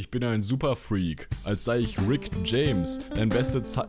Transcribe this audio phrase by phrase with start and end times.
[0.00, 3.00] Ich bin ein Superfreak, als sei ich Rick James.
[3.14, 3.86] Dein beste Zeit.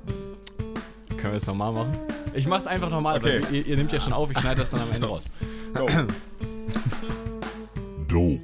[1.08, 1.92] Können wir das nochmal machen?
[2.34, 3.42] Ich mach's einfach nochmal, Okay.
[3.42, 5.24] weil ihr, ihr nehmt ja schon auf, ich schneide das dann am Ende raus.
[5.74, 5.88] Go.
[8.10, 8.42] Dope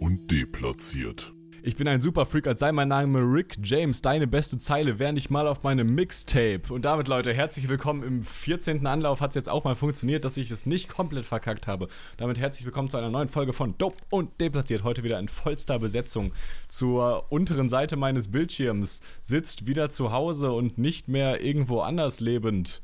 [0.00, 1.32] und deplatziert.
[1.62, 4.00] Ich bin ein Superfreak, als sei mein Name Rick James.
[4.00, 6.72] Deine beste Zeile wäre nicht mal auf meinem Mixtape.
[6.72, 8.02] Und damit, Leute, herzlich willkommen.
[8.02, 8.86] Im 14.
[8.86, 11.88] Anlauf hat es jetzt auch mal funktioniert, dass ich es nicht komplett verkackt habe.
[12.16, 14.84] Damit herzlich willkommen zu einer neuen Folge von Dope und Deplatziert.
[14.84, 16.32] Heute wieder in vollster Besetzung.
[16.68, 22.80] Zur unteren Seite meines Bildschirms sitzt wieder zu Hause und nicht mehr irgendwo anders lebend.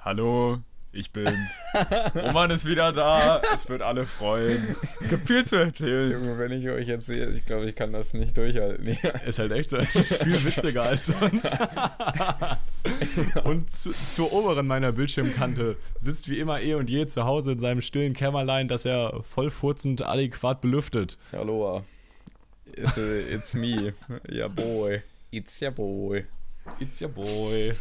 [0.00, 0.58] Hallo,
[0.98, 1.50] ich bin's.
[2.14, 3.40] Roman ist wieder da.
[3.54, 4.76] Es wird alle freuen.
[5.08, 6.10] Gibt viel zu erzählen.
[6.12, 8.98] Junge, wenn ich euch jetzt sehe, ich glaube, ich kann das nicht durchhalten.
[9.02, 9.10] Ja.
[9.20, 11.56] Ist halt echt so, es ist viel witziger als sonst.
[13.44, 17.60] und zu, zur oberen meiner Bildschirmkante sitzt wie immer eh und je zu Hause in
[17.60, 21.18] seinem stillen Kämmerlein, das er voll furzend adäquat belüftet.
[21.32, 21.84] Hallo.
[22.72, 23.94] It's, uh, it's me.
[24.30, 25.02] Ja, boy.
[25.30, 26.24] It's ja boy.
[26.80, 27.74] It's your boy.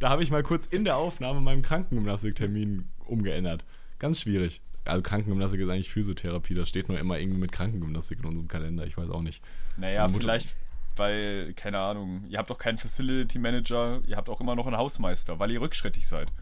[0.00, 3.64] Da habe ich mal kurz in der Aufnahme meinen Krankengymnastiktermin umgeändert.
[3.98, 4.60] Ganz schwierig.
[4.84, 8.84] Also Krankengymnastik ist eigentlich Physiotherapie, das steht nur immer irgendwie mit Krankengymnastik in unserem Kalender,
[8.84, 9.42] ich weiß auch nicht.
[9.76, 10.56] Naja, Meine vielleicht,
[10.96, 14.76] weil, keine Ahnung, ihr habt doch keinen Facility Manager, ihr habt auch immer noch einen
[14.76, 16.32] Hausmeister, weil ihr rückschrittig seid.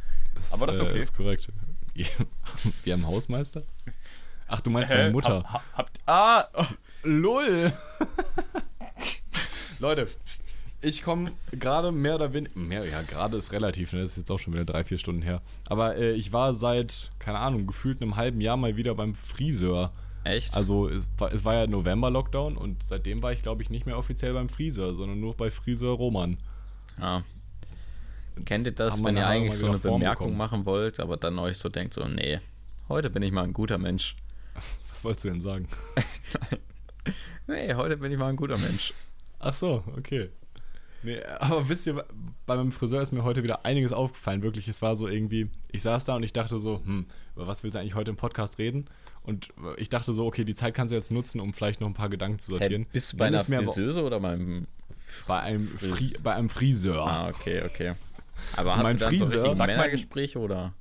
[0.53, 0.97] Aber das ist okay.
[0.97, 1.48] Äh, ist korrekt.
[2.84, 3.62] Wir haben Hausmeister?
[4.48, 5.11] Ach, du meinst meine Hä?
[5.11, 5.44] Mutter.
[5.44, 6.67] Hab, hab, habt, ah, oh,
[7.03, 7.72] LOL!
[9.78, 10.09] Leute,
[10.83, 12.59] ich komme gerade mehr oder weniger.
[12.59, 14.00] Mehr, ja, gerade ist relativ, ne?
[14.00, 15.42] Das ist jetzt auch schon wieder drei, vier Stunden her.
[15.67, 19.92] Aber äh, ich war seit, keine Ahnung, gefühlt einem halben Jahr mal wieder beim Friseur.
[20.25, 20.55] Echt?
[20.55, 23.97] Also es war, es war ja November-Lockdown und seitdem war ich, glaube ich, nicht mehr
[23.97, 26.39] offiziell beim Friseur, sondern nur bei Friseur Roman.
[26.98, 27.22] ja.
[28.47, 30.39] Kennt ihr das, wenn ihr eigentlich so eine Form Bemerkung bekommen.
[30.39, 32.41] machen wollt, aber dann euch so denkt, so, nee,
[32.89, 34.17] heute bin ich mal ein guter Mensch.
[34.89, 35.69] Was wolltest du denn sagen?
[37.50, 38.94] Nee, heute bin ich mal ein guter Mensch.
[39.41, 40.31] Ach so, okay.
[41.03, 42.05] Nee, aber wisst ihr,
[42.47, 44.43] bei meinem Friseur ist mir heute wieder einiges aufgefallen.
[44.43, 47.62] Wirklich, es war so irgendwie, ich saß da und ich dachte so, hm, über was
[47.62, 48.84] willst du eigentlich heute im Podcast reden?
[49.22, 51.94] Und ich dachte so, okay, die Zeit kannst du jetzt nutzen, um vielleicht noch ein
[51.94, 52.83] paar Gedanken zu sortieren.
[52.83, 54.66] Hey, bist du bei Dann einer Friseuse oder beim...
[55.27, 57.05] Bei einem, Fri bei einem Friseur.
[57.06, 57.94] Ah, okay, okay.
[58.56, 60.75] Aber hast Mein du dann so Friseur- mal- Männergespräche oder?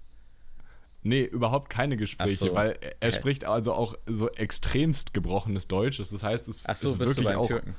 [1.01, 2.53] Nee, überhaupt keine Gespräche, so.
[2.53, 5.97] weil er, er spricht also auch so extremst gebrochenes Deutsch.
[5.97, 7.47] Das heißt, es Ach so, ist bist du wirklich auch.
[7.47, 7.75] Türken?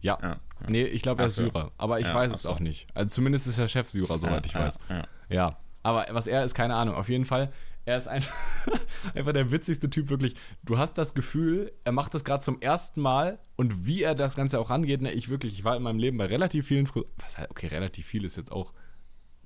[0.00, 0.18] Ja.
[0.22, 0.40] Ja.
[0.68, 1.36] Nee, ich glaube, er ist.
[1.36, 1.72] Syrer.
[1.78, 2.86] Aber ich Ja, weiß es auch nicht.
[2.94, 4.78] Also zumindest ist er Chefsyrer, soweit ich weiß.
[4.88, 5.04] Ja.
[5.28, 6.94] Ja, aber was er ist, keine Ahnung.
[6.94, 7.52] Auf jeden Fall,
[7.84, 8.22] er ist ein,
[9.14, 10.34] einfach der witzigste Typ, wirklich.
[10.64, 14.34] Du hast das Gefühl, er macht das gerade zum ersten Mal und wie er das
[14.36, 17.04] Ganze auch angeht, ne, ich wirklich, ich war in meinem Leben bei relativ vielen, Fris
[17.16, 18.72] was heißt, okay, relativ viel ist jetzt auch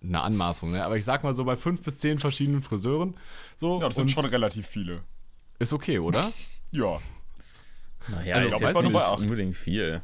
[0.03, 0.85] eine Anmaßung, ne?
[0.85, 3.17] aber ich sag mal so bei fünf bis zehn verschiedenen Friseuren.
[3.57, 5.03] So, ja, das sind schon relativ viele.
[5.59, 6.23] ist okay, oder?
[6.73, 6.99] Ja.
[8.09, 9.21] Naja, Also, ist ich jetzt war nur nicht bei acht.
[9.21, 10.03] unbedingt viel.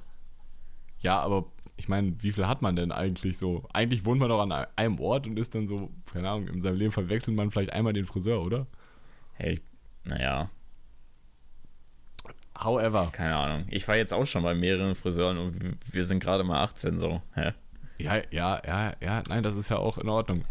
[1.01, 1.47] Ja, aber
[1.77, 3.67] ich meine, wie viel hat man denn eigentlich so?
[3.73, 6.77] Eigentlich wohnt man doch an einem Ort und ist dann so, keine Ahnung, in seinem
[6.77, 8.67] Leben verwechselt man vielleicht einmal den Friseur, oder?
[9.35, 9.61] Hey,
[10.05, 10.51] naja,
[12.63, 13.09] However.
[13.13, 13.65] keine Ahnung.
[13.71, 17.23] Ich war jetzt auch schon bei mehreren Friseuren und wir- sind gerade mal 18 so.
[17.35, 17.53] Hä?
[17.99, 20.45] Ja, ja, ja, ja, nein, das ist ja auch in Ordnung.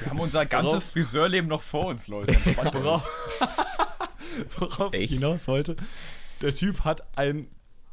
[0.00, 2.34] Wir haben unser ganzes Friseurleben noch vor uns, Leute.
[2.74, 3.08] Worauf,
[4.58, 5.76] worauf ich hinaus wollte,
[6.42, 7.48] der Typ hat einen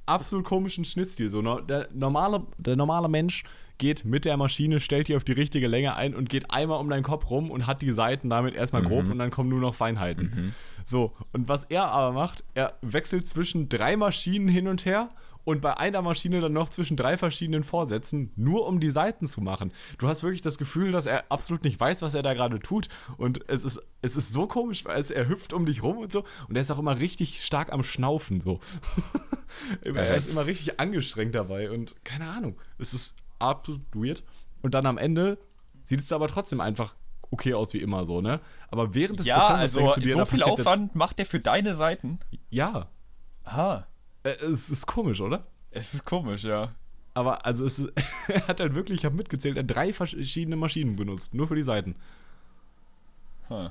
[0.10, 1.30] absolut komischen Schnittstil.
[1.30, 3.44] So, der, normale, der normale Mensch
[3.78, 6.90] geht mit der Maschine, stellt die auf die richtige Länge ein und geht einmal um
[6.90, 9.74] deinen Kopf rum und hat die Seiten damit erstmal grob und dann kommen nur noch
[9.74, 10.54] Feinheiten.
[10.84, 15.10] So, und was er aber macht, er wechselt zwischen drei Maschinen hin und her
[15.44, 19.42] und bei einer Maschine dann noch zwischen drei verschiedenen Vorsätzen, nur um die Seiten zu
[19.42, 19.72] machen.
[19.98, 22.90] Du hast wirklich das Gefühl, dass er absolut nicht weiß, was er da gerade tut.
[23.18, 26.12] Und es ist, es ist so komisch, weil es, er hüpft um dich rum und
[26.12, 26.24] so.
[26.48, 28.60] Und er ist auch immer richtig stark am Schnaufen so.
[29.84, 32.58] er ist immer richtig angestrengt dabei und keine Ahnung.
[32.78, 34.24] Es ist absolut weird.
[34.62, 35.38] Und dann am Ende
[35.84, 36.96] sieht es aber trotzdem einfach
[37.32, 38.40] okay aus wie immer so, ne?
[38.70, 41.40] Aber während des Ja, Prozesses also denkst du dir, so viel Aufwand macht der für
[41.40, 42.20] deine Seiten.
[42.50, 42.90] Ja,
[43.50, 43.88] Aha.
[44.32, 45.46] Äh, es ist komisch, oder?
[45.72, 46.74] Es ist komisch, ja.
[47.14, 47.80] Aber also es
[48.28, 51.56] er hat halt wirklich, ich habe mitgezählt, er hat drei verschiedene Maschinen benutzt, nur für
[51.56, 51.96] die Seiten.
[53.50, 53.70] Huh.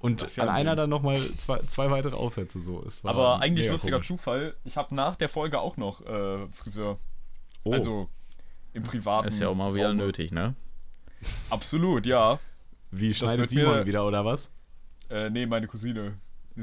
[0.00, 2.84] Und ja an ein einer dann nochmal zwei, zwei weitere Aufsätze so.
[2.86, 4.06] Es war Aber eigentlich lustiger komisch.
[4.06, 4.54] Zufall.
[4.64, 6.98] Ich habe nach der Folge auch noch äh, Friseur.
[7.64, 7.72] Oh.
[7.72, 8.08] Also
[8.72, 9.28] im privaten.
[9.28, 9.96] Ist ja auch mal wieder Raume.
[10.04, 10.54] nötig, ne?
[11.50, 12.38] Absolut, ja.
[12.92, 14.50] Wie schneidet Simon mir- wieder, oder was?
[15.10, 16.14] Äh, nee, meine Cousine.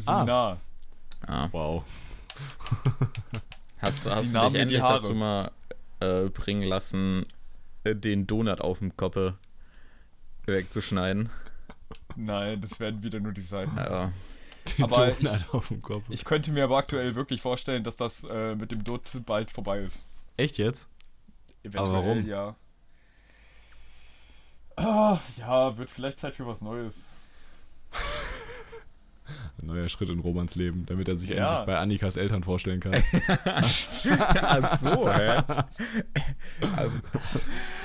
[0.06, 0.22] Ah.
[0.22, 0.58] Sina.
[1.28, 1.50] Ja.
[1.52, 1.84] Wow.
[3.80, 5.52] Hast, hast du dich endlich dazu mal
[6.00, 7.26] äh, bringen lassen,
[7.84, 9.38] äh, den Donut auf dem Koppe
[10.46, 11.30] wegzuschneiden?
[12.16, 13.76] Nein, das werden wieder nur die Seiten.
[13.78, 14.12] Ja.
[14.78, 16.04] Den Aber ich, Donut auf dem Kopf.
[16.10, 19.80] ich könnte mir aber aktuell wirklich vorstellen, dass das äh, mit dem Dutt bald vorbei
[19.80, 20.08] ist.
[20.38, 20.88] Echt jetzt?
[21.64, 22.26] Eventuell, warum?
[22.28, 22.56] ja.
[24.78, 27.10] Ah, ja, wird vielleicht Zeit für was Neues.
[29.62, 31.48] Ein neuer Schritt in Romans Leben, damit er sich Ja.
[31.50, 32.94] endlich bei Annikas Eltern vorstellen kann.
[33.46, 35.42] Ach so, hä?
[36.76, 36.96] Also,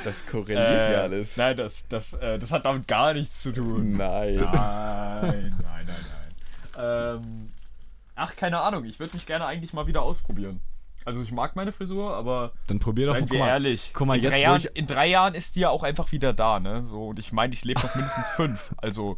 [0.05, 1.37] das korreliert Äh, ja alles.
[1.37, 3.93] Nein, das, das, äh, das hat damit gar nichts zu tun.
[3.93, 4.37] Nein.
[4.37, 7.17] Nein, nein, nein, nein.
[7.23, 7.49] Ähm,
[8.15, 8.85] ach, keine Ahnung.
[8.85, 10.61] Ich würde mich gerne eigentlich mal wieder ausprobieren.
[11.07, 13.21] Also ich mag meine Frisur, aber Dann probier doch mal.
[13.21, 13.91] seien wir mal, ehrlich.
[13.95, 16.35] guck mal, in, jetzt, drei Jahren, in drei Jahren ist die ja auch einfach wieder
[16.35, 16.85] da, ne?
[16.85, 18.75] So, und ich meine, ich lebe noch mindestens fünf.
[18.77, 19.17] Also,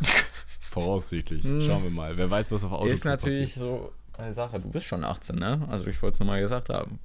[0.74, 1.44] Voraussichtlich.
[1.44, 1.60] Hm.
[1.60, 2.16] Schauen wir mal.
[2.16, 4.58] Wer weiß, was auf Auto Ist natürlich so eine Sache.
[4.60, 5.66] Du bist schon 18, ne?
[5.70, 6.98] Also ich wollte es nochmal gesagt haben.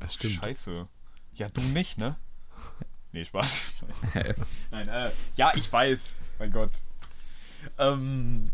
[0.00, 0.34] Das stimmt.
[0.34, 0.86] scheiße.
[1.34, 2.16] Ja, du nicht, ne?
[3.12, 3.82] Nee, Spaß.
[4.72, 6.18] Nein, äh, ja, ich weiß.
[6.40, 6.70] Mein Gott.
[7.78, 8.50] Ähm,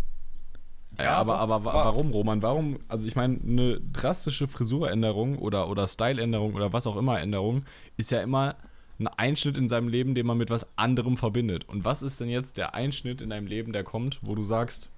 [0.98, 2.42] Ja, aber, aber wa- wa- warum, Roman?
[2.42, 2.78] Warum?
[2.88, 7.64] Also ich meine, eine drastische Frisuränderung oder, oder Styleänderung oder was auch immer Änderung
[7.96, 8.56] ist ja immer
[9.00, 11.68] ein Einschnitt in seinem Leben, den man mit was anderem verbindet.
[11.68, 14.90] Und was ist denn jetzt der Einschnitt in deinem Leben, der kommt, wo du sagst,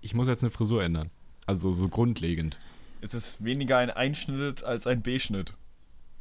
[0.00, 1.10] ich muss jetzt eine Frisur ändern?
[1.46, 2.58] Also so grundlegend.
[3.00, 5.54] Es ist weniger ein Einschnitt als ein B-Schnitt.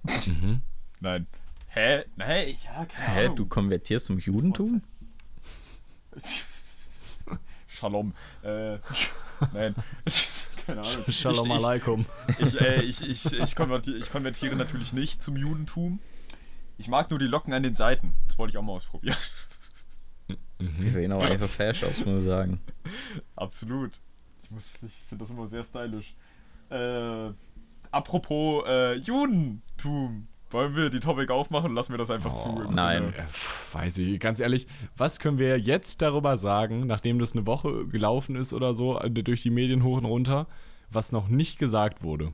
[0.04, 0.62] Mhm.
[1.00, 1.28] Nein.
[1.68, 2.04] Hä?
[2.18, 3.36] Nein, ja, keine Hä, Ahnung.
[3.38, 4.82] du konvertierst zum Judentum?
[7.68, 8.14] Shalom.
[8.44, 8.74] Äh,
[9.54, 9.76] nein.
[10.66, 11.06] keine Ahnung.
[11.08, 12.06] Shalom ich, ich, alaikum.
[12.38, 16.00] ich, äh, ich, ich, ich, konvertiere, ich konvertiere natürlich nicht zum Judentum.
[16.82, 18.16] Ich mag nur die Locken an den Seiten.
[18.28, 19.16] Das wollte ich auch mal ausprobieren.
[20.60, 22.60] Die sehen auch einfach fesch aus, muss ich sagen.
[23.36, 24.00] Absolut.
[24.44, 26.16] Ich, muss- ich finde das immer sehr stylisch.
[26.72, 27.30] Äh,
[27.92, 30.28] apropos äh, Judentum.
[30.50, 32.72] Wollen wir die Topic aufmachen lassen wir das einfach Oh, zu?
[32.72, 33.14] nein.
[33.16, 34.68] Ja, pf, weiß ich, ganz ehrlich,
[34.98, 39.10] was können wir jetzt darüber sagen, nachdem das eine Woche gelaufen ist oder so, äh,
[39.12, 40.48] durch die Medien hoch und runter,
[40.90, 42.34] was noch nicht gesagt wurde?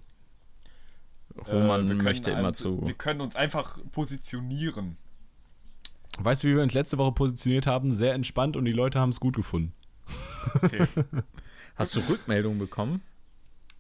[1.48, 2.88] Roman Äh, möchte immer also- zu.
[2.88, 4.98] Wir können uns einfach positionieren.
[6.19, 7.92] Weißt du, wie wir uns letzte Woche positioniert haben?
[7.94, 9.74] Sehr entspannt und die Leute haben es gut gefunden.
[10.56, 10.86] Okay.
[11.75, 13.01] Hast du Rückmeldungen bekommen?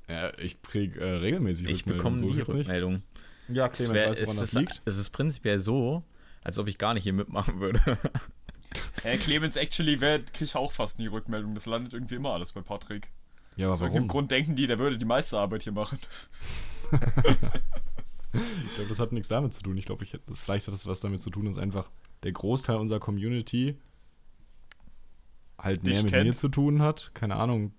[0.07, 2.59] Ja, ich krieg äh, regelmäßig Ich Rückmeldungen, bekomme so nie.
[2.59, 3.03] Rückmeldungen.
[3.49, 4.81] Ja, Clemens wär, weiß, woran das ist, liegt.
[4.85, 6.03] es ist prinzipiell so,
[6.43, 7.81] als ob ich gar nicht hier mitmachen würde.
[9.01, 11.55] Herr Clemens, actually, wer kriegt auch fast nie Rückmeldung.
[11.55, 13.09] Das landet irgendwie immer alles bei Patrick.
[13.55, 14.07] Ja, aber Aus warum?
[14.07, 15.97] Grund denken die, der würde die meiste Arbeit hier machen.
[18.33, 19.77] Ich glaube, das hat nichts damit zu tun.
[19.77, 21.89] Ich glaube, ich, vielleicht hat das was damit zu tun, dass einfach
[22.23, 23.77] der Großteil unserer Community
[25.57, 26.27] halt Dich mehr mit kennt?
[26.27, 27.11] mir zu tun hat.
[27.13, 27.71] Keine Ahnung.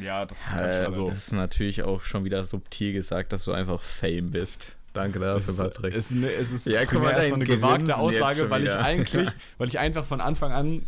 [0.00, 3.44] Ja, das kann Äh, schon also- das ist natürlich auch schon wieder subtil gesagt, dass
[3.44, 4.76] du einfach Fame bist.
[4.92, 5.94] Danke dafür, Patrick.
[5.96, 9.68] es, ne, es ist Ja, guck mal, erstmal eine gewagte Aussage, weil ich eigentlich, weil
[9.68, 10.84] ich einfach von Anfang an,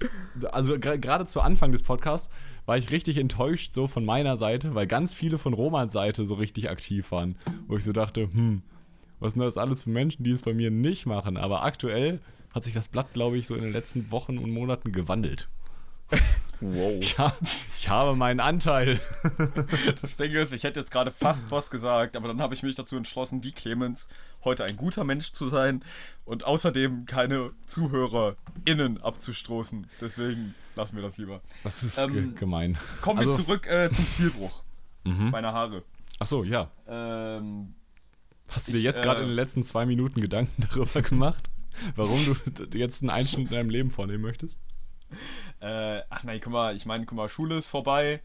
[0.52, 2.28] also gerade zu Anfang des Podcasts,
[2.66, 6.34] war ich richtig enttäuscht so von meiner Seite, weil ganz viele von Romans Seite so
[6.34, 8.62] richtig aktiv waren, wo ich so dachte, hm,
[9.20, 11.36] was sind das alles für Menschen, die es bei mir nicht machen?
[11.36, 12.20] Aber aktuell
[12.52, 15.48] hat sich das Blatt, glaube ich, so in den letzten Wochen und Monaten gewandelt.
[16.60, 16.92] Wow.
[17.00, 17.36] Ich, ha
[17.78, 19.00] ich habe meinen Anteil.
[20.00, 22.74] Das Ding ist, ich hätte jetzt gerade fast was gesagt, aber dann habe ich mich
[22.74, 24.08] dazu entschlossen, wie Clemens,
[24.44, 25.82] heute ein guter Mensch zu sein
[26.24, 29.86] und außerdem keine ZuhörerInnen abzustoßen.
[30.00, 31.40] Deswegen lassen wir das lieber.
[31.62, 32.76] Das ist Ähm, ge gemein.
[33.00, 34.62] Kommen wir Also- zurück äh, zum Stilbruch
[35.04, 35.30] Mhm.
[35.30, 35.82] meiner Haare.
[36.18, 36.70] Achso, ja.
[36.88, 37.74] Ähm,
[38.48, 41.50] Hast du dir Ich, jetzt gerade äh, in den letzten zwei Minuten Gedanken darüber gemacht,
[41.96, 42.18] warum
[42.54, 44.58] du jetzt einen Einschnitt in deinem Leben vornehmen möchtest?
[45.60, 48.20] Äh, ach nein, guck mal, ich meine, guck mal, Schule ist vorbei.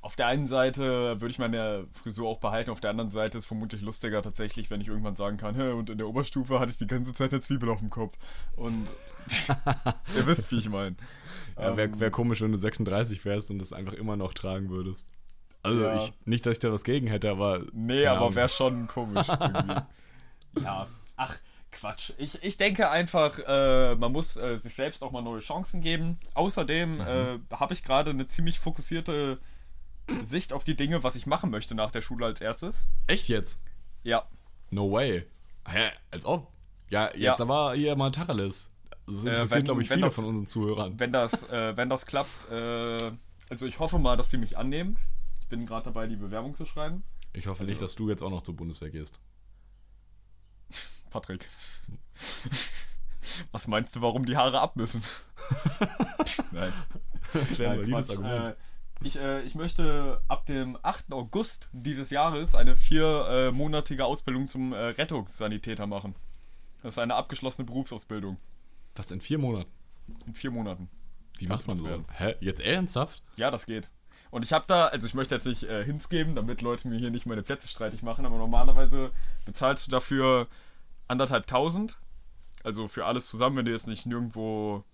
[0.00, 3.46] Auf der einen Seite würde ich meine Frisur auch behalten, auf der anderen Seite ist
[3.46, 6.78] vermutlich lustiger tatsächlich, wenn ich irgendwann sagen kann, Hä, und in der Oberstufe hatte ich
[6.78, 8.16] die ganze Zeit eine Zwiebel auf dem Kopf.
[8.56, 8.86] Und
[10.16, 10.96] ihr wisst, wie ich meine.
[11.56, 14.70] Ja, wäre Ähm, wär komisch, wenn du 36 wärst und das einfach immer noch tragen
[14.70, 15.08] würdest.
[15.62, 15.96] Also Ja.
[15.96, 17.62] ich, nicht, dass ich da was gegen hätte, aber.
[17.72, 19.80] Nee, aber wäre schon komisch irgendwie.
[20.62, 20.86] ja,
[21.16, 21.36] ach,
[21.70, 22.12] Quatsch.
[22.18, 26.18] Ich, ich denke einfach, äh, man muss äh, sich selbst auch mal neue Chancen geben.
[26.34, 29.38] Außerdem äh, habe ich gerade eine ziemlich fokussierte
[30.22, 32.88] Sicht auf die Dinge, was ich machen möchte nach der Schule als erstes.
[33.06, 33.60] Echt jetzt?
[34.02, 34.24] Ja,
[34.70, 35.24] No way.
[35.66, 35.90] Hä?
[36.10, 36.50] Als ob.
[36.90, 37.40] Ja, jetzt Ja.
[37.40, 38.70] aber hier mal Tacheles.
[39.06, 40.98] Das Äh, interessiert, glaube ich, viele das- von unseren Zuhörern.
[41.00, 43.10] wenn das, äh, wenn das klappt, äh,
[43.50, 44.96] also ich hoffe mal, dass die mich annehmen.
[45.40, 47.02] Ich bin gerade dabei, die Bewerbung zu schreiben.
[47.34, 49.18] Ich hoffe nicht, dass du jetzt auch noch zur Bundeswehr gehst.
[51.10, 51.48] Patrick.
[53.52, 55.02] Was meinst du, warum die Haare ab müssen?
[56.52, 56.72] Nein.
[57.32, 58.10] Das wäre ein Quatsch.
[58.10, 58.48] Argument.
[58.48, 58.54] Äh,
[59.00, 61.12] ich, äh, ich möchte ab dem 8.
[61.12, 66.14] August dieses Jahres eine viermonatige Ausbildung zum äh, Rettungssanitäter machen.
[66.82, 68.38] Das ist eine abgeschlossene Berufsausbildung.
[68.96, 69.70] Was in vier Monaten?
[70.26, 70.88] In vier Monaten.
[71.38, 71.86] Wie macht man so?
[71.86, 72.34] das Hä?
[72.40, 73.22] Jetzt ernsthaft?
[73.36, 73.88] Ja, das geht.
[74.30, 76.98] Und ich habe da, also ich möchte jetzt nicht äh, Hints geben, damit Leute mir
[76.98, 79.10] hier nicht meine Plätze streitig machen, aber normalerweise
[79.44, 80.48] bezahlst du dafür
[81.08, 81.98] anderthalb tausend.
[82.64, 84.84] Also für alles zusammen, wenn du jetzt nicht nirgendwo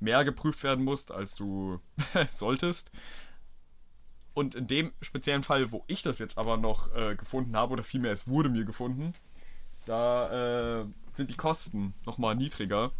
[0.00, 1.80] mehr geprüft werden musst, als du
[2.28, 2.90] solltest.
[4.34, 7.84] Und in dem speziellen Fall, wo ich das jetzt aber noch äh, gefunden habe, oder
[7.84, 9.12] vielmehr es wurde mir gefunden,
[9.86, 12.92] da äh, sind die Kosten nochmal niedriger.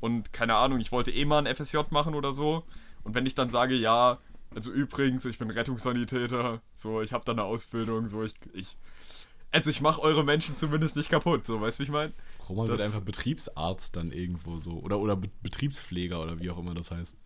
[0.00, 2.64] Und keine Ahnung, ich wollte eh mal ein FSJ machen oder so.
[3.04, 4.18] Und wenn ich dann sage, ja,
[4.54, 8.76] also übrigens, ich bin Rettungssanitäter, so, ich habe da eine Ausbildung, so, ich, ich
[9.54, 12.12] also ich mache eure Menschen zumindest nicht kaputt, so, weißt du, wie ich meine?
[12.48, 14.72] Roman wird Das- einfach Betriebsarzt dann irgendwo so.
[14.80, 17.16] Oder, oder Be Betriebspfleger oder wie auch immer das heißt.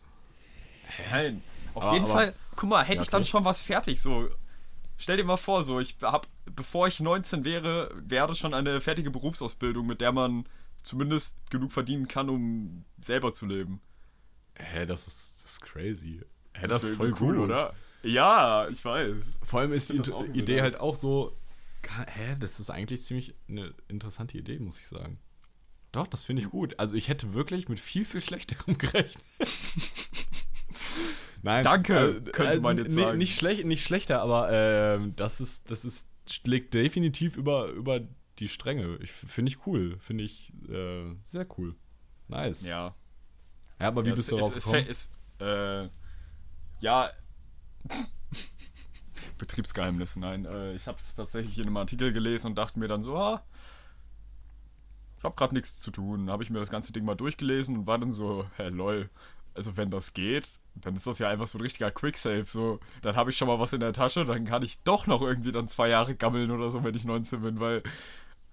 [1.11, 1.43] Nein.
[1.75, 3.31] Auf Aber- jeden aber- Fall, guck mal, hätte Ja, ich dann okay.
[3.31, 4.29] schon was fertig, so.
[4.97, 9.11] Stell dir mal vor, so, ich hab, bevor ich 19 wäre, wäre schon eine fertige
[9.11, 10.45] Berufsausbildung, mit der man
[10.83, 13.81] zumindest genug verdienen kann, um selber zu leben.
[14.57, 16.21] Hä, das ist, das ist crazy.
[16.55, 17.45] Hä, das, ist wär voll cool, gut.
[17.45, 17.75] oder?
[18.03, 19.41] Ja, ich weiß.
[19.45, 21.37] Vor allem ist die das Idee halt auch so.
[21.87, 25.19] Hä, das ist eigentlich ziemlich eine interessante Idee, muss ich sagen.
[25.93, 26.79] Doch, das finde ich gut.
[26.79, 29.25] Also ich hätte wirklich mit viel, viel schlechterem gerechnet.
[31.43, 31.65] Nein.
[31.65, 33.19] Danke, könnte man jetzt sagen.
[33.19, 36.09] Nicht, schlecht, nicht schlechter, aber ähm, das ist, das ist,
[36.45, 38.01] liegt definitiv über, über
[38.39, 38.99] die Stränge.
[39.01, 39.99] Ich, finde ich cool.
[40.01, 41.75] Finde ich äh, sehr cool.
[42.29, 42.67] Nice.
[42.67, 42.95] Ja,
[43.81, 43.89] Ja.
[43.89, 44.87] aber wie ja, bist es, du darauf gekommen?
[44.89, 45.89] es, es, äh,
[46.81, 47.11] ja.
[49.39, 50.45] Betriebsgeheimnis, nein.
[50.45, 53.43] Äh, ich habe es tatsächlich in einem Artikel gelesen und dachte mir dann so, ah,
[55.19, 56.31] ich habe gerade nichts zu tun.
[56.31, 59.11] Habe ich mir das ganze Ding mal durchgelesen und war dann so, hä, lol.
[59.55, 62.45] Also wenn das geht, dann ist das ja einfach so ein richtiger Quicksave.
[62.47, 65.21] So, dann habe ich schon mal was in der Tasche, dann kann ich doch noch
[65.21, 67.83] irgendwie dann zwei Jahre gammeln oder so, wenn ich 19 bin, weil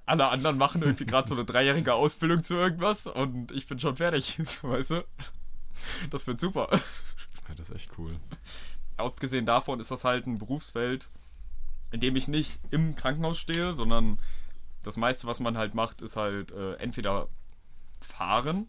[0.08, 3.98] alle anderen machen irgendwie gerade so eine dreijährige Ausbildung zu irgendwas und ich bin schon
[3.98, 5.06] fertig, weißt du?
[6.10, 6.70] Das wird super.
[7.56, 8.16] das ist echt cool.
[8.98, 11.10] Abgesehen davon ist das halt ein Berufsfeld,
[11.92, 14.20] in dem ich nicht im Krankenhaus stehe, sondern
[14.84, 17.28] das meiste, was man halt macht, ist halt äh, entweder
[18.02, 18.68] fahren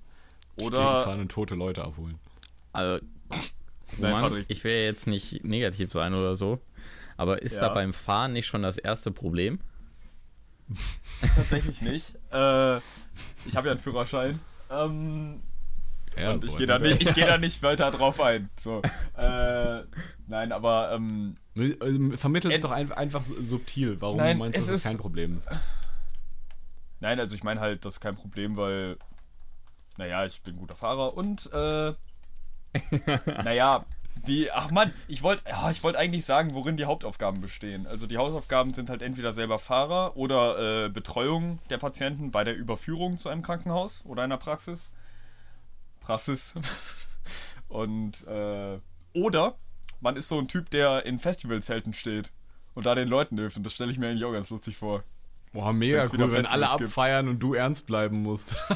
[0.56, 1.02] oder.
[1.04, 2.18] fahren und tote Leute abholen.
[2.73, 3.04] Also,
[3.99, 4.47] Nein, Roman, Patrick.
[4.49, 6.61] ich will ja jetzt nicht negativ sein oder so,
[7.16, 7.75] aber ist da Ja.
[7.75, 9.61] beim Fahren nicht schon das erste Problem?
[11.37, 12.14] Tatsächlich nicht.
[12.33, 12.76] Äh,
[13.45, 14.40] ich habe ja einen Führerschein.
[14.71, 15.40] Ähm,
[16.19, 18.49] Ja, und so ich gehe da, nicht- ich geh da nicht weiter drauf ein.
[18.61, 18.83] So.
[19.17, 19.83] Äh,
[20.27, 24.01] nein, aber ähm, Ähm, Vermittel es doch ein, einfach subtil.
[24.01, 25.49] Warum nein, meinst du, dass das ist- kein Problem ist?
[27.01, 28.97] Nein, also ich meine halt, das ist kein Problem, weil,
[29.99, 31.93] naja, ich bin ein guter Fahrer und, äh,
[33.45, 33.85] naja,
[34.27, 37.87] die, ach man, ich wollte ja, ich wollte eigentlich sagen, worin die Hauptaufgaben bestehen.
[37.87, 42.57] Also die Hausaufgaben sind halt entweder selber Fahrer oder äh, Betreuung der Patienten bei der
[42.57, 44.91] Überführung zu einem Krankenhaus oder einer Praxis.
[46.07, 46.55] Praxis.
[47.69, 48.79] und, äh,
[49.13, 49.57] oder
[50.01, 52.33] man ist so ein Typ, der in Festivalzelten steht
[52.75, 55.03] und da den Leuten hilft und das stelle ich mir eigentlich auch ganz lustig vor.
[55.53, 56.91] Boah, mega cool, wenn alle Festivals gibt.
[56.91, 58.57] abfeiern und du ernst bleiben musst.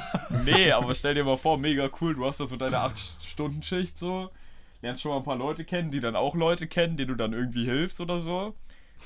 [0.45, 4.31] Nee, aber stell dir mal vor, mega cool, du hast da so deine 8-Stunden-Schicht so,
[4.81, 7.33] lernst schon mal ein paar Leute kennen, die dann auch Leute kennen, denen du dann
[7.33, 8.55] irgendwie hilfst oder so.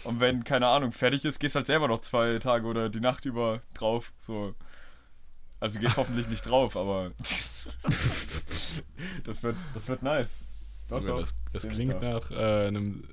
[0.05, 3.25] Und wenn, keine Ahnung, fertig ist, gehst halt selber noch zwei Tage oder die Nacht
[3.25, 4.55] über drauf, so.
[5.61, 7.13] Also gehst hoffentlich nicht drauf, aber
[9.25, 10.41] das wird, das wird nice.
[10.89, 11.21] Doch, Ja, doch.
[11.21, 12.15] das das klingt da.
[12.15, 13.09] nach äh, einem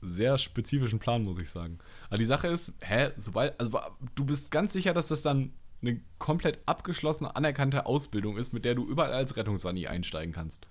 [0.00, 1.78] sehr spezifischen Plan, muss ich sagen.
[2.08, 3.78] Aber die Sache ist, hä, sobald, also
[4.14, 5.52] du bist ganz sicher, dass das dann
[5.82, 10.66] eine komplett abgeschlossene, anerkannte Ausbildung ist, mit der du überall als Rettungssani einsteigen kannst.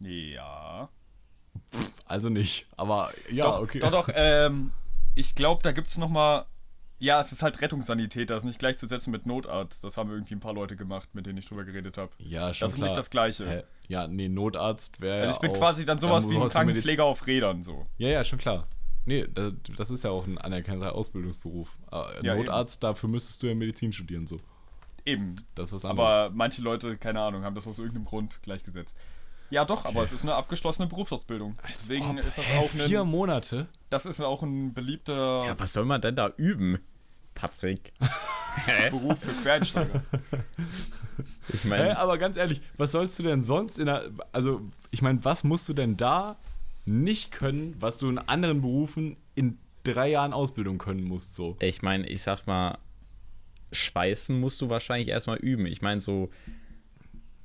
[0.00, 0.88] Ja.
[2.06, 3.80] Also nicht, aber ja, doch, okay.
[3.80, 4.70] doch, doch, ähm,
[5.14, 6.46] ich glaube, da gibt's noch mal
[6.98, 9.84] ja, es ist halt Rettungssanitäter, das ist nicht gleichzusetzen mit Notarzt.
[9.84, 12.10] Das haben irgendwie ein paar Leute gemacht, mit denen ich drüber geredet habe.
[12.18, 12.88] Ja, schon Das ist klar.
[12.88, 13.48] nicht das Gleiche.
[13.48, 13.62] Hä?
[13.88, 17.04] Ja, nee, Notarzt wäre Also ich bin auch, quasi dann sowas wo wie ein Krankenpfleger
[17.04, 17.86] auf Rädern so.
[17.98, 18.66] Ja, ja, schon klar.
[19.04, 19.26] Nee,
[19.76, 21.78] das, ist ja auch ein anerkannter Ausbildungsberuf.
[21.90, 24.38] Äh, Ja, Notarzt, dafür müsstest du ja Medizin studieren, so.
[25.06, 25.36] Eben.
[25.54, 26.12] Das ist was anderes.
[26.12, 28.94] Aber manche Leute, keine Ahnung, haben das aus irgendeinem Grund gleichgesetzt.
[29.50, 31.56] Ja, doch, aber es ist eine abgeschlossene Berufsausbildung.
[31.68, 33.66] Deswegen Ob- ist das hä, auch vier ein, Monate?
[33.90, 36.78] das ist auch ein beliebter Ja, was soll man denn da üben,
[37.34, 37.92] Patrick?
[38.90, 40.02] Beruf für Quereinsteiger.
[41.52, 44.10] Ich Hä, meine, aber ganz ehrlich, was sollst du denn sonst in der.
[44.30, 44.60] Also,
[44.92, 46.36] ich meine, was musst du denn da
[46.84, 51.56] nicht können, was du in anderen Berufen in drei Jahren Ausbildung können musst, so?
[51.58, 52.78] ich meine, ich sag mal,
[53.72, 55.66] schweißen musst du wahrscheinlich erstmal üben.
[55.66, 56.30] Ich meine, so.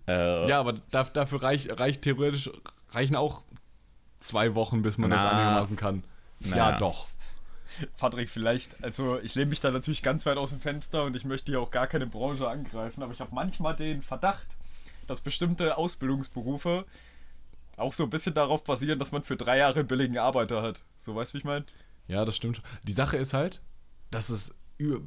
[0.08, 2.50] Äh, Ja, aber da, dafür reicht, reicht theoretisch
[2.92, 3.42] reichen auch
[4.20, 5.32] zwei Wochen, bis man das Na.
[5.32, 6.04] einigermaßen kann.
[6.40, 6.56] Na.
[6.58, 7.08] Ja, doch.
[7.98, 11.26] Patrick, vielleicht, also ich lehne mich da natürlich ganz weit aus dem Fenster und ich
[11.26, 14.46] möchte hier auch gar keine Branche angreifen, aber ich habe manchmal den Verdacht,
[15.08, 16.86] dass bestimmte Ausbildungsberufe
[17.78, 20.84] auch so ein bisschen darauf basieren, dass man für drei Jahre billigen Arbeiter hat.
[21.00, 21.66] So, weißt du, wie ich meine?
[22.08, 22.62] Ja, das stimmt.
[22.84, 23.62] Die Sache ist halt,
[24.12, 24.54] dass es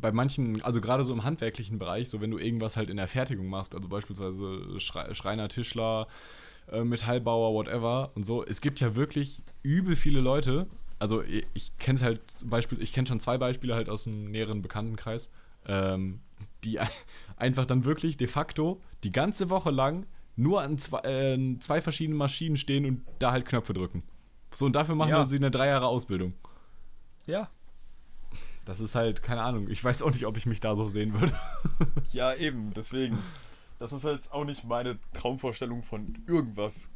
[0.00, 3.08] bei manchen, also gerade so im handwerklichen Bereich, so wenn du irgendwas halt in der
[3.08, 6.06] Fertigung machst, also beispielsweise Schrei Schreiner, Tischler,
[6.70, 10.66] äh, Metallbauer, whatever und so, es gibt ja wirklich übel viele Leute.
[10.98, 14.30] Also ich, ich kenne halt zum Beispiel, ich kenne schon zwei Beispiele halt aus dem
[14.30, 15.30] näheren Bekanntenkreis,
[15.66, 16.20] ähm,
[16.64, 16.88] die ein-
[17.36, 20.06] einfach dann wirklich de facto die ganze Woche lang
[20.36, 24.04] nur an zwei, äh, zwei verschiedenen Maschinen stehen und da halt Knöpfe drücken.
[24.52, 25.18] So, und dafür machen Ja.
[25.18, 26.32] wir sie eine drei Jahre Ausbildung.
[27.26, 27.50] Ja.
[28.66, 31.14] Das ist halt, keine Ahnung, ich weiß auch nicht, ob ich mich da so sehen
[31.18, 31.32] würde.
[32.12, 33.18] Ja, eben, deswegen.
[33.78, 36.88] Das ist halt auch nicht meine Traumvorstellung von irgendwas.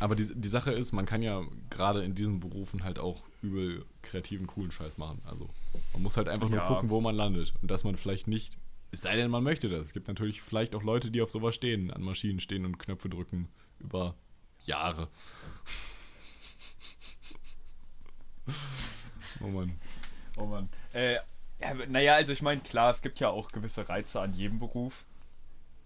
[0.00, 3.86] Aber die, die Sache ist, man kann ja gerade in diesen Berufen halt auch übel
[4.02, 5.22] kreativen, coolen Scheiß machen.
[5.24, 5.48] Also
[5.94, 6.66] man muss halt einfach nur Ja.
[6.68, 7.54] gucken, wo man landet.
[7.62, 8.58] Und dass man vielleicht nicht,
[8.90, 9.86] es sei denn, man möchte das.
[9.86, 13.08] Es gibt natürlich vielleicht auch Leute, die auf sowas stehen, an Maschinen stehen und Knöpfe
[13.08, 13.48] drücken
[13.78, 14.14] über
[14.64, 15.08] Jahre.
[19.42, 19.78] oh Mann.
[20.36, 20.68] Oh Mann.
[20.92, 21.14] Äh,
[21.60, 25.04] ja, naja, also ich meine, klar, es gibt ja auch gewisse Reize an jedem Beruf.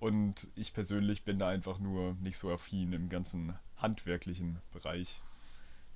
[0.00, 5.21] Und ich persönlich bin da einfach nur nicht so affin im ganzen handwerklichen Bereich.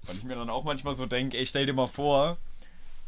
[0.04, 2.38] Weil ich mir dann auch manchmal so denke, ey, stell dir mal vor,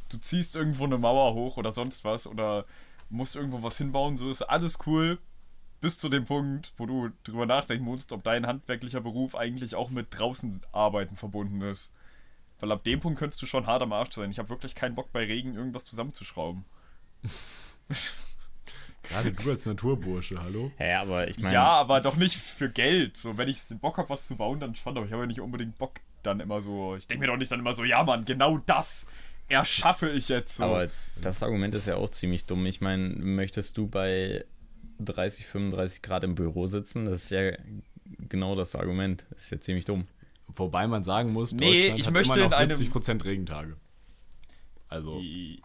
[0.08, 2.64] du ziehst irgendwo eine Mauer hoch oder sonst was oder
[3.10, 5.18] musst irgendwo was hinbauen, so ist alles cool.
[5.80, 9.90] Bis zu dem Punkt, wo du drüber nachdenken musst, ob dein handwerklicher Beruf eigentlich auch
[9.90, 11.90] mit draußen arbeiten verbunden ist.
[12.60, 14.30] Weil ab dem Punkt könntest du schon hart am Arsch sein.
[14.30, 16.64] Ich habe wirklich keinen Bock bei Regen irgendwas zusammenzuschrauben.
[19.02, 20.72] Gerade du als Naturbursche, hallo?
[20.78, 21.54] Ja, aber ich meine.
[21.54, 23.16] ja, aber doch nicht für Geld.
[23.18, 24.96] So, wenn ich Bock habe, was zu bauen, dann schon.
[24.96, 26.96] Aber ich habe ja nicht unbedingt Bock dann immer so.
[26.96, 29.06] Ich denke mir doch nicht dann immer so, ja Mann, genau das
[29.48, 30.64] erschaffe ich jetzt so.
[30.64, 30.88] Aber
[31.20, 32.64] das Argument ist ja auch ziemlich dumm.
[32.66, 34.44] Ich meine, möchtest du bei
[35.00, 37.04] 30, 35 Grad im Büro sitzen?
[37.04, 37.52] Das ist ja
[38.28, 39.24] genau das Argument.
[39.30, 40.06] Das ist ja ziemlich dumm.
[40.48, 41.60] Wobei man sagen muss, Nee,
[41.90, 43.76] Deutschland ich hat möchte immer noch in einem- 70% Regentage.
[44.88, 45.60] Also, Die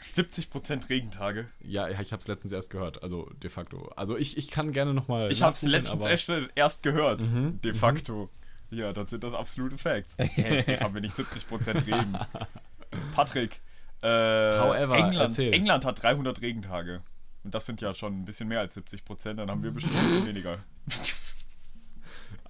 [0.00, 1.48] 70% Regentage.
[1.60, 3.92] ja, ich habe es letztens erst gehört, also de facto.
[3.96, 7.74] Also ich, ich kann gerne nochmal Ich habe es letztens erst, erst gehört, Mhm, de
[7.74, 8.30] facto.
[8.70, 10.16] Ja, das sind das absolute Facts.
[10.36, 12.16] Jetzt haben wir nicht 70% Regen.
[13.14, 13.60] Patrick,
[14.02, 15.52] äh, However, England, erzähl.
[15.52, 17.02] England hat 300 Regentage.
[17.42, 20.06] Und das sind ja schon ein bisschen mehr als 70%, dann haben wir bestimmt ein
[20.08, 20.58] bisschen weniger.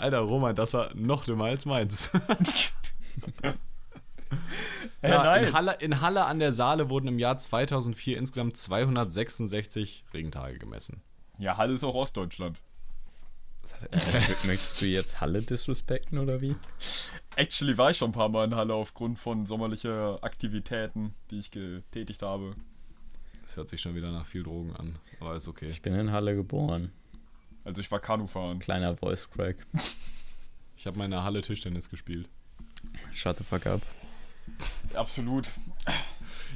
[0.01, 2.11] Alter, Roman, das war noch dümmer als meins.
[5.03, 10.59] Ja, in, Halle, in Halle an der Saale wurden im Jahr 2004 insgesamt 266 Regentage
[10.59, 11.01] gemessen.
[11.39, 12.61] Ja, Halle ist auch Ostdeutschland.
[13.91, 16.55] Mö- Möchtest du jetzt Halle disrespekten oder wie?
[17.37, 21.51] Actually war ich schon ein paar Mal in Halle aufgrund von sommerlicher Aktivitäten, die ich
[21.51, 22.55] getätigt habe.
[23.43, 25.69] Das hört sich schon wieder nach viel Drogen an, aber ist okay.
[25.71, 26.93] Ich bin in Halle geboren.
[27.65, 28.59] Also ich war Kanufahren.
[28.59, 29.67] Kleiner Voice Crack.
[30.77, 32.27] Ich habe mal in der Halle Tischtennis gespielt.
[33.13, 33.83] Shut the fuck up.
[34.95, 35.51] Absolut.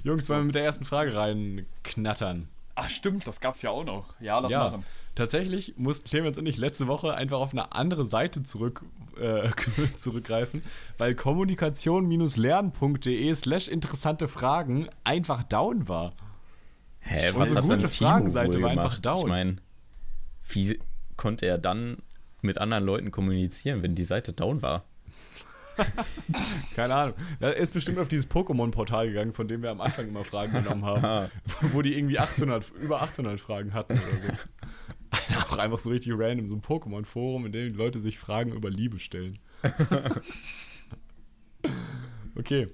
[0.03, 2.49] Jungs, wollen wir mit der ersten Frage reinknattern?
[2.75, 4.19] Ach stimmt, das gab's ja auch noch.
[4.21, 4.87] Ja, lass ja, machen.
[5.15, 8.83] tatsächlich mussten Clemens und ich letzte Woche einfach auf eine andere Seite zurück,
[9.21, 9.51] äh,
[9.97, 10.63] zurückgreifen,
[10.97, 16.15] weil kommunikation-lernen.de slash interessante Fragen einfach down war.
[17.01, 19.19] Hä, was eine hat gute Fragenseite war einfach down.
[19.19, 19.57] Ich meine,
[20.49, 20.81] wie
[21.17, 21.99] konnte er dann
[22.43, 24.85] mit anderen Leuten kommunizieren, wenn die Seite down war?
[26.77, 27.15] Keine Ahnung.
[27.41, 30.85] Er ist bestimmt auf dieses Pokémon-Portal gegangen, von dem wir am Anfang immer Fragen genommen
[30.85, 31.31] haben, Ah,
[31.73, 35.49] wo die irgendwie 800, über 800 Fragen hatten oder so.
[35.53, 38.71] Auch einfach so richtig random, so ein Pokémon-Forum, in dem die Leute sich Fragen über
[38.71, 39.39] Liebe stellen.
[42.37, 42.67] okay.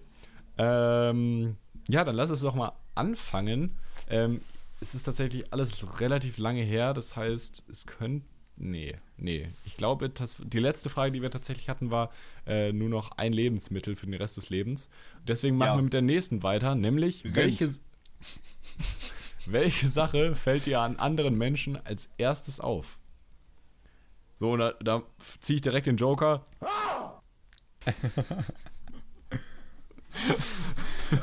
[0.58, 1.56] Ähm,
[1.88, 3.76] ja, dann lass es doch mal anfangen.
[4.08, 4.40] Ähm,
[4.80, 8.26] es ist tatsächlich alles relativ lange her, das heißt, es könnte.
[8.62, 9.48] Nee, nee.
[9.64, 12.10] Ich glaube, das, die letzte Frage, die wir tatsächlich hatten, war
[12.46, 14.90] äh, nur noch ein Lebensmittel für den Rest des Lebens.
[15.26, 15.76] Deswegen machen Ja.
[15.78, 17.36] wir mit der nächsten weiter, nämlich Rind.
[17.36, 17.70] welche,
[19.46, 22.98] welche Sache fällt dir an anderen Menschen als erstes auf?
[24.38, 25.02] So, und da, da
[25.40, 26.46] ziehe ich direkt den Joker.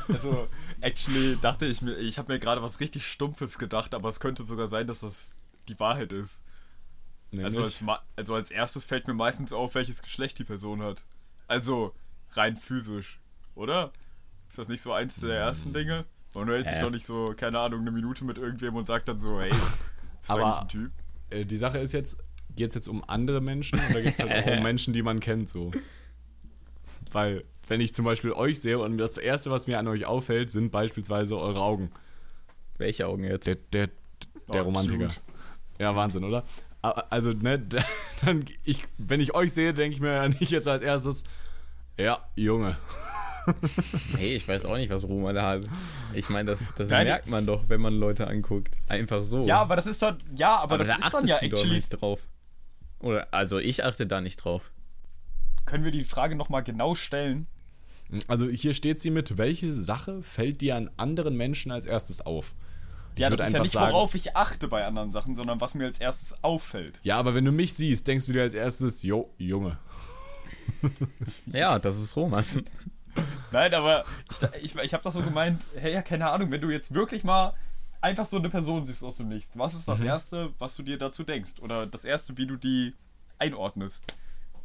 [0.08, 0.48] Also,
[0.80, 4.42] actually dachte ich mir, ich habe mir gerade was richtig Stumpfes gedacht, aber es könnte
[4.44, 5.36] sogar sein, dass das
[5.68, 6.40] die Wahrheit ist.
[7.42, 7.80] Also als,
[8.16, 11.02] also als erstes fällt mir meistens auf, welches Geschlecht die Person hat.
[11.46, 11.94] Also
[12.32, 13.20] rein physisch,
[13.54, 13.92] oder?
[14.48, 16.06] Ist das nicht so eins der ersten Dinge?
[16.34, 16.82] Man hält sich Hä?
[16.82, 19.60] doch nicht so, keine Ahnung, eine Minute mit irgendwem und sagt dann so, hey, bist
[20.28, 20.92] du Aber- eigentlich ein Typ?
[21.30, 22.16] Äh, die Sache ist jetzt,
[22.56, 25.20] geht es jetzt um andere Menschen oder geht es halt auch um Menschen, die man
[25.20, 25.70] kennt so?
[27.12, 30.50] Weil, wenn ich zum Beispiel euch sehe und das Erste, was mir an euch auffällt,
[30.50, 31.90] sind beispielsweise eure Augen.
[32.78, 33.46] welche Augen jetzt?
[33.46, 33.88] Der, der,
[34.52, 35.08] der Oh, Romantiker.
[35.08, 35.20] cute.
[35.78, 36.44] Ja, Wahnsinn, oder?
[36.82, 37.58] Also, ne,
[38.24, 41.24] dann, ich, wenn ich euch sehe, denke ich mir ja nicht jetzt als erstes,
[41.98, 42.76] ja, Junge.
[44.18, 45.62] Hey, ich weiß auch nicht, was Roma da hat.
[46.12, 48.74] Ich meine, das, das Nein, merkt man doch, wenn man Leute anguckt.
[48.88, 49.40] Einfach so.
[49.40, 51.56] Ja, aber das ist dann, ja, aber, aber das da ist dann ja du doch
[51.58, 51.76] actually.
[51.76, 52.20] nicht drauf.
[53.00, 54.70] Oder, also ich achte da nicht drauf.
[55.64, 57.46] Können wir die Frage nochmal genau stellen?
[58.26, 62.54] Also hier steht sie mit, welche Sache fällt dir an anderen Menschen als erstes auf?
[63.14, 65.60] Ich Ja, das ist ja einfach nicht, sagen- worauf ich achte bei anderen Sachen, sondern
[65.60, 67.00] was mir als erstes auffällt.
[67.02, 69.78] Ja, aber wenn du mich siehst, denkst du dir als erstes, jo, Junge.
[71.46, 72.44] Ja, das ist Roman.
[73.50, 76.70] Nein, aber ich, ich, ich habe das so gemeint, hey, ja, keine Ahnung, wenn du
[76.70, 77.54] jetzt wirklich mal
[78.00, 80.98] einfach so eine Person siehst aus dem Nichts, was ist das Erste, was du dir
[80.98, 81.54] dazu denkst?
[81.60, 82.94] Oder das Erste, wie du die
[83.38, 84.04] einordnest?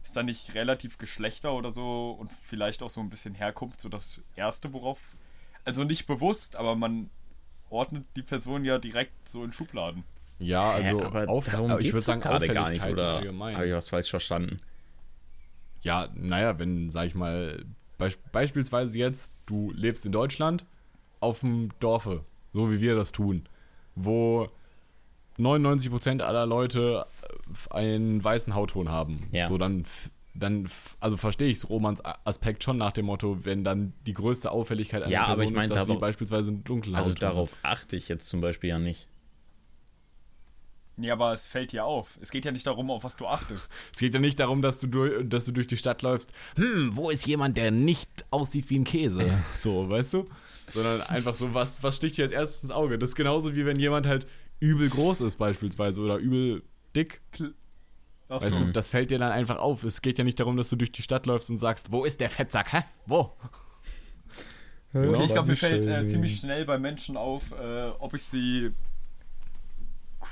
[0.04, 3.90] Ist da nicht relativ Geschlechter oder so und vielleicht auch so ein bisschen Herkunft so
[3.90, 5.00] das Erste, worauf...
[5.66, 7.10] Also nicht bewusst, aber man
[7.70, 10.04] ordnet die Person ja direkt so in Schubladen.
[10.40, 13.56] Ja, also Hä, aber auf, darum aber ich würde sagen gerade Auffälligkeiten oder allgemein.
[13.56, 14.58] habe ich was falsch verstanden?
[15.82, 17.66] Ja, naja, wenn, sag ich mal,
[17.98, 20.66] beisp beispielsweise jetzt, du lebst in Deutschland
[21.20, 23.48] auf dem Dorfe, so wie wir das tun,
[23.96, 24.50] wo
[25.38, 27.06] 99% aller Leute
[27.70, 29.28] einen weißen Hautton haben.
[29.32, 29.48] Ja.
[29.48, 29.86] So, dann,
[30.34, 30.70] dann
[31.00, 35.12] also verstehe ich Romans Aspekt schon nach dem Motto, wenn dann die größte Auffälligkeit einer
[35.12, 37.96] Ja, aber Person ich mein, ist, dass sie beispielsweise einen dunklen Also Hautton darauf achte
[37.96, 39.08] ich jetzt zum Beispiel ja nicht.
[40.96, 42.20] Nee, aber es fällt dir auf.
[42.22, 43.72] Es geht ja nicht darum, auf was du achtest.
[43.94, 46.32] Es geht ja nicht darum, dass du, durch, dass du durch die Stadt läufst.
[46.56, 49.44] Hm, wo ist jemand, der nicht aussieht wie ein Käse?
[49.54, 50.30] So, weißt du?
[50.70, 53.00] Sondern einfach so, was, was sticht dir als erstes ins Auge?
[53.00, 54.28] Das ist genauso wie wenn jemand halt
[54.60, 56.64] übel groß ist, beispielsweise, oder übel
[56.96, 57.22] dick.
[58.30, 58.66] Ach Weißt so.
[58.66, 59.84] du, das fällt dir dann einfach auf.
[59.84, 62.20] Es geht ja nicht darum, dass du durch die Stadt läufst und sagst, wo ist
[62.20, 62.74] der Fettsack?
[62.74, 62.84] Hä?
[63.06, 63.34] Wo?
[64.96, 68.72] Okay, ich glaube, mir fällt äh, ziemlich schnell bei Menschen auf, äh, ob ich sie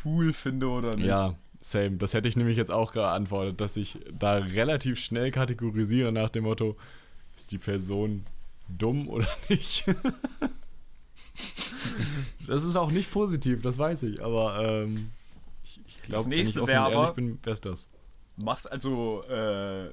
[0.06, 1.08] cool finde oder nicht.
[1.08, 1.98] Ja, same.
[1.98, 6.44] Das hätte ich nämlich jetzt auch geantwortet, dass ich da relativ schnell kategorisiere nach dem
[6.44, 6.78] Motto,
[7.36, 8.24] ist die Person
[8.68, 9.86] dumm oder nicht?
[12.48, 15.10] das ist auch nicht positiv, das weiß ich, aber ähm,
[16.08, 17.90] wenn ich nächste offen wär und ehrlich aber- bin, wär's das.
[18.38, 19.90] Machst also, äh,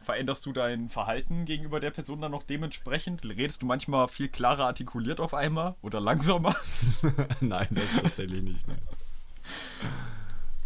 [0.00, 3.24] veränderst du dein Verhalten gegenüber der Person dann noch dementsprechend?
[3.24, 6.54] Redest du manchmal viel klarer artikuliert auf einmal oder langsamer?
[7.40, 8.82] nein, das tatsächlich nicht, nein.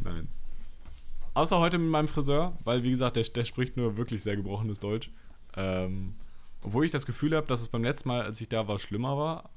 [0.00, 0.28] Nein.
[1.34, 4.80] Außer heute mit meinem Friseur, weil wie gesagt, der, der spricht nur wirklich sehr gebrochenes
[4.80, 5.10] Deutsch.
[5.56, 6.14] Ähm,
[6.62, 9.16] obwohl ich das Gefühl habe, dass es beim letzten Mal, als ich da war, schlimmer
[9.16, 9.50] war.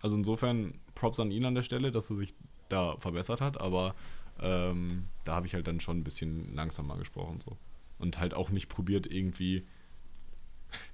[0.00, 2.34] Also insofern Props an ihn an der Stelle, dass er sich
[2.68, 3.94] da verbessert hat, aber
[4.40, 7.56] ähm, da habe ich halt dann schon ein bisschen langsamer gesprochen so.
[7.98, 9.66] Und halt auch nicht probiert irgendwie.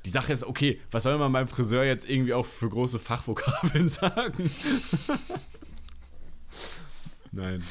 [0.05, 3.89] Die Sache ist, okay, was soll man beim Friseur jetzt irgendwie auch für große Fachvokabeln
[3.89, 4.49] sagen?
[7.33, 7.65] Nein.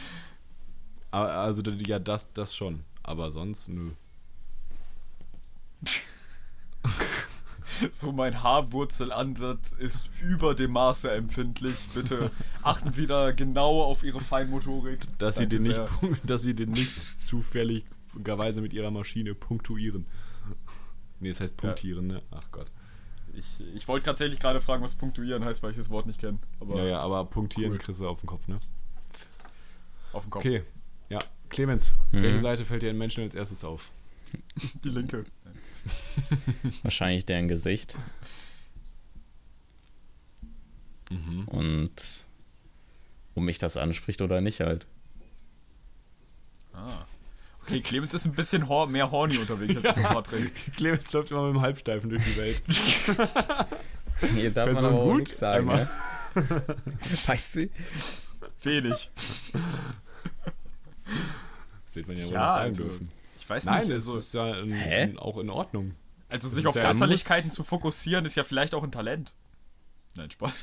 [1.12, 2.84] Also ja, das, das schon.
[3.04, 3.92] Aber sonst, nö.
[7.92, 11.76] so, mein Haarwurzelansatz ist über dem Maße empfindlich.
[11.94, 12.32] Bitte
[12.64, 15.00] achten Sie da genau auf Ihre Feinmotorik.
[15.18, 15.90] Dass sie, den nicht, sehr.
[16.24, 20.06] dass sie den nicht zufälligerweise mit ihrer Maschine punktuieren.
[21.20, 22.22] Nee, es heißt punktieren, ne?
[22.32, 22.72] Ach Gott.
[23.34, 26.40] Ich, ich wollte tatsächlich gerade fragen, was punktuieren heißt, weil ich das Wort nicht kenne.
[26.60, 27.78] Aber ja, ja, aber punktieren cool.
[27.78, 28.60] kriegst du auf den Kopf, ne?
[30.14, 30.42] auf dem Kopf.
[30.44, 30.64] Okay.
[31.10, 31.20] Ja.
[31.50, 32.22] Clemens, Mhm.
[32.24, 33.92] welche Seite fällt dir den Menschen als erstes auf?
[34.84, 35.26] Die linke.
[36.84, 37.98] Wahrscheinlich deren Gesicht.
[41.10, 41.48] Mhm.
[41.48, 41.92] Und
[43.36, 44.86] ob mich das anspricht oder nicht halt.
[46.74, 47.06] Ah.
[47.64, 50.54] Okay, Clemens ist ein bisschen hor mehr horny unterwegs als Patrick.
[50.76, 52.62] Clemens läuft immer mit dem Halbsteifen durch die Welt.
[54.36, 55.90] Hier darf Person man aber auch gut, nichts sagen, ne?
[57.26, 57.70] Weißt du?
[58.64, 59.10] Wenig.
[61.86, 63.12] Das wird man ja wohl Ja, nicht sagen also, dürfen.
[63.52, 63.98] Ich weiß Nein, nicht.
[63.98, 65.96] es Also, ist ja in, in, auch in Ordnung.
[66.30, 69.34] also sich ist auf ja- Äußerlichkeiten zu fokussieren, ist ja vielleicht auch ein Talent.
[70.16, 70.54] Nein, Spaß.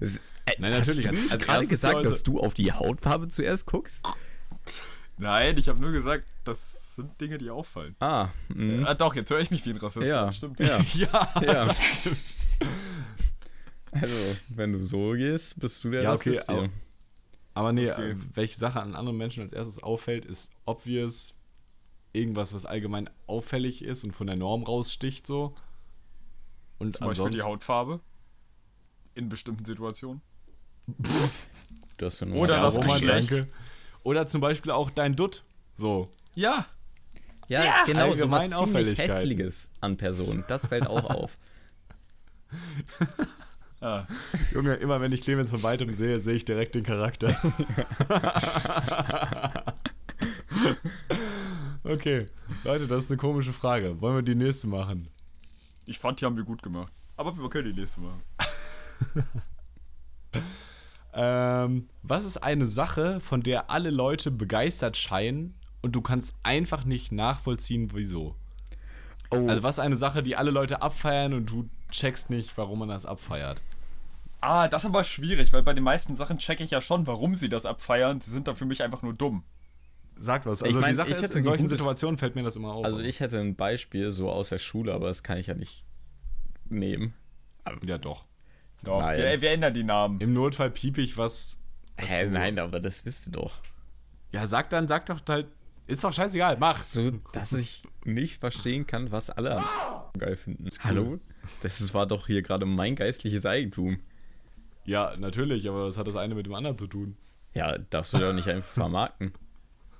[0.00, 0.20] Es- äh,
[0.58, 3.64] Nein, hast natürlich, Du als- nicht als gerade gesagt, dass du auf die Hautfarbe zuerst
[3.66, 4.04] guckst?
[5.16, 7.94] Nein, ich habe nur gesagt, das sind Dinge, die auffallen.
[8.00, 8.84] Ah, mhm.
[8.86, 10.06] Ah, doch, jetzt höre ich mich wie ein Rassist.
[10.06, 10.58] ja, Stimmt.
[10.60, 11.32] Ja, Ja.
[11.42, 11.66] ja.
[13.92, 16.70] Also, wenn du so gehst, bist du der Ja, okay, Rassist aber- hier.
[17.54, 18.12] Aber nee, Okay.
[18.12, 21.34] äh, welche Sache an anderen Menschen als erstes auffällt, ist obvious
[22.12, 25.54] irgendwas, was allgemein auffällig ist und von der Norm raussticht so.
[26.78, 28.00] Und Zum Beispiel die Hautfarbe.
[29.14, 30.22] In bestimmten Situationen.
[31.98, 33.30] Du hast ja nur Oder eine das Geschlecht.
[33.30, 33.48] danke.
[34.02, 35.44] Oder zum Beispiel auch dein Dutt.
[35.74, 36.10] So.
[36.34, 36.66] Ja.
[37.48, 38.98] Ja, genau, so was ziemlich.
[38.98, 40.44] Hässliches an Personen.
[40.48, 41.36] Das fällt auch auf.
[43.82, 44.06] Ah.
[44.52, 47.30] Junge, immer wenn ich Clemens von weitem sehe, sehe ich direkt den Charakter.
[51.90, 52.26] Okay.
[52.62, 54.00] Leute, das ist eine komische Frage.
[54.00, 55.08] Wollen wir die nächste machen?
[55.86, 56.92] Ich fand, die haben wir gut gemacht.
[57.16, 58.22] Aber wir können die nächste machen.
[61.12, 66.84] Ähm, was ist eine Sache, von der alle Leute begeistert scheinen und du kannst einfach
[66.84, 68.36] nicht nachvollziehen, wieso?
[69.32, 72.78] Oh, Also was ist eine Sache, die alle Leute abfeiern und du checkst nicht, warum
[72.78, 73.60] man das abfeiert?
[74.40, 77.34] Ah, das ist aber schwierig, weil bei den meisten Sachen checke ich ja schon, warum
[77.34, 78.20] sie das abfeiern.
[78.20, 79.42] Sie sind dann für mich einfach nur dumm.
[80.22, 80.60] Sag was.
[80.60, 82.72] Ich Also mein, die Sache ich ist, hätte in solchen Situationen fällt mir das immer
[82.74, 82.84] auf.
[82.84, 85.82] also ich hätte ein Beispiel so aus der Schule, aber das kann ich ja nicht
[86.68, 87.14] nehmen.
[87.84, 88.26] ja doch.
[88.82, 89.18] Doch, Nein.
[89.18, 90.20] wir, wir ändern die Namen.
[90.20, 91.58] Im Notfall piep ich was.
[91.98, 93.54] was Hä, du- nein, aber das wisst ihr doch.
[94.32, 95.48] Ja, sag dann, sag doch halt.
[95.86, 96.82] Ist doch scheißegal, mach.
[96.84, 99.62] So, dass ich nicht verstehen kann, was alle
[100.18, 100.68] geil finden.
[100.84, 101.18] Hallo?
[101.62, 103.98] Das war doch hier gerade mein geistliches Eigentum.
[104.84, 107.16] Ja, natürlich, aber was hat das eine mit dem anderen zu tun?
[107.54, 109.32] Ja, darfst du doch nicht einfach vermarkten.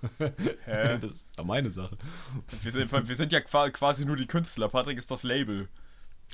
[0.65, 0.99] Hä?
[1.01, 1.97] Das ist ja meine Sache.
[2.63, 4.69] Wir sind, wir sind ja qua- quasi nur die Künstler.
[4.69, 5.69] Patrick ist das Label.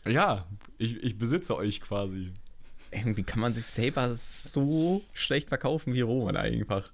[0.04, 0.46] Ja,
[0.78, 2.32] ich, ich besitze euch quasi.
[2.92, 6.90] Irgendwie kann man sich selber so schlecht verkaufen wie Roman einfach.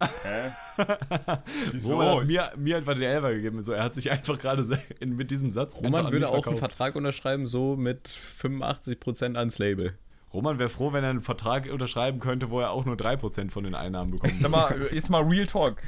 [0.00, 0.50] Hä?
[1.72, 1.90] Wieso?
[2.00, 3.62] Roman hat mir, mir einfach die Elfer gegeben.
[3.62, 4.64] So, er hat sich einfach gerade
[5.04, 6.56] mit diesem Satz Roman an würde auch einen.
[6.56, 8.08] Vertrag unterschreiben, so mit
[8.42, 9.94] 85% ans Label.
[10.32, 13.64] Roman wäre froh, wenn er einen Vertrag unterschreiben könnte, wo er auch nur 3% von
[13.64, 14.40] den Einnahmen bekommt.
[14.40, 15.82] Sag mal, jetzt mal Real Talk.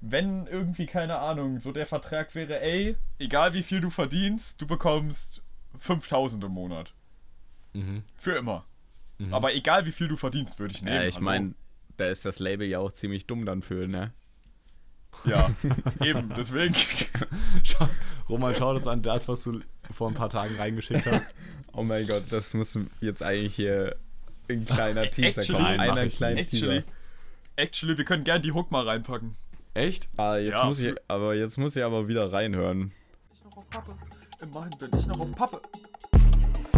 [0.00, 4.66] Wenn irgendwie, keine Ahnung, so der Vertrag wäre, ey, egal wie viel du verdienst, du
[4.66, 5.42] bekommst
[5.78, 6.94] 5000 im Monat.
[7.72, 8.02] Mhm.
[8.16, 8.64] Für immer.
[9.30, 10.96] Aber egal wie viel du verdienst, würde ich nehmen.
[10.96, 11.54] Ja, ich meine,
[11.96, 14.12] da ist das Label ja auch ziemlich dumm dann für, ne?
[15.24, 15.50] Ja,
[16.00, 16.74] eben, deswegen.
[17.62, 17.88] Schau,
[18.28, 19.60] Roman, schaut uns an das, was du
[19.92, 21.34] vor ein paar Tagen reingeschickt hast.
[21.74, 23.96] Oh mein Gott, das muss jetzt eigentlich hier
[24.48, 25.76] ein kleiner Teaser Actually- kommen.
[25.76, 26.92] Nein, Einer kleinen Actually, Teaser.
[27.56, 29.34] actually, wir können gern die Hook mal reinpacken.
[29.74, 30.08] Echt?
[30.18, 32.92] Ah, jetzt Ja, muss ich, aber jetzt muss ich aber wieder reinhören.
[33.32, 33.94] Ich noch auf Pappe.
[34.42, 35.62] Immerhin bin ich noch auf Pappe.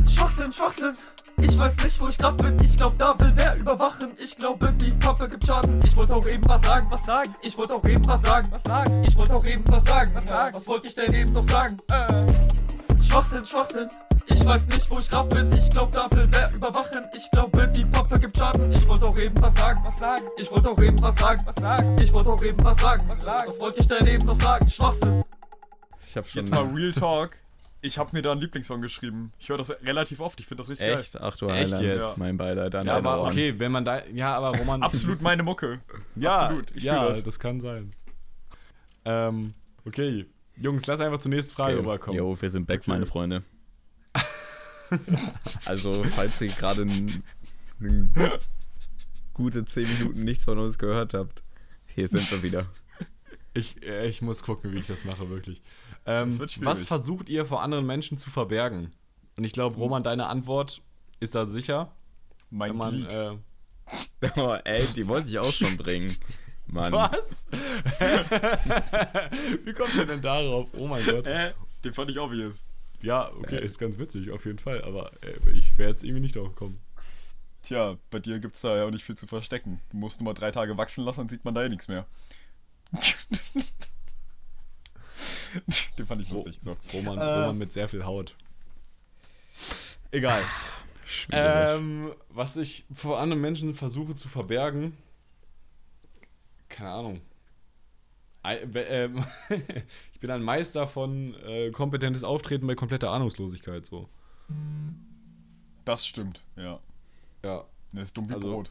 [0.09, 0.97] Schwachsinn, Schwachsinn.
[1.39, 2.57] Ich weiß nicht, wo ich grad bin.
[2.63, 4.11] Ich glaub, da will wer überwachen.
[4.23, 5.81] Ich glaube, die Pappe gibt Schaden.
[5.85, 7.35] Ich wollte auch eben was sagen, was sagen.
[7.43, 9.03] Ich wollte auch eben was sagen, was sagen.
[9.05, 10.55] Ich wollte auch eben was sagen, was sagen.
[10.55, 11.79] Was wollte ich denn eben noch sagen?
[11.91, 13.03] Äh.
[13.03, 13.91] Schwachsinn, Schwachsinn.
[14.27, 15.51] Ich weiß nicht, wo ich grad bin.
[15.53, 17.05] Ich glaub, da will wer überwachen.
[17.15, 18.71] Ich glaube, die Pappe gibt Schaden.
[18.73, 20.25] Ich wollte auch eben was sagen, was sagen.
[20.39, 21.99] Ich wollte auch eben was sagen, was sagen.
[22.01, 23.45] Ich wollte auch eben was sagen, was sagen.
[23.49, 24.69] Was wollte ich denn eben noch sagen?
[24.69, 25.25] Schwachsinn.
[26.09, 26.43] Ich hab schon.
[26.45, 27.37] Jetzt mal Real Talk.
[27.81, 29.33] Ich habe mir da einen Lieblingssong geschrieben.
[29.39, 30.41] Ich höre das relativ oft.
[30.41, 31.21] Ich finde das richtig Echt?
[31.21, 32.17] Ach du Echt Heiland, jetzt?
[32.19, 32.73] mein Beileid.
[32.73, 33.33] Dann Ja, also aber an.
[33.33, 34.03] okay, wenn man da.
[34.07, 34.81] Ja, aber Roman.
[34.81, 34.87] geil.
[34.87, 35.81] Absolut meine Mucke.
[36.17, 37.23] Ja, absolut, ich ja, das.
[37.25, 37.39] das.
[37.39, 37.91] kann sein.
[39.05, 39.53] Ähm,
[39.87, 40.25] okay.
[40.57, 41.81] Jungs, lass einfach zur nächsten Frage Okay.
[41.87, 42.19] rüberkommen.
[42.19, 42.91] Jo, wir sind back, Okay.
[42.93, 43.43] meine Freunde.
[45.65, 46.87] also, falls ihr gerade
[49.35, 51.43] gute 10 Minuten nichts von uns gehört habt,
[51.87, 52.67] hier sind wir wieder.
[53.53, 55.63] Ich, äh, ich muss gucken, wie ich das mache, wirklich.
[56.07, 58.93] Ähm, Das was versucht ihr vor anderen Menschen zu verbergen?
[59.37, 60.83] Und ich glaube, Roman, deine Antwort
[61.21, 61.93] ist da sicher.
[62.51, 63.37] Mein man, äh,
[64.37, 66.17] Oh, ey, die wollte ich auch schon bringen.
[66.67, 66.93] Mann.
[66.93, 67.45] was?
[69.65, 70.69] wie kommt ihr denn darauf?
[70.73, 71.27] Oh mein Gott.
[71.27, 71.53] Äh,
[71.85, 72.65] den fand ich obvious.
[73.05, 74.83] Ja, okay, ist ganz witzig, auf jeden Fall.
[74.83, 76.81] Aber äh, ich wäre jetzt irgendwie nicht drauf gekommen.
[77.62, 79.81] Tja, bei dir gibt's da ja auch nicht viel zu verstecken.
[79.90, 82.07] Du musst nur mal drei Tage wachsen lassen, dann sieht man da ja nichts mehr.
[85.99, 86.59] den fand ich lustig.
[86.62, 86.77] So.
[86.93, 87.23] Roman, Äh.
[87.25, 88.35] Roman mit sehr viel Haut.
[90.11, 90.45] Egal.
[91.31, 94.97] Ähm, was ich vor anderen Menschen versuche zu verbergen,
[96.69, 97.21] keine Ahnung.
[98.45, 99.25] Ähm,
[100.13, 104.09] ich bin ein Meister von äh, kompetentes Auftreten bei kompletter Ahnungslosigkeit, so.
[105.85, 106.79] Das stimmt, ja.
[107.43, 108.71] Ja, Der ist dumm wie Also- Brot.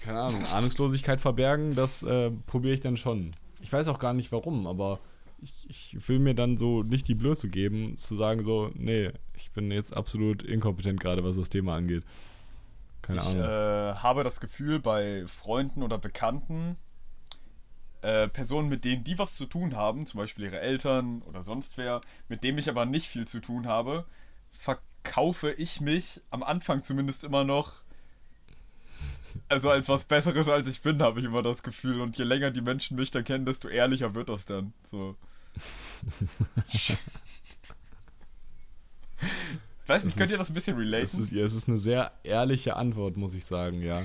[0.00, 0.42] keine Ahnung.
[0.52, 3.30] Ahnungslosigkeit verbergen, das äh, probiere ich dann schon.
[3.60, 4.98] Ich weiß auch gar nicht warum, aber
[5.42, 9.50] ich, ich will mir dann so nicht die Blöße geben, zu sagen so, nee, ich
[9.52, 12.04] bin jetzt absolut inkompetent gerade, was das Thema angeht.
[13.02, 13.42] Keine Ich Ahnung.
[13.44, 16.76] äh, habe das Gefühl, bei Freunden oder Bekannten,
[18.02, 21.76] äh, Personen, mit denen die was zu tun haben, zum Beispiel ihre Eltern oder sonst
[21.78, 24.04] wer, mit dem ich aber nicht viel zu tun habe,
[24.52, 27.74] verkaufe ich mich am Anfang zumindest immer noch.
[29.48, 32.00] Also als was Besseres als ich bin, habe ich immer das Gefühl.
[32.00, 34.72] Und je länger die Menschen mich dann kennen, desto ehrlicher wird das dann.
[34.90, 35.16] So.
[39.86, 41.02] Weiß nicht, Das könnt ihr ist- das ein bisschen relaten?
[41.22, 44.04] ist, ja, es ist eine sehr ehrliche Antwort, muss ich sagen, ja.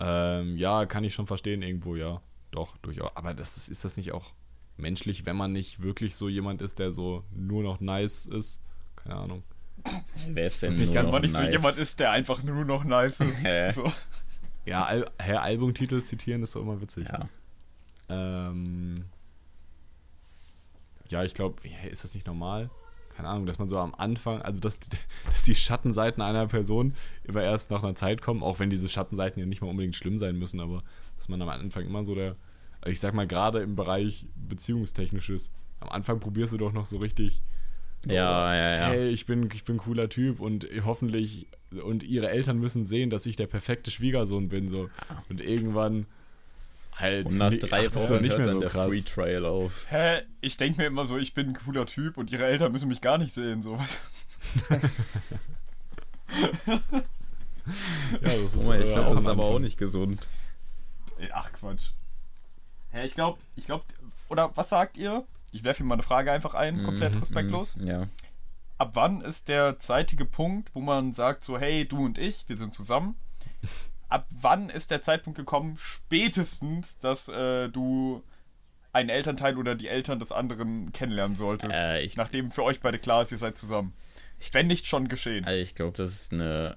[0.00, 2.20] Ähm, ja, kann ich schon verstehen irgendwo, ja.
[2.54, 3.10] Doch, durchaus.
[3.16, 4.32] Aber das ist, ist das nicht auch
[4.76, 8.60] menschlich, wenn man nicht wirklich so jemand ist, der so nur noch nice ist?
[8.94, 9.42] Keine Ahnung.
[10.28, 11.52] Wer ist denn nicht ganz- noch Wenn man nicht so nice?
[11.52, 13.42] jemand ist, der einfach nur noch nice ist.
[13.42, 13.72] Hä?
[13.72, 13.92] So.
[14.66, 17.06] Ja, Al Herr Albumtitel zitieren ist doch immer witzig.
[17.08, 17.28] Ja.
[18.08, 19.04] Ähm,
[21.08, 22.70] ja, ich glaube, ist das nicht normal?
[23.16, 24.80] Keine Ahnung, dass man so am Anfang, also dass,
[25.26, 29.40] dass die Schattenseiten einer Person immer erst nach einer Zeit kommen, auch wenn diese Schattenseiten
[29.40, 30.82] ja nicht mal unbedingt schlimm sein müssen, aber
[31.16, 32.36] dass man am Anfang immer so der,
[32.80, 36.98] also ich sag mal, gerade im Bereich Beziehungstechnisches, am Anfang probierst du doch noch so
[36.98, 37.42] richtig.
[38.04, 38.86] so, Ja, ja, ja.
[38.88, 41.46] Hey, ich bin, ich bin ein cooler Typ und hoffentlich,
[41.84, 44.88] und ihre Eltern müssen sehen, dass ich der perfekte Schwiegersohn bin, so.
[45.28, 46.06] Und irgendwann
[46.98, 47.26] halt.
[47.26, 48.88] Und nach nee, drei ach, Wochen nicht hört mehr dann so der krass.
[48.88, 49.72] Free Trial auf.
[49.88, 50.22] Hä?
[50.40, 53.00] Ich denke mir immer so, ich bin ein cooler Typ und ihre Eltern müssen mich
[53.00, 53.62] gar nicht sehen.
[53.62, 53.78] So.
[58.20, 60.28] Ja, das ist, Oh, ich äh, glaube, das ist aber auch nicht gesund.
[61.32, 61.90] Ach Quatsch.
[62.90, 63.84] Hä, ich glaube, ich glaube,
[64.28, 65.24] oder was sagt ihr?
[65.52, 67.76] Ich werfe hier mal eine Frage einfach ein, komplett Mhm, respektlos.
[67.76, 68.06] mhm, Ja.
[68.76, 72.56] Ab wann ist der zeitige Punkt, wo man sagt so, hey, du und ich, wir
[72.58, 73.14] sind zusammen?
[74.14, 78.22] Ab wann ist der Zeitpunkt gekommen, spätestens, dass äh, du
[78.92, 81.74] einen Elternteil oder die Eltern des anderen kennenlernen solltest?
[81.74, 83.92] Äh, ich- nachdem für euch beide klar ist, ihr seid zusammen.
[84.52, 85.44] Wenn nicht schon geschehen.
[85.44, 86.76] Also ich glaube, das ist eine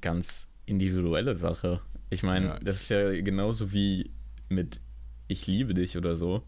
[0.00, 1.80] ganz individuelle Sache.
[2.10, 2.58] Ich meine, Ja.
[2.60, 4.10] das ist ja genauso wie
[4.48, 4.80] mit
[5.26, 6.42] Ich liebe dich oder so.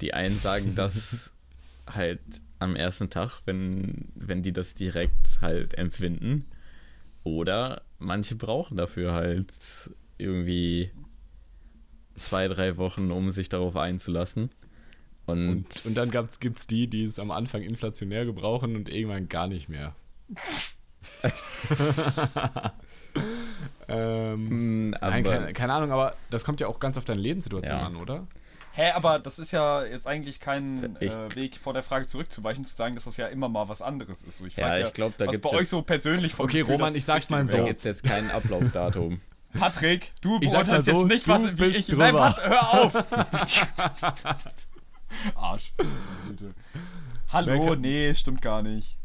[0.00, 1.32] Die einen sagen das
[1.86, 2.20] halt
[2.58, 6.46] am ersten Tag, wenn, wenn die das direkt halt empfinden.
[7.36, 9.52] Oder manche brauchen dafür halt
[10.18, 10.90] irgendwie
[12.16, 14.50] zwei, drei Wochen, um sich darauf einzulassen.
[15.26, 19.28] Und, Und, und dann gibt es die, die es am Anfang inflationär gebrauchen und irgendwann
[19.28, 19.94] gar nicht mehr.
[23.88, 27.20] ähm, Mm, aber, nein, keine, keine Ahnung, aber das kommt ja auch ganz auf deine
[27.20, 27.86] Lebenssituation Ja.
[27.86, 28.26] an, oder?
[28.78, 32.64] Hä, aber das ist ja jetzt eigentlich kein Ich- äh, Weg vor der Frage zurückzuweichen,
[32.64, 34.38] zu sagen, dass das ja immer mal was anderes ist.
[34.38, 36.74] So, ich Ja, ich glaub, da was gibt's bei euch so persönlich vom Okay, Gefühl
[36.76, 37.56] Roman, ich sag's mal da so.
[37.56, 37.66] wäre.
[37.66, 39.20] gibt es jetzt kein Ablaufdatum.
[39.58, 41.88] Patrick, du beurteilst so, jetzt nicht, was wie bist ich.
[41.88, 42.30] Nein, drüber.
[42.36, 43.04] Pat, hör auf!
[45.34, 45.72] Arsch.
[47.32, 48.96] Hallo, nee, stimmt gar nicht.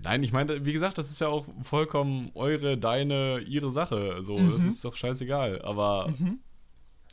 [0.00, 4.22] Nein, ich meine, wie gesagt, das ist ja auch vollkommen eure, deine, ihre Sache.
[4.22, 5.60] So, das ist doch scheißegal.
[5.62, 6.12] Aber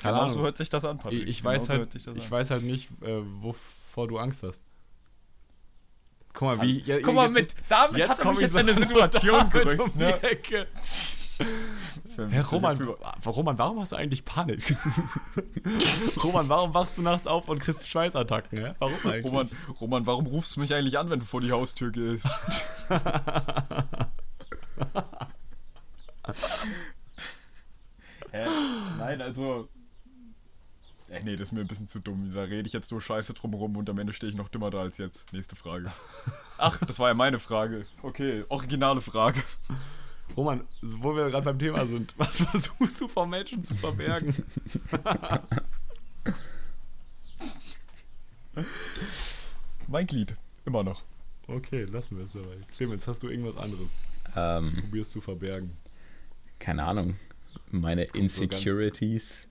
[0.03, 0.35] keine Genau Ahnung.
[0.35, 1.27] so hört sich das an, ich, Patrick.
[1.27, 2.31] ich Genau weiß so halt, ich an.
[2.31, 4.61] weiß halt nicht, äh, wovor du Angst hast.
[6.33, 6.79] Guck mal, wie.
[6.81, 8.77] ja, Guck mal, jetzt- mit, damit jetzt hat er mich ich jetzt so in eine
[8.87, 9.79] Situation gerückt.
[9.79, 10.19] um Ne?
[12.29, 12.77] Herr Roman,
[13.25, 14.75] Roman, warum hast du eigentlich Panik?
[16.23, 18.59] Roman, warum wachst du nachts auf und kriegst Schweißattacken?
[18.59, 18.73] Hä?
[18.79, 19.25] Warum eigentlich?
[19.25, 19.49] Roman,
[19.81, 22.27] Roman, warum rufst du mich eigentlich an, wenn du vor die Haustür gehst?
[28.31, 28.45] Hä?
[28.97, 29.67] Nein, also.
[31.13, 32.31] Ey, nee, das ist mir ein bisschen zu dumm.
[32.33, 34.79] Da rede ich jetzt nur Scheiße drumherum und am Ende stehe ich noch dümmer da
[34.81, 35.31] als jetzt.
[35.31, 35.91] Nächste Frage.
[36.57, 37.85] Ach, das war ja meine Frage.
[38.01, 39.39] Okay, originale Frage.
[40.35, 44.33] Roman, wo wir gerade beim Thema sind, was versuchst du vor Menschen zu verbergen?
[49.87, 50.35] Mein Glied.
[50.65, 51.03] Immer noch.
[51.47, 52.57] Okay, lassen wir es dabei.
[52.75, 53.91] Clemens, hast du irgendwas anderes?
[54.35, 55.77] Ähm, Probierst zu verbergen.
[56.57, 57.17] keine Ahnung.
[57.69, 59.47] Meine so Insecurities.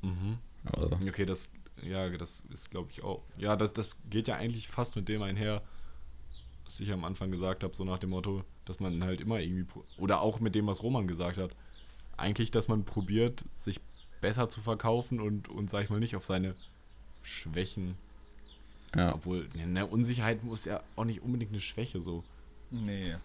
[0.00, 0.38] Mhm.
[0.64, 1.50] Also, Okay, das,
[1.82, 3.22] ja, das ist, glaube ich, auch.
[3.36, 5.62] Ja, das, das geht ja eigentlich fast mit dem einher,
[6.64, 9.66] was ich am Anfang gesagt habe, so nach dem Motto, dass man halt immer irgendwie,
[9.98, 11.56] oder auch mit dem, was Roman gesagt hat,
[12.16, 13.80] eigentlich, dass man probiert, sich
[14.20, 16.54] besser zu verkaufen und, und sag ich mal, nicht auf seine
[17.22, 17.96] Schwächen,
[18.94, 19.14] ja.
[19.14, 22.22] obwohl, eine Unsicherheit muss ja auch nicht unbedingt eine Schwäche so.
[22.70, 23.16] Nee.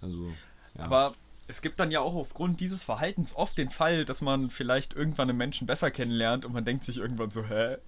[0.00, 0.28] Also,
[0.76, 0.84] ja.
[0.84, 1.14] Aber
[1.48, 5.30] es gibt dann ja auch aufgrund dieses Verhaltens oft den Fall, dass man vielleicht irgendwann
[5.30, 7.78] einen Menschen besser kennenlernt und man denkt sich irgendwann so, hä?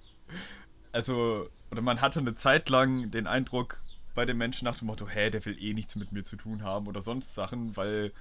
[0.92, 3.82] Also, oder man hatte eine Zeit lang den Eindruck
[4.14, 6.64] bei dem Menschen nach dem Motto, hä, der will eh nichts mit mir zu tun
[6.64, 8.12] haben oder sonst Sachen, weil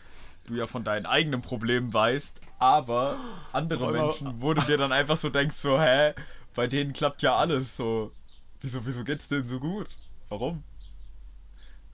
[0.46, 3.18] du ja von deinen eigenen Problemen weißt, aber
[3.54, 6.14] andere Aber- Menschen, wo du dir dann einfach so denkst, so, hä,
[6.54, 8.12] bei denen klappt ja alles so.
[8.62, 9.88] Wieso, wieso geht's denen so gut?
[10.28, 10.64] Warum?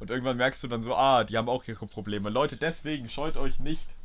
[0.05, 2.29] Und irgendwann merkst du dann so, ah, die haben auch ihre Probleme.
[2.29, 3.95] Leute, deswegen scheut euch nicht,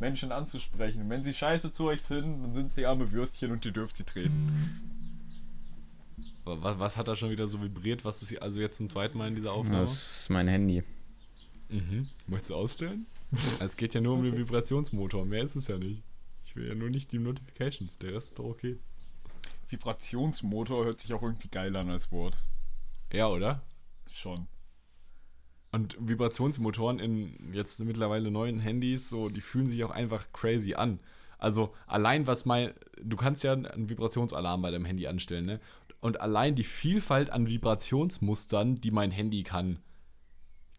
[0.00, 1.08] Menschen anzusprechen.
[1.08, 4.02] Wenn sie scheiße zu euch sind, dann sind sie arme Würstchen und ihr dürft sie
[4.02, 4.80] treten.
[6.42, 8.04] was, was hat da schon wieder so vibriert?
[8.04, 9.82] Was ist also jetzt zum zweiten Mal in dieser Aufnahme?
[9.82, 10.82] Das ist mein Handy.
[11.68, 12.08] Mhm.
[12.26, 13.06] Möchtest du ausstellen?
[13.60, 16.02] es geht ja nur um den Vibrationsmotor, mehr ist es ja nicht.
[16.46, 18.76] Ich will ja nur nicht die Notifications, der Rest ist doch okay.
[19.68, 22.36] Vibrationsmotor hört sich auch irgendwie geil an als Wort.
[23.12, 23.62] Ja, oder?
[24.10, 24.48] Schon.
[25.74, 31.00] Und Vibrationsmotoren in jetzt mittlerweile neuen Handys, so, die fühlen sich auch einfach crazy an.
[31.36, 35.60] Also allein was mein, du kannst ja einen Vibrationsalarm bei deinem Handy anstellen, ne?
[36.00, 39.80] Und allein die Vielfalt an Vibrationsmustern, die mein Handy kann,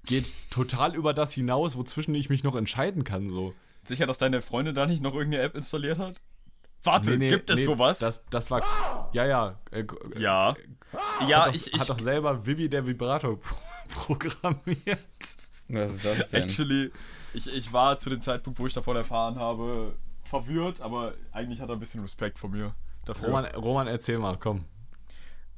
[0.05, 3.53] geht total über das hinaus, wozwischen ich mich noch entscheiden kann, so.
[3.83, 6.21] Sicher, dass deine Freundin da nicht noch irgendeine App installiert hat?
[6.83, 7.99] Warte, Nee, nee, gibt es nee, sowas?
[7.99, 9.09] Das, das war.
[9.11, 9.59] Ja, ja.
[9.71, 9.83] Äh,
[10.17, 10.55] ja.
[10.93, 13.39] Hat Ja, doch, ich, ich hat doch selber Vivi der Vibrator
[13.89, 14.99] programmiert.
[15.67, 16.43] Was ist das denn?
[16.43, 16.91] actually,
[17.33, 21.69] ich, ich war zu dem Zeitpunkt, wo ich davon erfahren habe, verwirrt, aber eigentlich hat
[21.69, 22.73] er ein bisschen Respekt vor mir
[23.05, 23.27] dafür.
[23.29, 24.65] Roman, Roman, erzähl mal, komm.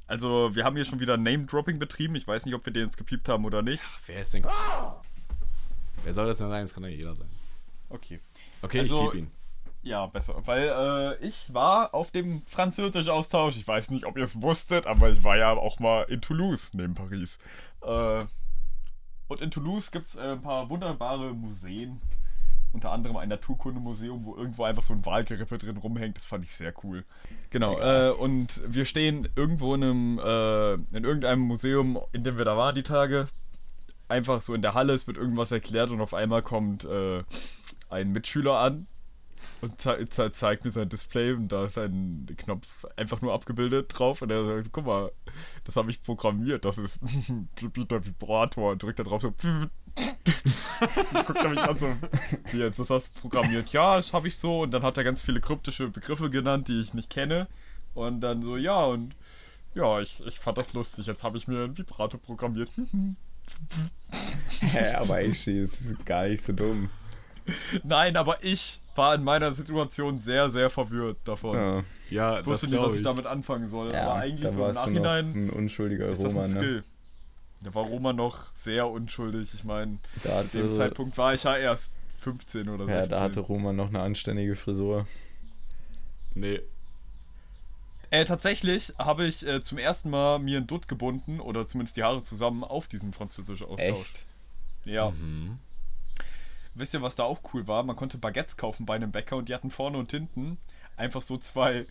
[0.06, 2.14] Also, wir haben hier schon wieder Name-Dropping betrieben.
[2.14, 3.82] Ich weiß nicht, ob wir den jetzt gepiept haben oder nicht.
[4.06, 4.44] Wer ist denn.
[6.02, 6.64] Wer soll das denn sein?
[6.64, 7.28] Das kann ja jeder sein.
[7.90, 8.20] Okay.
[8.62, 9.30] Okay, Also- ich piep ihn.
[9.88, 10.34] Ja, besser.
[10.44, 13.56] Weil äh, ich war auf dem Französisch-Austausch.
[13.56, 16.74] Ich weiß nicht, ob ihr es wusstet, aber ich war ja auch mal in Toulouse
[16.74, 17.38] neben Paris.
[17.80, 18.24] Äh,
[19.28, 22.02] und in Toulouse gibt es äh, ein paar wunderbare Museen.
[22.74, 26.18] Unter anderem ein Naturkundemuseum, wo irgendwo einfach so ein Walgerippe drin rumhängt.
[26.18, 27.06] Das fand ich sehr cool.
[27.48, 27.80] Genau.
[27.80, 32.58] Äh, und wir stehen irgendwo in einem, äh, in irgendeinem Museum, in dem wir da
[32.58, 33.28] waren die Tage.
[34.06, 37.24] Einfach so in der Halle, es wird irgendwas erklärt und auf einmal kommt äh,
[37.88, 38.86] ein Mitschüler an
[39.60, 43.86] und ze ze zeigt mir sein Display und da ist ein Knopf einfach nur abgebildet
[43.88, 45.12] drauf und er sagt, guck mal,
[45.64, 47.00] das habe ich programmiert, das ist
[47.60, 49.32] der Vibrator und drückt da drauf so
[51.26, 51.88] guckt er mich an so,
[52.52, 53.70] wie jetzt, das hast du programmiert?
[53.70, 56.80] Ja, das habe ich so und dann hat er ganz viele kryptische Begriffe genannt, die
[56.80, 57.48] ich nicht kenne
[57.94, 59.16] und dann so, ja und
[59.74, 62.70] ja, ich, ich fand das lustig, jetzt habe ich mir einen Vibrator programmiert.
[64.60, 66.90] Hä, aber ich ist gar nicht so dumm.
[67.82, 71.56] Nein, aber ich war in meiner Situation sehr, sehr verwirrt davon.
[71.56, 73.04] Ja, Ja, Ich wusste das nicht, was ich ich.
[73.04, 73.92] damit anfangen soll.
[73.92, 76.58] ja aber eigentlich so im Nachhinein ein unschuldiger ist das ein Roman, ne?
[76.60, 76.84] Skill.
[77.60, 79.52] Da war Roman noch sehr unschuldig.
[79.54, 79.98] Ich meine,
[80.48, 82.90] zu dem Zeitpunkt war ich ja erst 15 oder so.
[82.90, 85.06] ja, da hatte Roman noch eine anständige Frisur.
[86.34, 86.60] Nee.
[88.10, 92.04] Äh, tatsächlich habe ich äh, zum ersten Mal mir einen Dutt gebunden oder zumindest die
[92.04, 94.00] Haare zusammen auf diesem französischen Austausch.
[94.00, 94.24] Echt?
[94.84, 95.10] Ja.
[95.10, 95.58] Mhm.
[96.78, 97.82] Wisst ihr, was da auch cool war?
[97.82, 100.58] Man konnte Baguettes kaufen bei einem Bäcker und die hatten vorne und hinten
[100.96, 101.86] einfach so zwei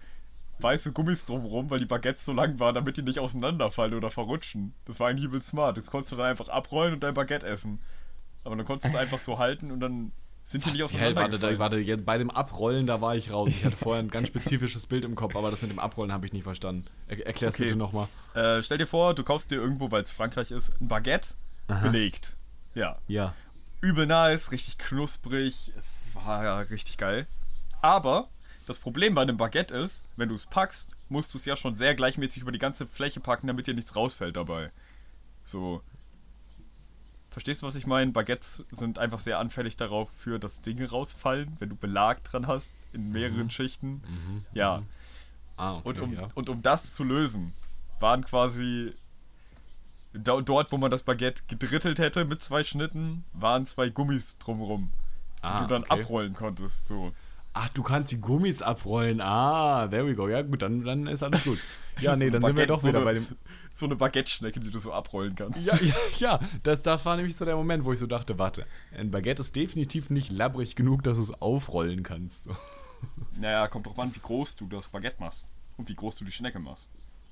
[0.59, 4.73] weiße Gummis drumrum, weil die Baguettes so lang waren, damit die nicht auseinanderfallen oder verrutschen.
[4.85, 5.77] Das war eigentlich übel smart.
[5.77, 7.79] Jetzt konntest du dann einfach abrollen und dein Baguette essen.
[8.43, 10.11] Aber dann konntest du es einfach so halten und dann
[10.45, 11.59] sind die nicht Was, warte, da, auseinandergefallen.
[11.59, 13.49] warte, jetzt bei dem Abrollen, da war ich raus.
[13.49, 16.25] Ich hatte vorher ein ganz spezifisches Bild im Kopf, aber das mit dem Abrollen habe
[16.25, 16.85] ich nicht verstanden.
[17.07, 17.63] Er, erklär's Okay.
[17.65, 18.07] bitte nochmal.
[18.33, 21.35] Äh, stell dir vor, du kaufst dir irgendwo, weil es Frankreich ist, ein Baguette
[21.83, 22.35] belegt.
[22.73, 22.97] Ja.
[23.07, 23.33] Ja.
[23.81, 25.71] Übel nice, richtig knusprig.
[25.77, 27.27] Es war ja richtig geil.
[27.81, 28.29] Aber
[28.65, 31.75] das Problem bei einem Baguette ist, wenn du es packst, musst du es ja schon
[31.75, 34.71] sehr gleichmäßig über die ganze Fläche packen, damit dir nichts rausfällt dabei.
[35.43, 35.81] So.
[37.29, 38.11] Verstehst du, was ich meine?
[38.11, 42.71] Baguettes sind einfach sehr anfällig darauf, für dass Dinge rausfallen, wenn du Belag dran hast
[42.93, 44.01] in mehreren Schichten.
[44.53, 44.81] Ja.
[45.55, 46.27] Ah, okay, Und um, ja.
[46.35, 47.53] und um das zu lösen,
[47.99, 48.93] waren quasi
[50.17, 54.91] dort, wo man das Baguette gedrittelt hätte mit zwei Schnitten, waren zwei Gummis drumrum,
[55.43, 56.01] die Ah, du dann okay.
[56.01, 56.87] abrollen konntest.
[56.87, 57.11] So.
[57.53, 59.19] Ach, du kannst die Gummis abrollen.
[59.19, 60.27] Ah, there we go.
[60.27, 61.59] Ja, gut, dann, dann ist alles gut.
[61.99, 63.25] Ja, nee, dann sind wir Baguette, doch so wieder eine, bei dem.
[63.71, 65.65] So eine Baguette-Schnecke, die du so abrollen kannst.
[65.65, 66.39] Ja, ja, ja.
[66.61, 69.55] Das, das war nämlich so der Moment, wo ich so dachte: Warte, ein Baguette ist
[69.55, 72.43] definitiv nicht labbrig genug, dass du es aufrollen kannst.
[72.43, 72.55] So.
[73.39, 75.47] Naja, kommt drauf an, wie groß du das Baguette machst
[75.77, 76.91] und wie groß du die Schnecke machst.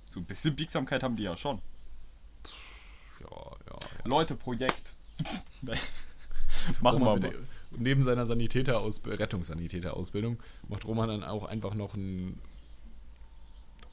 [0.09, 1.61] So ein bisschen Biegsamkeit haben die ja schon.
[3.67, 3.77] Ja.
[4.03, 4.93] Leute, Projekt.
[6.81, 7.33] Machen wir Roman mal.
[7.77, 10.39] Neben seiner Sanitäteraus Rettungssanitäterausbildung
[10.69, 12.39] macht Roman dann auch einfach noch ein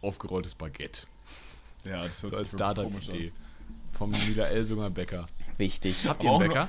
[0.00, 1.06] aufgerolltes Baguette.
[1.84, 3.32] Ja, das hört So als Startup-Idee.
[3.92, 5.26] Vom Niederelsunger Bäcker.
[5.58, 6.06] Wichtig.
[6.06, 6.68] Habt ihr einen Bäcker?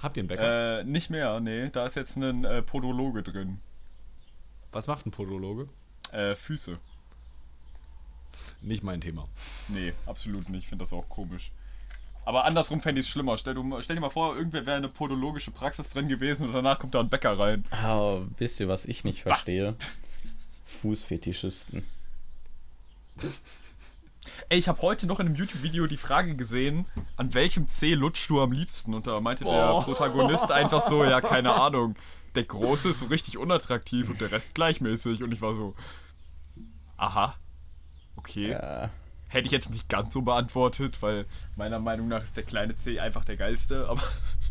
[0.00, 0.80] Habt ihr einen Bäcker?
[0.80, 1.70] Äh, nicht mehr, nee.
[1.70, 3.60] Da ist jetzt ein äh, Podologe drin.
[4.72, 5.68] Was macht ein Podologe?
[6.12, 6.78] Äh, Füße.
[8.60, 9.28] Nicht mein Thema.
[9.68, 10.64] Nee, absolut nicht.
[10.64, 11.52] Ich finde das auch komisch.
[12.24, 13.36] Aber andersrum fände ich es schlimmer.
[13.36, 16.78] Stell, du, stell dir mal vor, irgendwer wäre eine podologische Praxis drin gewesen und danach
[16.78, 17.64] kommt da ein Bäcker rein.
[17.70, 19.74] Ah, wisst ihr, was ich nicht verstehe?
[20.82, 21.84] Fußfetischisten.
[24.48, 28.30] Ey, ich habe heute noch in einem YouTube-Video die Frage gesehen, an welchem C lutschst
[28.30, 28.94] du am liebsten?
[28.94, 29.82] Und da meinte der Oh.
[29.82, 31.96] Protagonist einfach so, ja, keine Ahnung.
[32.36, 35.22] Der Große ist so richtig unattraktiv und der Rest gleichmäßig.
[35.24, 35.74] Und ich war so,
[36.96, 37.34] aha,
[38.16, 38.52] okay.
[38.52, 38.90] Ja.
[39.32, 41.24] Hätte ich jetzt nicht ganz so beantwortet, weil
[41.56, 44.02] meiner Meinung nach ist der kleine C einfach der geilste, aber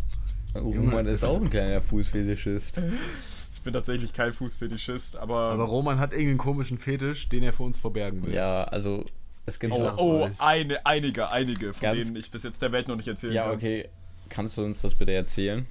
[0.56, 2.82] Roman ist auch ein kleiner Fußfetischist.
[3.54, 5.52] ich bin tatsächlich kein Fußfetischist, aber.
[5.52, 8.34] Aber Roman hat irgendeinen komischen Fetisch, den er vor uns verbergen will.
[8.34, 9.06] Ja, also
[9.46, 12.88] es gibt oh, oh eine, einige, einige, von Ganz- denen ich bis jetzt der Welt
[12.88, 13.56] noch nicht erzählen Ja, kann.
[13.56, 13.88] okay.
[14.30, 15.68] Kannst du uns das bitte erzählen?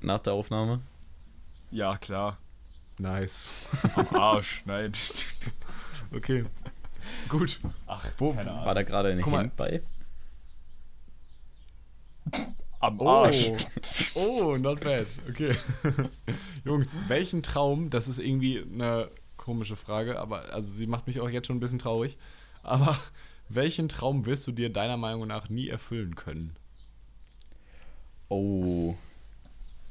[0.00, 0.80] Nach der Aufnahme?
[1.72, 2.38] Ja, klar.
[2.98, 3.50] Nice.
[3.96, 4.92] Am Arsch, nein.
[6.14, 6.44] Okay.
[7.28, 7.60] Gut.
[7.86, 8.34] Ach, Wo-.
[8.36, 9.40] War da gerade ein Guck mal.
[9.42, 9.82] Hint bei?
[12.80, 13.08] Am Oh.
[13.08, 13.50] Arsch.
[14.14, 15.06] Oh, not bad.
[15.28, 15.56] Okay.
[16.64, 21.28] Jungs, welchen Traum, das ist irgendwie eine komische Frage, aber also sie macht mich auch
[21.28, 22.16] jetzt schon ein bisschen traurig.
[22.62, 22.98] Aber
[23.48, 26.56] welchen Traum wirst du dir deiner Meinung nach nie erfüllen können?
[28.28, 28.94] Oh.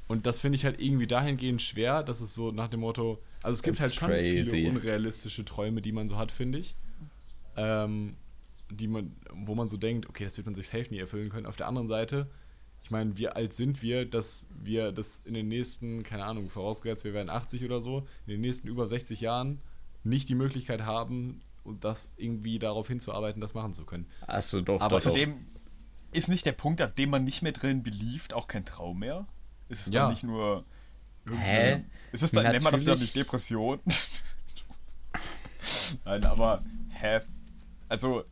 [0.07, 3.53] Und das finde ich halt irgendwie dahingehend schwer, dass es so nach dem Motto, also
[3.57, 4.43] es gibt That's halt schon crazy.
[4.49, 6.75] viele unrealistische Träume, die man so hat, finde ich.
[7.55, 8.15] Ähm,
[8.69, 11.45] die man, wo man so denkt, okay, das wird man sich safe nie erfüllen können.
[11.45, 12.27] Auf der anderen Seite,
[12.81, 17.05] ich meine, wie alt sind wir, dass wir das in den nächsten, keine Ahnung, vorausgesetzt,
[17.05, 19.61] wir werden 80 oder so, in den nächsten über 60 Jahren
[20.03, 24.05] nicht die Möglichkeit haben, und das irgendwie darauf hinzuarbeiten, das machen zu können.
[24.27, 25.11] Achso, doch, Aber doch, doch.
[25.11, 25.45] Außerdem
[26.11, 29.25] ist nicht der Punkt, ab dem man nicht mehr drin belieft, auch kein Traum mehr?
[29.69, 30.01] Ist es Ja.
[30.03, 30.65] dann nicht nur.
[31.29, 31.83] Hä?
[32.11, 33.15] Ist es dann, nennt man das dann Natürlich.
[33.15, 33.79] nicht Depression?
[36.05, 37.21] Nein, aber, hä?
[37.93, 38.23] Also,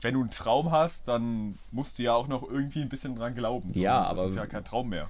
[0.00, 3.36] wenn du einen Traum hast, dann musst du ja auch noch irgendwie ein bisschen dran
[3.36, 3.70] glauben.
[3.70, 5.08] Ja, sonst aber- ist es ja kein Traum mehr.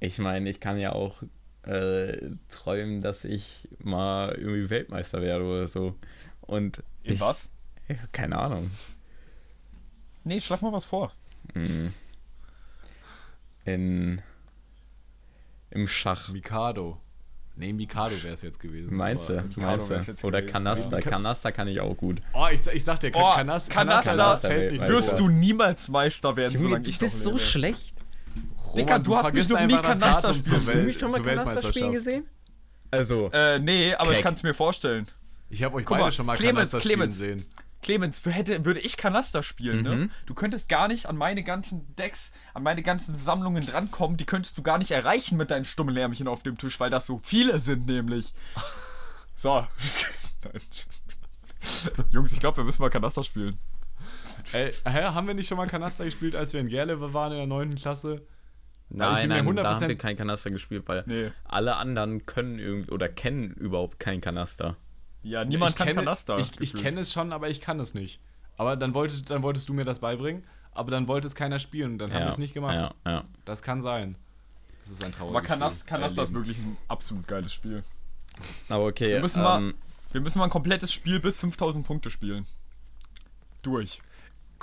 [0.00, 1.22] Ich meine, ich kann ja auch
[1.62, 5.94] äh, träumen, dass ich mal irgendwie Weltmeister werde oder so.
[6.42, 7.48] Und In ich, was?
[7.88, 8.70] Ja, keine Ahnung.
[10.24, 11.10] Nee, schlag mal was vor.
[11.54, 11.94] Hm.
[13.64, 14.20] In
[15.70, 16.28] im Schach.
[16.32, 17.00] Mikado.
[17.56, 18.92] Nee, Mikado wäre es jetzt gewesen.
[18.94, 19.34] Meinst du?
[19.58, 20.26] Meinst du?
[20.26, 20.98] Oder Kanaster.
[20.98, 21.08] ja.
[21.08, 22.20] Kanaster kann ich auch gut.
[22.32, 25.88] Oh, ich, ich sag dir, Oh, Kanas Kanaster das fällt nicht Wirst du du niemals
[25.88, 27.40] Meister werden, Junge, solange du ich bist noch so lebe.
[27.40, 27.94] schlecht.
[28.64, 30.54] Roman, Dicker, du hast mich noch nie das zur spielen.
[30.56, 32.24] Hast du mich schon mal zur Kanaster spielen gesehen?
[32.90, 34.24] Also, Äh, nee, aber ich Keck.
[34.24, 35.06] kann es mir vorstellen.
[35.48, 37.14] Ich habe euch Guck beide mal, schon mal Clemens, Kanaster Clemens.
[37.14, 37.46] spielen sehen.
[37.84, 39.94] Clemens, für hätte, würde ich Kanaster spielen, ne?
[39.94, 40.10] Mhm.
[40.26, 44.16] Du könntest gar nicht an meine ganzen Decks, an meine ganzen Sammlungen drankommen.
[44.16, 47.20] Die könntest du gar nicht erreichen mit deinen Stummelärmchen auf dem Tisch, weil das so
[47.22, 48.32] viele sind, nämlich.
[49.36, 49.66] So.
[52.10, 53.58] Jungs, ich glaube, wir müssen mal Kanaster spielen.
[54.52, 57.38] Ey, hä, haben wir nicht schon mal Kanaster gespielt, als wir in Gerlewe waren in
[57.38, 57.74] der 9.
[57.74, 58.22] Klasse?
[58.90, 61.30] ich nein, nein, da 100% haben wir keinen Kanaster gespielt, weil Nee.
[61.44, 64.76] alle anderen können irgendwie oder kennen überhaupt keinen Kanaster.
[65.24, 66.38] Ja, niemand ich kann kenne, Kanaster.
[66.38, 68.20] Ich, ich kenne es schon, aber ich kann es nicht.
[68.56, 71.92] Aber dann, wolltest, dann wolltest du mir das beibringen, aber dann wollte es keiner spielen
[71.92, 72.74] und dann haben wir es nicht gemacht.
[72.74, 73.24] Ja, ja.
[73.44, 74.14] Das kann sein.
[74.82, 75.86] Das ist ein trauriges Aber Kanas Spiel.
[75.88, 77.82] Kanaster Äh, ist wirklich ein absolut geiles Spiel.
[78.68, 79.74] Aber okay, Wir müssen mal- ähm,
[80.12, 82.46] Wir müssen mal ein komplettes Spiel bis 5000 Punkte spielen.
[83.62, 84.00] Durch.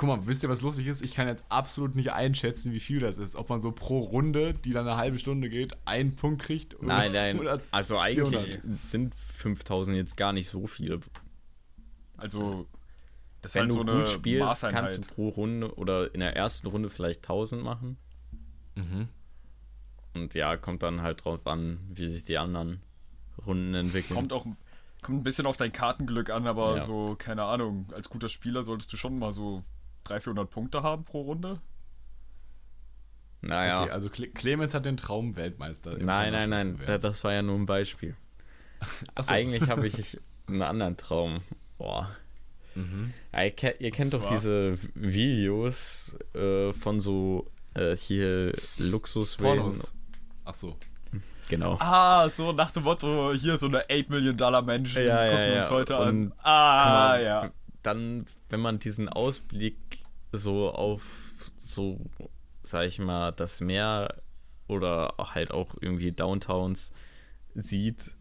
[0.01, 1.05] Guck mal, wisst ihr, was lustig ist?
[1.05, 3.35] Ich kann jetzt absolut nicht einschätzen, wie viel das ist.
[3.35, 6.73] Ob man so pro Runde, die dann eine halbe Stunde geht, einen Punkt kriegt.
[6.79, 7.39] Oder, nein, nein.
[7.39, 8.79] Oder Also eigentlich 400.
[8.87, 11.01] sind 5000 jetzt gar nicht so viele.
[12.17, 12.65] Also,
[13.43, 16.21] das ist Wenn halt du so eine gut spielst, kannst du pro Runde oder in
[16.21, 17.97] der ersten Runde vielleicht 1000 machen.
[18.73, 19.07] Mhm.
[20.15, 22.81] Und ja, kommt dann halt drauf an, wie sich die anderen
[23.45, 24.15] Runden entwickeln.
[24.15, 24.47] Kommt auch
[25.03, 26.85] kommt ein bisschen auf dein Kartenglück an, aber Ja.
[26.85, 29.61] so, keine Ahnung, als guter Spieler solltest du schon mal so
[30.03, 31.59] 300, 400 Punkte haben pro Runde.
[33.41, 33.81] naja.
[33.83, 35.97] Okay, also Cle Clemens hat den Traum, Weltmeister.
[35.97, 37.01] nein, nein, nein, werden.
[37.01, 38.15] das war ja nur ein Beispiel.
[39.15, 39.31] Achso.
[39.31, 41.41] Eigentlich habe ich einen anderen Traum.
[41.77, 42.11] Boah.
[42.75, 43.13] Mhm.
[43.33, 49.43] Ja, ihr, kennt, ihr kennt doch diese Videos äh, von so äh, hier Luxuswesen.
[49.57, 49.93] Pornos.
[50.45, 50.77] Achso.
[51.49, 51.75] Genau.
[51.81, 55.53] Ah, so nach dem Motto, hier so eine 8 Million Dollar Menschen Ja, ja, gucken
[55.53, 55.59] ja.
[55.61, 56.33] uns heute Und an.
[56.43, 57.51] Ah, mal, ja.
[57.83, 59.77] Dann, wenn man diesen Ausblick
[60.33, 61.01] so auf
[61.57, 62.01] so,
[62.63, 64.21] sag ich mal, das Meer
[64.67, 66.91] oder halt auch irgendwie Downtowns
[67.55, 68.11] sieht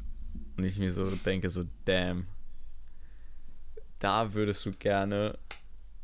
[0.57, 2.29] und ich mir so denke, so, damn,
[3.99, 5.37] da würdest du gerne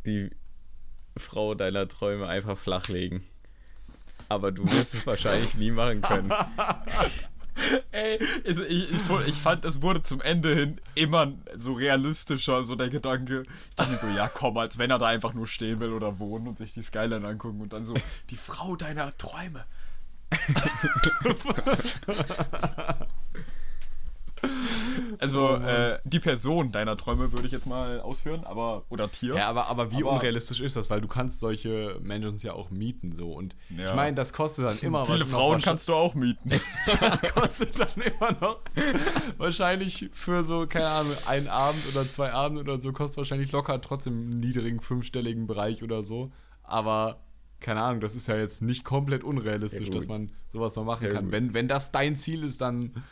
[0.05, 0.31] die
[1.17, 3.23] Frau deiner Träume einfach flachlegen.
[4.29, 6.33] Aber du wirst es wahrscheinlich nie machen können.
[7.93, 12.91] Ey, ich, ich, ich, fand, es wurde zum Ende hin immer so realistischer, so der
[12.91, 13.45] Gedanke.
[13.71, 16.19] Ich dachte mir so, ja komm, als wenn er da einfach nur stehen will oder
[16.19, 17.95] wohnen und sich die Skyline angucken und dann so,
[18.31, 19.65] die Frau deiner Träume.
[25.19, 29.35] also, Oh äh, die Person deiner Träume würde ich jetzt mal ausführen, aber, oder Tier.
[29.37, 30.91] Ja, aber, aber wie Aber- unrealistisch ist das?
[30.91, 33.33] Weil du kannst solche Mansions ja auch mieten so.
[33.33, 33.91] Und Ja.
[33.91, 36.51] ich meine, das kostet dann immer Viele was- noch Frauen kannst du auch mieten.
[37.01, 38.61] Das kostet dann immer noch
[39.39, 43.81] wahrscheinlich für so, keine Ahnung, einen Abend oder zwei Abende oder so, kostet wahrscheinlich locker
[43.81, 46.33] trotzdem einen niedrigen fünfstelligen Bereich oder so.
[46.63, 47.21] Aber
[47.61, 51.07] keine Ahnung, das ist ja jetzt nicht komplett unrealistisch, Ja, dass man sowas noch machen
[51.07, 51.25] Ja, kann.
[51.25, 51.33] gut.
[51.33, 53.03] Wenn, wenn das dein Ziel ist, dann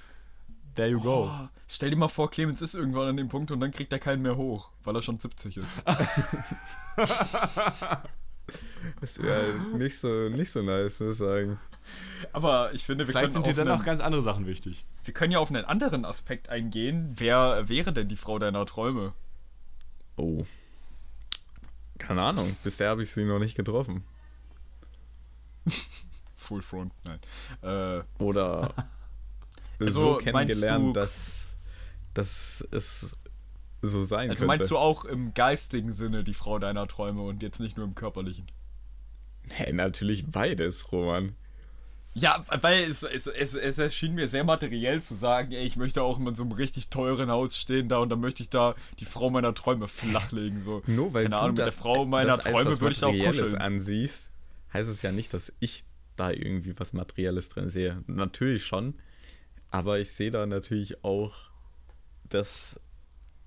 [0.75, 1.31] there you go.
[1.31, 3.99] Oh, stell dir mal vor, Clemens ist irgendwann an dem Punkt und dann kriegt er
[3.99, 5.69] keinen mehr hoch, weil er schon 70 ist.
[9.01, 11.59] Das wäre nicht so, nicht so nice, muss ich sagen.
[12.33, 14.85] Aber ich finde, wir Vielleicht können, sind dir dann einen, noch ganz andere Sachen wichtig.
[15.05, 17.13] wir können ja auf einen anderen Aspekt eingehen.
[17.17, 19.13] Wer wäre denn die Frau deiner Träume?
[20.17, 20.45] Oh.
[21.99, 24.05] Keine Ahnung, bisher habe ich sie noch nicht getroffen.
[26.35, 27.21] Full Front, nein.
[27.63, 28.75] Äh, Oder
[29.81, 31.49] Also, so kennengelernt, du- dass,
[32.15, 33.17] dass es
[33.83, 34.47] so sein Also könnte.
[34.47, 37.95] meinst du auch im geistigen Sinne die Frau deiner Träume und jetzt nicht nur im
[37.95, 38.47] körperlichen?
[39.51, 41.35] Hey, natürlich beides, Roman.
[42.17, 46.01] Ja, weil es, es, es, es erschien mir sehr materiell zu sagen, ey, ich möchte
[46.03, 49.05] auch in so einem richtig teuren Haus stehen da und dann möchte ich da die
[49.05, 50.61] Frau meiner Träume flachlegen.
[50.61, 50.83] So.
[50.87, 53.19] Nur weil Keine du Ahnung, mit der Frau meiner als Träume würde ich da auch
[53.19, 53.57] kuscheln.
[53.57, 54.31] ansiehst,
[54.73, 55.83] heißt es ja nicht, dass ich
[56.17, 58.03] da irgendwie was Materielles drin sehe.
[58.07, 58.95] Natürlich schon,
[59.75, 61.35] aber ich sehe da natürlich auch
[62.29, 62.79] das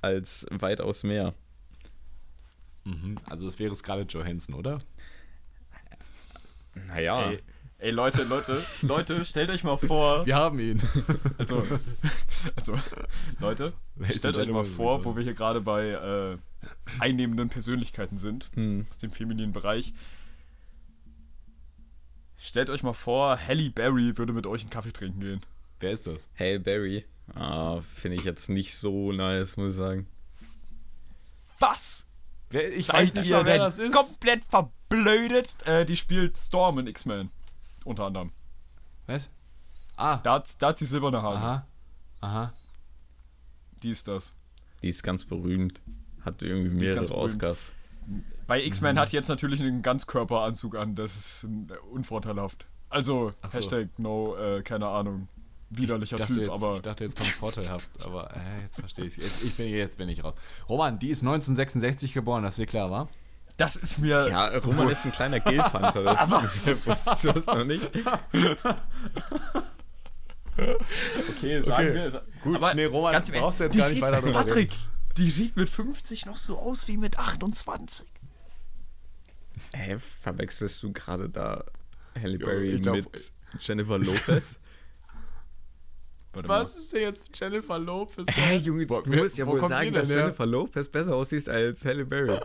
[0.02, 1.34] als weitaus mehr.
[2.84, 3.18] Mhm.
[3.24, 4.80] Also es wäre Scarlett Johansson, oder?
[6.88, 7.40] Naja, Ey,
[7.80, 10.82] ey, Leute, Leute, Leute, stellt euch mal vor, Wir haben ihn.
[11.38, 11.64] also,
[12.58, 12.78] also
[13.40, 16.38] Leute, Ladies stellt euch mal vor, wo wir hier gerade bei äh,
[17.00, 18.86] einnehmenden Persönlichkeiten sind, Hm.
[18.90, 19.94] aus dem femininen Bereich.
[22.38, 25.42] Stellt euch mal vor, Halle Berry würde mit euch einen Kaffee trinken gehen.
[25.80, 26.30] Wer ist das?
[26.38, 27.06] Hail Berry.
[27.36, 30.08] Ah, finde ich jetzt nicht so nice, muss ich sagen.
[31.60, 32.06] Was?
[32.50, 35.54] Wer, ich Seid ihr denn komplett verblödet?
[35.66, 37.30] Äh, die spielt Storm in X-Men.
[37.84, 38.32] Unter anderem.
[39.08, 39.30] Was?
[39.98, 41.38] Ah, Da hat, da hat sie silberne Haare.
[41.38, 41.68] aha.
[42.22, 42.54] Aha.
[43.84, 44.34] Die ist das.
[44.82, 45.82] Die ist ganz berühmt.
[46.22, 47.16] Hat irgendwie ist mehrere.
[47.16, 47.74] Oscars.
[48.48, 49.00] Bei X-Men Mhm.
[49.00, 50.96] hat jetzt natürlich einen Ganzkörperanzug an.
[50.96, 52.66] Das ist äh, unvorteilhaft.
[52.90, 53.50] Also, so.
[53.58, 55.28] Hashtag no, äh, keine Ahnung,
[55.70, 59.06] widerlicher Ich dachte, Typ, jetzt, aber ich dachte, jetzt kommt vorteilhaft, aber äh, jetzt verstehe
[59.06, 59.44] ich es.
[59.44, 60.34] Ich bin, jetzt bin ich raus.
[60.70, 63.10] Roman, die ist 1966 geboren, das ist dir klar, war?
[63.58, 64.30] das ist mir.
[64.30, 66.04] Ja, Roman ist ein kleiner Gilpanther.
[66.66, 67.90] Das wusstest du das noch nicht?
[70.58, 71.94] Okay, sagen Okay.
[72.12, 72.24] wir.
[72.44, 74.82] Gut, aber nee, Roman, ganz brauchst du jetzt gar nicht weiter drüber Patrick, reden.
[75.18, 78.08] die sieht mit 50 noch so aus wie mit 28.
[79.74, 81.64] Hä, verwechselst du gerade da
[82.20, 84.58] Halle Jo, Berry mit Jennifer Lopez?
[86.34, 88.28] Warte Was ist denn jetzt mit Jennifer Lopez?
[88.36, 90.18] Hä, Junge, Wo- du wer- musst ja wo wohl sagen, dass her?
[90.18, 92.40] Jennifer Lopez besser aussieht als Halle Berry.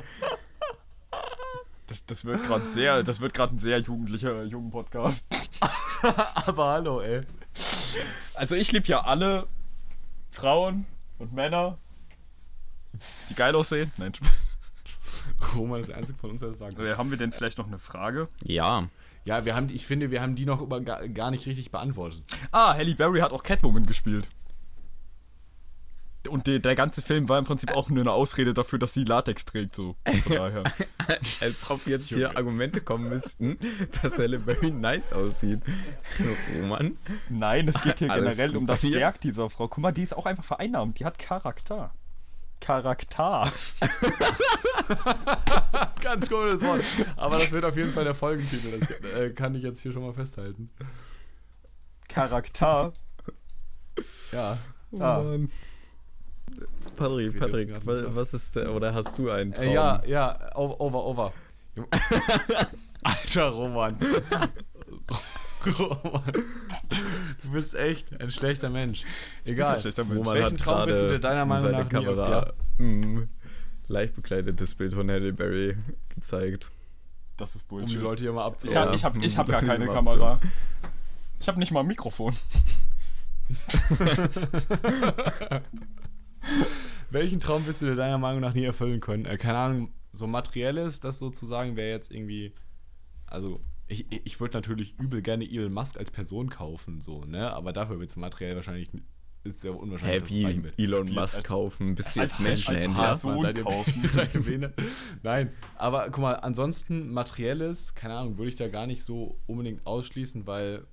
[1.89, 5.27] Das, das wird gerade sehr, das wird gerade ein sehr jugendlicher Jungen-Podcast.
[6.47, 7.21] Aber hallo, ey.
[8.35, 9.47] Also ich liebe ja alle
[10.31, 10.87] Frauen
[11.19, 11.77] und Männer,
[13.29, 13.93] die geil aussehen.
[13.99, 14.13] Nein,
[15.55, 16.87] Roman ist der Einzige von uns, der das sagen kann.
[16.87, 18.29] äh, haben wir denn vielleicht noch eine Frage?
[18.43, 18.89] Ja,
[19.25, 22.23] Ja, wir haben, ich finde, wir haben die noch über, gar, nicht richtig beantwortet.
[22.51, 24.29] Ah, Halle Berry hat auch Catwoman gespielt.
[26.29, 29.03] Und der, der ganze Film war im Prinzip auch nur eine Ausrede dafür, dass sie
[29.03, 29.97] Latex trägt, so.
[30.07, 30.63] Von daher.
[31.41, 33.59] als ob jetzt hier Argumente kommen müssten,
[34.03, 35.61] dass Halle Berry nice aussieht.
[36.61, 36.97] Roman?
[37.29, 38.85] Nein, es geht hier Alles generell um das?
[38.85, 39.67] Werk dieser Frau.
[39.67, 41.01] Guck mal, die ist auch einfach vereinnahmt.
[41.01, 41.93] Die hat Charakter.
[42.63, 43.51] Charakter.
[46.01, 46.83] Ganz komisches Wort.
[47.17, 48.79] Aber das wird auf jeden Fall der Folgentitel.
[48.79, 50.71] Das äh, kann ich jetzt hier schon mal festhalten.
[52.09, 52.93] Charakter.
[54.31, 54.59] Ja.
[54.99, 55.23] Ah.
[55.23, 55.51] Mann.
[56.97, 59.69] Patrick, Patrick, was ist der, oder hast du einen Traum?
[59.69, 61.33] Äh, ja, ja, o- over, over.
[63.03, 63.97] Alter Roman.
[65.67, 66.23] Roman.
[67.43, 69.03] Du bist echt ein schlechter Mensch.
[69.45, 69.75] Egal.
[69.77, 70.19] ein schlechter Mensch.
[70.19, 73.23] Roman Welchen hat Traum bist du gerade dir deiner Meinung nach nie- Kamera mm,
[73.89, 75.77] live bekleidetes Bild von Halle Berry
[76.15, 76.71] gezeigt.
[77.37, 78.03] Das ist Um die Bullshit.
[78.03, 78.79] Leute hier mal ich abzuholen.
[78.79, 78.95] habe Ja.
[78.97, 80.41] ich hab, ich hab gar keine Kamera.
[81.41, 82.35] Ich habe nicht mal ein Mikrofon.
[87.11, 89.25] Welchen Traum wirst du dir deiner Meinung nach nie erfüllen können?
[89.27, 92.55] Äh, keine Ahnung, so materielles, das sozusagen wäre jetzt irgendwie.
[93.27, 97.53] Also, ich, ich- würde natürlich übel gerne Elon Musk als Person kaufen, so, ne?
[97.53, 98.91] Aber dafür wird es materiell wahrscheinlich.
[99.45, 100.23] Ist sehr unwahrscheinlich.
[100.31, 100.83] Hä, wie.
[100.85, 101.95] Elon Wie Musk als- kaufen?
[101.97, 103.03] Bist du als jetzt als Menschenhändler?
[103.09, 103.33] Person.
[103.35, 104.03] Mann, seid ihr, kaufen.
[104.07, 104.75] seid ihr behindert?
[105.25, 109.85] Nein, aber guck mal, ansonsten materielles, keine Ahnung, würde ich da gar nicht so unbedingt
[109.87, 110.87] ausschließen, weil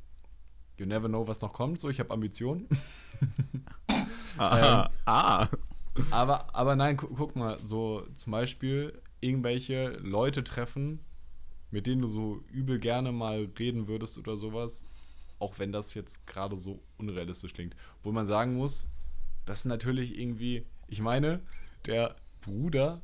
[0.77, 1.79] you never know, was noch kommt.
[1.79, 2.67] So, ich habe Ambitionen.
[4.37, 5.47] Ah, ah.
[6.11, 10.99] Aber, aber nein, gu guck mal, so zum Beispiel irgendwelche Leute treffen,
[11.71, 14.83] mit denen du so übel gerne mal reden würdest oder sowas,
[15.39, 17.75] auch wenn das jetzt gerade so unrealistisch klingt.
[18.03, 18.87] Wo man sagen muss,
[19.45, 21.41] das ist natürlich irgendwie, ich meine,
[21.85, 23.01] der Bruder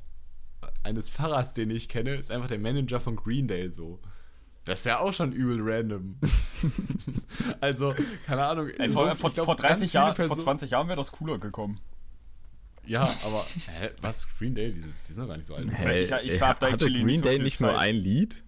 [0.84, 3.99] eines Pfarrers, den ich kenne, ist einfach der Manager von Greendale so.
[4.66, 6.16] Das ist ja auch schon übel random.
[7.61, 7.93] also,
[8.26, 8.70] keine Ahnung.
[8.70, 10.97] Ey, so- vor, ich glaub, vor, ganz 30 viele Jahren, vor Personen- 20 Jahren wäre
[10.97, 11.80] das cooler gekommen.
[12.88, 13.43] Ja, aber
[13.80, 14.28] hä, was?
[14.38, 15.68] Green Day, die, die sind doch gar nicht so alt.
[15.72, 17.80] Hey, Ich- ich ey, hab da Green so Day nicht nur Zeit.
[17.80, 18.43] ein Lied?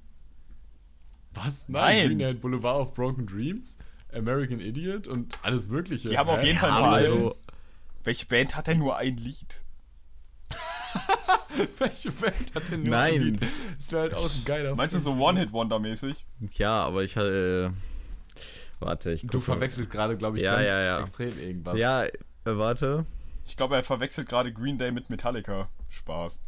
[1.43, 1.67] Was?
[1.69, 2.07] Nein.
[2.07, 3.77] Green Day hat Boulevard of Broken Dreams,
[4.13, 6.09] American Idiot und alles Mögliche.
[6.09, 7.19] Die haben auf jeden Fall Ja, ein paar aber Alben.
[7.29, 7.35] so,
[8.03, 9.61] Welche Band hat denn nur ein Lied?
[11.77, 13.13] Welche Band hat denn nur Nein.
[13.15, 13.41] ein Lied?
[13.77, 15.11] Das wäre halt auch ein geiler Meinst du so.
[15.11, 16.25] One-Hit-Wonder-mäßig?
[16.55, 17.73] ja, aber ich hatte.
[18.79, 19.53] Warte, ich Du guck mal.
[19.55, 20.99] verwechselst gerade, glaube ich, Ja, ganz ja, ja.
[21.01, 21.77] extrem irgendwas.
[21.79, 22.11] Ja, äh,
[22.45, 23.05] warte.
[23.45, 25.67] Ich glaube, er verwechselt gerade Green Day mit Metallica.
[25.89, 26.39] Spaß.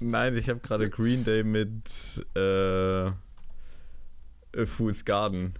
[0.00, 3.10] Nein, ich habe gerade Green Day mit äh,
[4.66, 5.54] Fool's Garden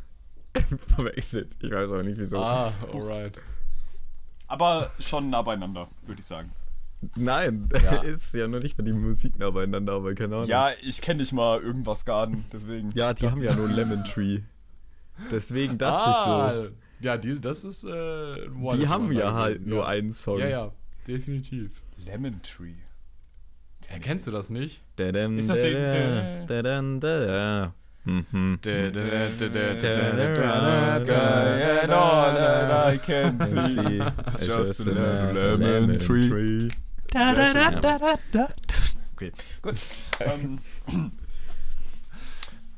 [0.95, 1.57] verwechselt.
[1.61, 2.39] Ich weiß auch nicht wieso.
[2.39, 3.41] Ah, alright.
[4.47, 6.53] Aber schon nah beieinander, würde ich sagen.
[7.17, 8.03] Nein, Ja.
[8.03, 10.49] ist ja nur nicht mal die Musik nah beieinander, aber keine Ahnung.
[10.49, 12.93] Ja, ich kenne nicht mal irgendwas Garden, deswegen.
[12.95, 14.41] ja die haben ja nur Lemon Tree.
[15.31, 16.69] Deswegen dachte ah,
[17.01, 17.85] ja, die, das ist.
[17.85, 18.77] Äh, ich so.
[18.77, 19.87] Die haben ja gewesen, halt nur ja.
[19.87, 20.39] einen Song.
[20.39, 20.73] Ja, ja,
[21.07, 21.83] definitiv.
[21.97, 22.75] Lemon Tree.
[23.91, 24.83] Ja, kennst du das nicht?
[24.97, 25.61] Dadam, Ist das.
[25.61, 25.81] Da, da,
[26.47, 27.75] da, da, da, Da, da,
[28.05, 29.75] da, da, da, da,
[31.83, 36.69] and all that I can See, it's just a lemon tree.
[37.13, 37.81] Sehr schön.
[39.15, 39.33] Okay,
[39.63, 39.77] gut.
[40.21, 40.59] ähm,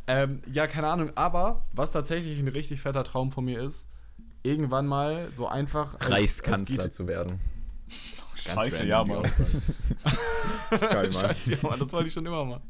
[0.07, 3.89] Ähm, ja, keine Ahnung, aber was tatsächlich ein richtig fetter Traum von mir ist,
[4.43, 5.95] irgendwann mal so einfach.
[5.95, 7.41] als- Reichskanzler als zu werden.
[8.45, 9.23] Ganz Scheiße, ja, Mann.
[10.71, 11.13] Geil, Mann.
[11.15, 12.61] Scheiße, ja, Mann, das wollte ich schon immer mal.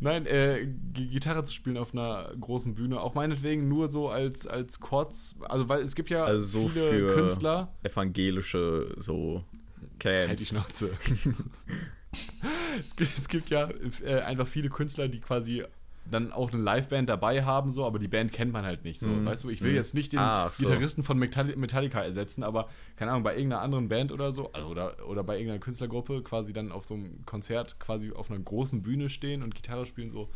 [0.00, 4.80] Nein, äh, Gitarre zu spielen auf einer großen Bühne, auch meinetwegen nur so als, als
[4.80, 7.72] Chords, also weil es gibt ja Also so viele für- Künstler.
[7.82, 9.44] Evangelische so
[10.02, 10.48] Halt die Camps.
[10.48, 10.90] Schnauze.
[12.78, 13.68] es, gibt, es gibt ja
[14.04, 15.62] äh, einfach viele Künstler, die quasi
[16.06, 19.06] dann auch eine Liveband dabei haben, so, aber die Band kennt man halt nicht so.
[19.08, 19.24] Mhm.
[19.26, 19.76] Weißt du, ich will Mhm.
[19.76, 20.64] jetzt nicht den Ach so.
[20.64, 24.66] Gitarristen von Metalli- Metallica ersetzen, aber keine Ahnung, bei irgendeiner anderen Band oder so, also
[24.68, 28.82] oder, oder bei irgendeiner Künstlergruppe quasi dann auf so einem Konzert quasi auf einer großen
[28.82, 30.28] Bühne stehen und Gitarre spielen, so,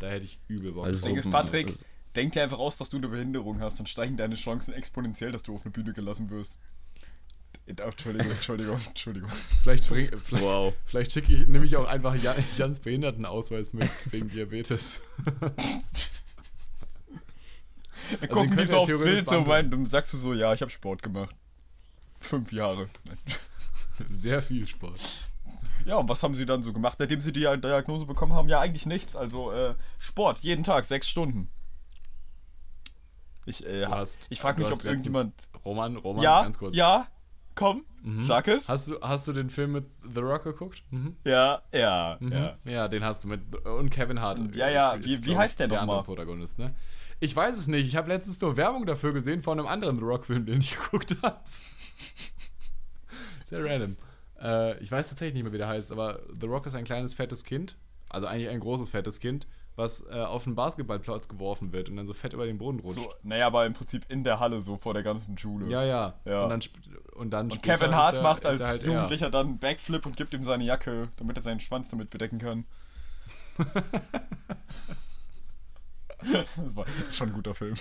[0.00, 0.84] da hätte ich übel Bock.
[0.84, 1.08] Also drauf.
[1.08, 1.84] Ding ist, Patrick, also-
[2.16, 5.42] denk dir einfach aus, dass du eine Behinderung hast, dann steigen deine Chancen exponentiell, dass
[5.42, 6.58] du auf eine Bühne gelassen wirst.
[7.66, 9.30] Entschuldigung, Entschuldigung, Entschuldigung.
[9.62, 10.74] vielleicht bring, vielleicht, Wow.
[10.84, 15.00] vielleicht schicke ich, nehme ich auch einfach Jan, Jans Behindertenausweis mit, wegen Diabetes.
[18.20, 20.52] Dann den gucken die könnt so aufs Bild so rein, dann sagst du so, ja,
[20.52, 21.34] ich habe Sport gemacht.
[22.20, 22.88] Fünf Jahre.
[24.10, 25.00] Sehr viel Sport.
[25.86, 28.48] Ja, und was haben sie dann so gemacht, nachdem sie die Diagnose bekommen haben?
[28.48, 29.16] Ja, eigentlich nichts.
[29.16, 31.48] Also äh, Sport, jeden Tag, sechs Stunden.
[33.46, 35.34] Ich, äh, hast- ich frage mich, ob irgendjemand.
[35.64, 36.74] Roman, Roman, Ja, ganz kurz.
[36.74, 37.06] ja,
[37.54, 38.22] komm, Mhm.
[38.22, 38.68] sag es.
[38.68, 40.82] Hast du, hast du den Film mit The Rock geguckt?
[40.90, 41.16] Mhm.
[41.24, 42.32] ja, ja, Mhm.
[42.32, 42.56] ja.
[42.64, 43.40] Ja, den hast du mit.
[43.64, 44.38] Und Kevin Hart.
[44.54, 45.98] Ja, ja, ist, wie- wie heißt der der nochmal?
[45.98, 46.74] andere Protagonist, ne?
[47.20, 47.86] Ich weiß es nicht.
[47.86, 51.16] Ich habe letztens nur Werbung dafür gesehen von einem anderen The Rock-Film, den ich geguckt
[51.22, 51.38] habe.
[53.46, 53.96] Sehr random.
[54.40, 57.14] Äh, ich weiß tatsächlich nicht mehr, wie der heißt, aber The Rock ist ein kleines,
[57.14, 57.76] fettes Kind.
[58.10, 59.46] Also eigentlich ein großes, fettes Kind,
[59.76, 62.98] was äh, auf einen Basketballplatz geworfen wird und dann so fett über den Boden rutscht.
[63.00, 65.68] So, naja, aber im Prinzip in der Halle, so vor der ganzen Schule.
[65.68, 66.14] Ja, ja.
[66.24, 66.44] Ja.
[66.44, 66.60] Und dann,
[67.14, 68.86] und dann Und Kevin Hart er- macht als halt er.
[68.88, 72.38] Jugendlicher dann einen Backflip und gibt ihm seine Jacke, damit er seinen Schwanz damit bedecken
[72.38, 72.64] kann.
[76.32, 77.74] das war schon ein guter Film.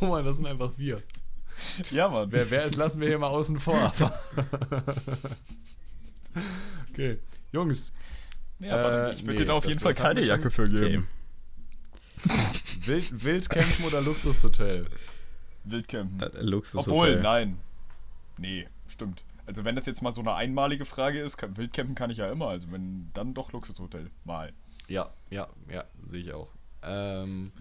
[0.00, 1.02] Roman, das sind einfach wir.
[1.90, 2.30] Ja, Mann.
[2.32, 3.92] Wer, wer ist, lassen wir hier mal außen vor.
[6.90, 7.18] okay.
[7.52, 7.92] Jungs,
[8.58, 10.20] Ja, warte, Äh, ich würde nee, dir da auf jeden Fall keine.
[10.22, 11.08] Jacke für geben.
[12.84, 14.86] Wild, Wildcampen oder Luxushotel?
[15.64, 16.20] Wildcampen.
[16.20, 17.58] Äh, Luxus Obwohl, nein.
[18.38, 19.22] Nee, stimmt.
[19.46, 22.30] Also wenn das jetzt mal so eine einmalige Frage ist, kann, Wildcampen kann ich ja
[22.30, 22.48] immer.
[22.48, 24.10] Also wenn, dann doch Luxushotel.
[24.24, 24.52] Mal.
[24.88, 26.48] Ja, ja, ja, sehe ich auch.
[26.82, 27.52] Ähm,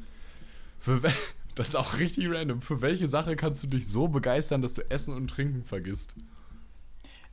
[0.80, 1.01] für
[1.55, 2.61] das ist auch richtig random.
[2.61, 6.15] Für welche Sache kannst du dich so begeistern, dass du Essen und Trinken vergisst?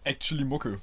[0.04, 0.80] Actually Mucke.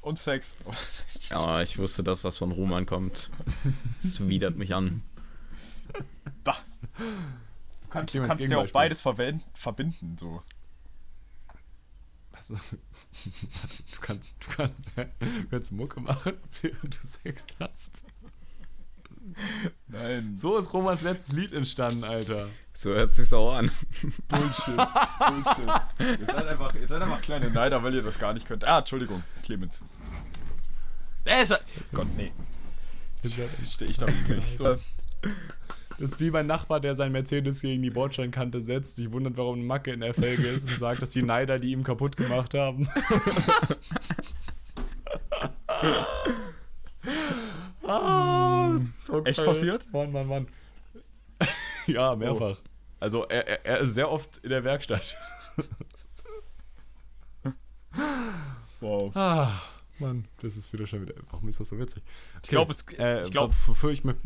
[0.00, 0.56] Und Sex.
[1.30, 3.30] Ja, ich wusste, dass das von Roman kommt.
[4.02, 5.02] Das widert mich an.
[6.44, 6.56] bah.
[6.96, 10.42] Du kannst, du kannst ja auch beides verbinden, so.
[12.50, 12.60] Was?
[13.94, 17.90] Du kannst, du kannst, du kannst Mucke machen, während du Sex hast.
[19.88, 20.36] Nein.
[20.36, 22.48] So ist Romans letztes Lied entstanden, Alter.
[22.74, 23.70] So hört sich's auch an.
[24.28, 24.76] Bullshit.
[25.18, 26.20] Bullshit.
[26.20, 28.64] Ihr seid, einfach, ihr seid einfach kleine Neider, weil ihr das gar nicht könnt.
[28.64, 29.80] Ah, Entschuldigung, Clemens.
[31.26, 31.58] Der ist.
[31.92, 32.32] Gott, nee.
[33.66, 34.56] Stehe ich da nicht.
[34.56, 34.76] So.
[35.98, 39.56] Das ist wie mein Nachbar, der sein Mercedes gegen die Bordsteinkante setzt, sich wundert, warum
[39.56, 42.54] eine Macke in der Felge ist und sagt, dass die Neider die ihm kaputt gemacht
[42.54, 42.88] haben.
[47.82, 49.92] ah, ist so Echt passiert?
[49.92, 50.46] Mann, Mann, Mann.
[51.86, 52.58] ja, mehrfach.
[53.00, 55.16] Also er, er, er ist sehr oft in der Werkstatt.
[58.80, 59.10] Wow.
[59.16, 59.60] Ah,
[60.00, 61.14] Mann, das ist wieder schon wieder.
[61.30, 62.02] Warum ist das so witzig?
[62.42, 62.86] Ich glaube, es.
[62.98, 63.54] Äh, ich glaube.
[63.66, 64.24] wofür ich mit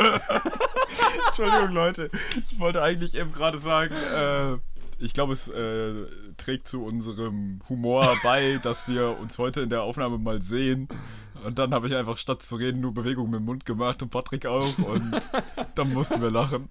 [1.26, 2.10] Entschuldigung, Leute.
[2.50, 4.56] Ich wollte eigentlich eben gerade sagen, äh,
[4.98, 6.06] ich glaube, es äh,
[6.36, 10.88] trägt zu unserem Humor bei, dass wir uns heute in der Aufnahme mal sehen.
[11.44, 14.10] Und dann habe ich einfach statt zu reden nur Bewegungen mit dem Mund gemacht und
[14.10, 14.78] Patrick auch.
[14.78, 15.20] Und
[15.74, 16.68] dann mussten wir lachen.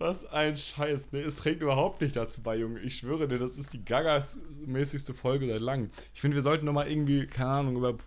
[0.00, 1.12] Was ein Scheiß.
[1.12, 2.80] Nee, es trägt überhaupt nicht dazu bei, Junge.
[2.80, 5.90] Ich schwöre dir, das ist die Gagas-mäßigste Folge seit langem.
[6.14, 7.98] Ich finde, wir sollten nochmal irgendwie, keine Ahnung, über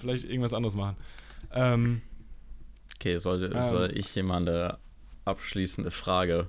[0.00, 0.96] vielleicht irgendwas anderes machen.
[1.52, 2.02] Ähm,
[2.98, 3.62] Okay, soll, Ähm.
[3.70, 4.78] soll ich eine
[5.24, 6.48] abschließende Frage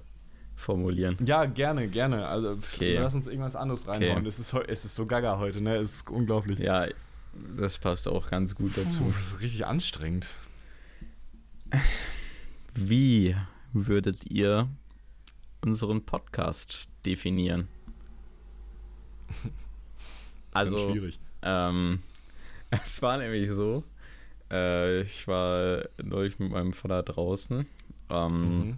[0.56, 1.16] formulieren?
[1.24, 2.26] ja, gerne, gerne.
[2.28, 2.96] Also, Okay.
[2.98, 4.18] lass uns irgendwas anderes reinhauen.
[4.20, 4.28] Okay.
[4.28, 5.76] Es, ist, es ist so gaga heute, ne?
[5.76, 6.58] Es ist unglaublich.
[6.58, 6.88] Ja,
[7.56, 9.04] das passt auch ganz gut Puh, dazu.
[9.14, 10.28] das ist richtig anstrengend.
[12.74, 13.36] Wie
[13.74, 14.68] würdet ihr
[15.62, 17.68] unseren Podcast definieren?
[20.54, 21.20] Also, schwierig.
[21.44, 22.02] ähm,
[22.72, 23.84] es war nämlich so,
[24.52, 27.68] äh, ich war neulich mit meinem Vater draußen
[28.10, 28.78] ähm, Mhm.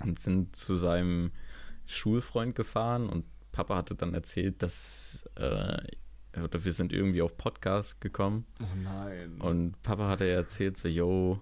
[0.00, 1.30] und sind zu seinem
[1.86, 5.78] Schulfreund gefahren und Papa hatte dann erzählt, dass äh,
[6.38, 9.40] oder wir sind irgendwie auf Podcast gekommen Oh nein.
[9.40, 11.40] und Papa hatte erzählt so, yo,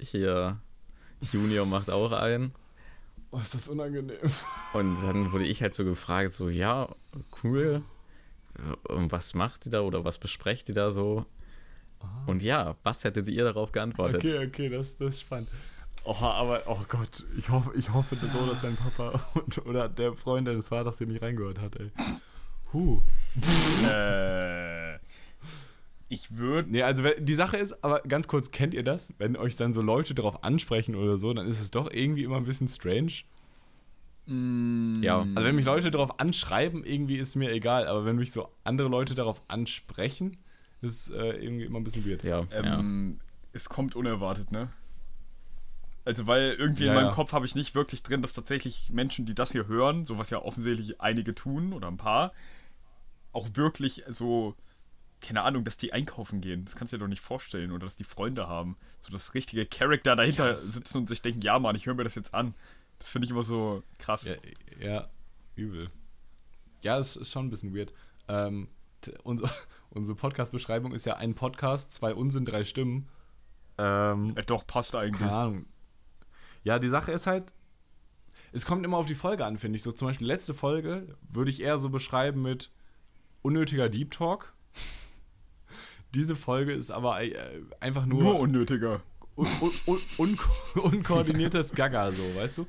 [0.00, 0.58] hier
[1.20, 2.52] Junior macht auch einen
[3.30, 4.16] oh, ist das unangenehm.
[4.72, 6.88] und dann wurde ich halt so gefragt, so, ja,
[7.42, 7.82] cool.
[8.88, 11.26] Und was macht die da oder was besprecht die da so?
[12.26, 14.24] Und ja, was hättet ihr darauf geantwortet?
[14.24, 15.48] Okay, okay, das, das ist spannend.
[16.04, 20.14] Oh, aber, oh Gott, ich hoffe, ich hoffe so, dass dein Papa und, oder der
[20.14, 21.90] Freund deines Vaters hier nicht reingehört hat, ey.
[22.72, 23.00] Huh.
[23.84, 24.85] äh,
[26.08, 26.70] ich würde.
[26.70, 29.12] Nee, also die Sache ist, aber ganz kurz, kennt ihr das?
[29.18, 32.36] Wenn euch dann so Leute darauf ansprechen oder so, dann ist es doch irgendwie immer
[32.36, 33.12] ein bisschen strange.
[34.28, 35.20] Ja.
[35.20, 38.88] Also wenn mich Leute darauf anschreiben, irgendwie ist mir egal, aber wenn mich so andere
[38.88, 40.36] Leute darauf ansprechen,
[40.80, 42.24] ist äh, irgendwie immer ein bisschen weird.
[42.24, 42.78] Ja, ja.
[42.78, 43.20] Ähm,
[43.52, 44.68] Es kommt unerwartet, ne?
[46.04, 47.12] Also, weil irgendwie Ja, in meinem ja.
[47.12, 50.30] Kopf habe ich nicht wirklich drin, dass tatsächlich Menschen, die das hier hören, so was
[50.30, 52.32] ja offensichtlich einige tun oder ein paar,
[53.32, 54.54] auch wirklich so,
[55.26, 56.64] keine Ahnung, dass die einkaufen gehen.
[56.64, 57.72] Das kannst du dir doch nicht vorstellen.
[57.72, 58.76] Oder dass die Freunde haben.
[59.00, 61.94] So das richtige Charakter dahinter Ja, das- sitzen und sich denken, ja, Mann, ich höre
[61.94, 62.54] mir das jetzt an.
[62.98, 64.24] Das finde ich immer so krass.
[64.26, 64.36] Ja,
[64.80, 65.08] ja,
[65.54, 65.90] übel.
[66.82, 67.92] Ja, es ist schon ein bisschen weird.
[68.28, 68.68] Ähm,
[69.24, 69.50] unsere
[69.90, 73.08] unsere Podcast-Beschreibung ist ja ein Podcast, zwei Unsinn, drei Stimmen.
[73.78, 75.18] Ähm, Äh, doch, passt eigentlich.
[75.20, 75.66] keine Ahnung.
[76.64, 77.52] Ja, die Sache ist halt,
[78.52, 79.82] es kommt immer auf die Folge an, finde ich.
[79.82, 82.70] So zum Beispiel letzte Folge würde ich eher so beschreiben mit
[83.42, 84.52] unnötiger Deep Talk.
[86.16, 87.34] Diese Folge ist aber äh,
[87.78, 89.02] einfach nur, Nur unnötiger.
[89.36, 90.38] un un un un
[90.92, 92.66] unkoordiniertes Gaga, so, weißt du?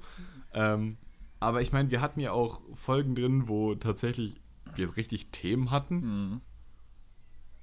[0.54, 0.98] Ähm,
[1.40, 4.36] aber ich meine, wir hatten ja auch Folgen drin, wo tatsächlich
[4.76, 5.96] wir richtig Themen hatten.
[6.02, 6.42] Mhm.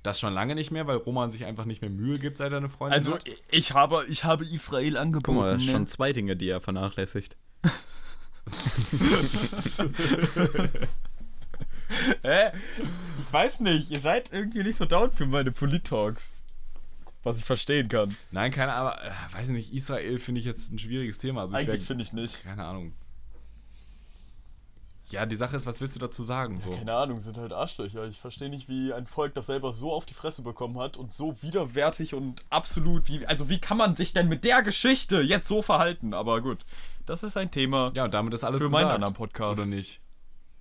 [0.03, 2.59] Das schon lange nicht mehr, weil Roman sich einfach nicht mehr Mühe gibt, seit er
[2.59, 3.27] eine Freundin Also, hat.
[3.29, 5.37] ich- ich habe, ich habe Israel Guck angeboten.
[5.39, 5.73] mal, das ne?
[5.73, 7.37] schon zwei Dinge, die er vernachlässigt.
[12.23, 12.51] Hä?
[13.21, 16.33] Ich weiß nicht, ihr seid irgendwie nicht so down für meine Polit-Talks.
[17.23, 18.17] Was ich verstehen kann.
[18.33, 21.43] Nein, keine Ahnung, aber, äh, weiß nicht, Israel finde ich jetzt ein schwieriges Thema.
[21.43, 22.45] Also ich Eigentlich finde ich nicht.
[22.45, 22.93] keine Ahnung.
[25.11, 26.59] Ja, die Sache ist, was willst du dazu sagen?
[26.61, 26.71] So?
[26.71, 28.07] Keine Ahnung, sind halt Arschlöcher.
[28.09, 31.13] Ich verstehe nicht, wie ein Volk das selber so auf die Fresse bekommen hat und
[31.13, 33.25] so widerwärtig und absolut wie.
[33.27, 36.15] Also, wie kann man sich denn mit der Geschichte jetzt so verhalten?
[36.15, 36.65] Aber gut,
[37.07, 38.83] das ist ein Thema Ja, und damit ist alles für gesagt.
[38.83, 39.59] meinen anderen Podcast.
[39.59, 40.01] Oder nicht?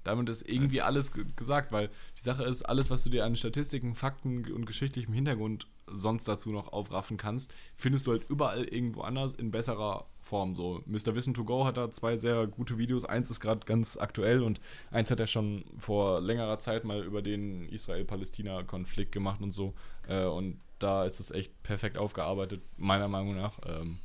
[0.03, 3.35] Damit ist irgendwie alles ge- gesagt, weil die Sache ist, alles, was du dir an
[3.35, 9.01] Statistiken, Fakten und geschichtlichem Hintergrund sonst dazu noch aufraffen kannst, findest du halt überall irgendwo
[9.01, 10.55] anders in besserer Form.
[10.55, 11.13] So, Mr.
[11.15, 13.03] Wissen to Go hat da zwei sehr gute Videos.
[13.05, 17.21] Eins ist gerade ganz aktuell und eins hat er schon vor längerer Zeit mal über
[17.21, 19.73] den Israel-Palästina-Konflikt gemacht und so.
[20.07, 23.59] Äh, und da ist es echt perfekt aufgearbeitet, meiner Meinung nach.
[23.65, 23.99] Ähm,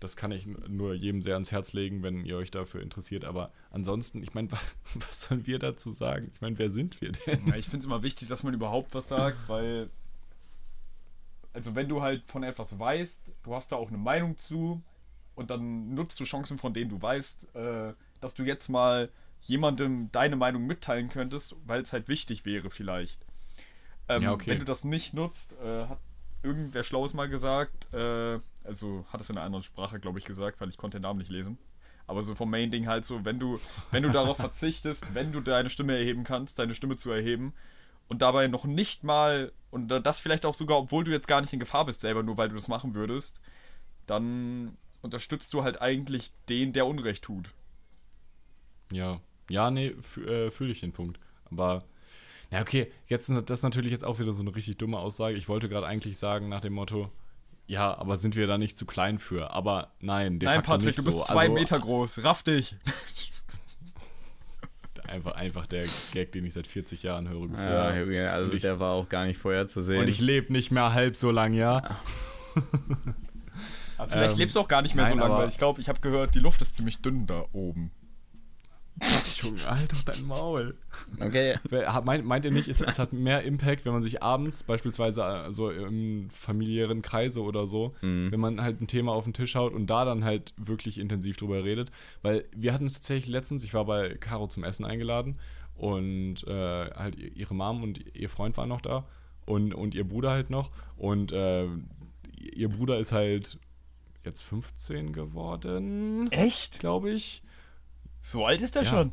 [0.00, 3.26] das kann ich nur jedem sehr ans Herz legen, wenn ihr euch dafür interessiert.
[3.26, 4.48] Aber ansonsten, ich meine,
[4.94, 6.30] was sollen wir dazu sagen?
[6.34, 7.46] Ich meine, wer sind wir denn?
[7.46, 9.90] Ja, ich finde es immer wichtig, dass man überhaupt was sagt, weil.
[11.52, 14.82] Also, wenn du halt von etwas weißt, du hast da auch eine Meinung zu
[15.34, 19.10] und dann nutzt du Chancen, von denen du weißt, äh, dass du jetzt mal
[19.42, 23.26] jemandem deine Meinung mitteilen könntest, weil es halt wichtig wäre, vielleicht.
[24.08, 24.50] Ähm, Ja, okay.
[24.50, 25.98] Wenn du das nicht nutzt, äh, hat
[26.42, 30.60] irgendwer Schlaues mal gesagt, äh, also hat es in einer anderen Sprache, glaube ich, gesagt,
[30.60, 31.58] weil ich konnte den Namen nicht lesen.
[32.06, 33.60] Aber so vom Main-Ding halt so, wenn du,
[33.90, 37.54] wenn du darauf verzichtest, wenn du deine Stimme erheben kannst, deine Stimme zu erheben
[38.08, 41.52] und dabei noch nicht mal, und das vielleicht auch sogar, obwohl du jetzt gar nicht
[41.52, 43.40] in Gefahr bist selber, nur weil du das machen würdest,
[44.06, 47.52] dann unterstützt du halt eigentlich den, der Unrecht tut.
[48.90, 49.94] Ja, ja, nee,
[50.26, 51.20] äh, fühle ich den Punkt.
[51.50, 51.84] Aber,
[52.50, 55.36] ja, okay, jetzt ist das natürlich jetzt auch wieder so eine richtig dumme Aussage.
[55.36, 57.10] Ich wollte gerade eigentlich sagen, nach dem Motto,
[57.66, 59.52] Ja, aber sind wir da nicht zu klein für?
[59.52, 61.24] Aber nein, de Nein, Patrick, nicht du bist so.
[61.24, 62.24] zwei Also, Meter groß.
[62.24, 62.74] Raff dich.
[65.06, 67.48] Einfach, einfach der Gag, den ich seit 40 Jahren höre.
[67.48, 68.12] gefühlt.
[68.14, 70.00] Ja, also Und ich- der war auch gar nicht vorherzusehen.
[70.00, 71.98] Und ich lebe nicht mehr halb so lang, ja.
[73.98, 75.58] Aber vielleicht Ähm, lebst du auch gar nicht mehr so nein, lange, aber- weil ich
[75.58, 77.90] glaube, ich habe gehört, die Luft ist ziemlich dünn da oben.
[79.42, 80.74] Junge, halt doch dein Maul.
[81.18, 81.56] okay,
[82.04, 85.52] Meint, meint ihr nicht, es, es hat mehr Impact, wenn man sich abends, beispielsweise äh,
[85.52, 88.30] so im familiären Kreise oder so, Mhm.
[88.30, 91.36] wenn man halt ein Thema auf den Tisch haut und da dann halt wirklich intensiv
[91.38, 91.90] drüber redet?
[92.22, 95.38] Weil wir hatten es tatsächlich letztens, ich war bei Caro zum Essen eingeladen
[95.76, 99.06] und äh, halt ihr- ihre Mom und ihr Freund waren noch da
[99.46, 101.66] und, und ihr Bruder halt noch und äh,
[102.38, 103.58] ihr Bruder ist halt
[104.24, 106.80] jetzt 15 geworden, Echt?
[106.80, 107.42] glaube ich.
[108.22, 108.90] So alt ist der Ja.
[108.90, 109.12] schon?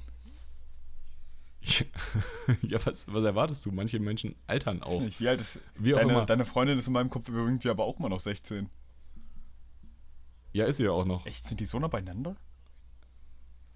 [2.61, 3.71] ja, was, was erwartest du?
[3.71, 5.01] Manche Menschen altern auch.
[5.01, 5.19] Nicht.
[5.19, 6.25] Wie alt ist Wie auch deine, immer.
[6.25, 8.69] deine Freundin ist in meinem Kopf irgendwie aber auch immer noch 16.
[10.53, 11.25] Ja, ist sie ja auch noch.
[11.25, 11.45] Echt?
[11.45, 12.35] Sind die so nah beieinander?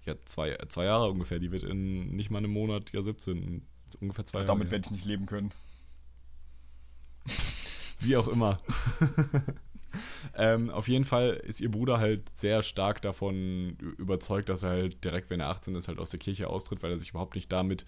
[0.04, 1.38] Ja, zwei, zwei Jahre ungefähr.
[1.38, 3.62] Die wird in nicht mal einem Monat ja 17.
[4.00, 4.46] Ungefähr zwei Jahre.
[4.46, 4.72] Damit ja.
[4.72, 5.52] werde ich nicht leben können.
[8.00, 8.58] Wie auch immer.
[10.36, 15.04] ähm, auf jeden Fall ist ihr Bruder halt sehr stark davon überzeugt, dass er halt
[15.04, 17.50] direkt, wenn er 18 ist, halt aus der Kirche austritt, weil er sich überhaupt nicht
[17.50, 17.84] damit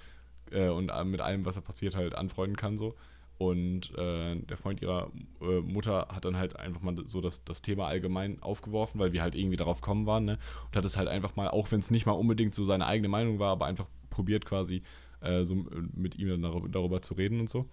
[0.50, 2.94] äh, und äh, mit allem, was er passiert, halt anfreunden kann so.
[3.36, 7.62] Und äh, der Freund ihrer äh, Mutter hat dann halt einfach mal so das, das
[7.62, 10.38] Thema allgemein aufgeworfen, weil wir halt irgendwie darauf kommen waren, ne?
[10.66, 13.08] Und hat es halt einfach mal, auch wenn es nicht mal unbedingt so seine eigene
[13.08, 14.82] Meinung war, aber einfach probiert quasi
[15.20, 17.66] äh, so mit ihm darüber, darüber zu reden und so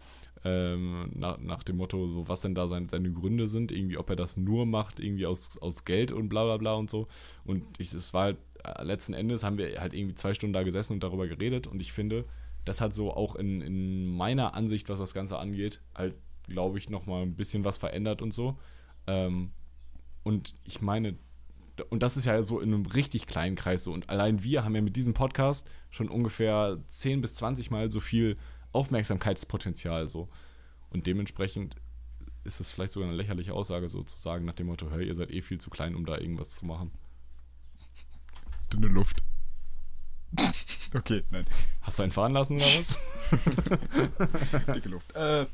[0.44, 4.10] ähm, nach, nach dem Motto, so was denn da sein, seine Gründe sind, irgendwie, ob
[4.10, 7.08] er das nur macht, irgendwie aus, aus Geld und bla bla bla und so.
[7.46, 10.64] Und ich, es war halt, äh, letzten Endes haben wir halt irgendwie zwei Stunden da
[10.64, 12.26] gesessen und darüber geredet und ich finde,
[12.66, 16.16] das hat so auch in, in meiner Ansicht, was das Ganze angeht, halt,
[16.48, 18.58] glaube ich, nochmal ein bisschen was verändert und so.
[19.08, 19.52] Ähm,
[20.24, 21.18] und ich meine,
[21.90, 23.94] und das ist ja so in einem richtig kleinen Kreis so.
[23.94, 28.00] Und allein wir haben ja mit diesem Podcast schon ungefähr 10 bis 20 Mal so
[28.00, 28.38] viel
[28.72, 30.30] Aufmerksamkeitspotenzial so.
[30.90, 31.76] Und dementsprechend
[32.44, 35.42] ist es vielleicht sogar eine lächerliche Aussage sozusagen nach dem Motto, hey, ihr seid eh
[35.42, 36.92] viel zu klein, um da irgendwas zu machen.
[38.72, 39.22] Dünne Luft.
[40.94, 41.46] okay, nein.
[41.82, 43.00] Hast du einen fahren lassen oder was?
[44.76, 45.14] Dicke Luft.
[45.16, 45.46] Äh,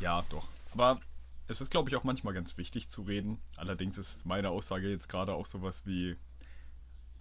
[0.00, 0.46] ja, doch.
[0.72, 1.00] Aber
[1.48, 3.38] es ist, glaube ich, auch manchmal ganz wichtig zu reden.
[3.56, 6.16] Allerdings ist meine Aussage jetzt gerade auch sowas wie,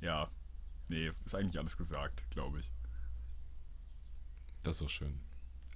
[0.01, 0.29] ja,
[0.89, 2.71] nee, ist eigentlich alles gesagt, glaube ich.
[4.65, 5.19] Das ist doch schön.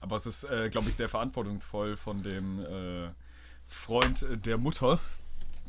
[0.01, 3.09] Aber es ist, äh, glaube ich, sehr verantwortungsvoll von dem äh,
[3.67, 4.99] Freund der Mutter,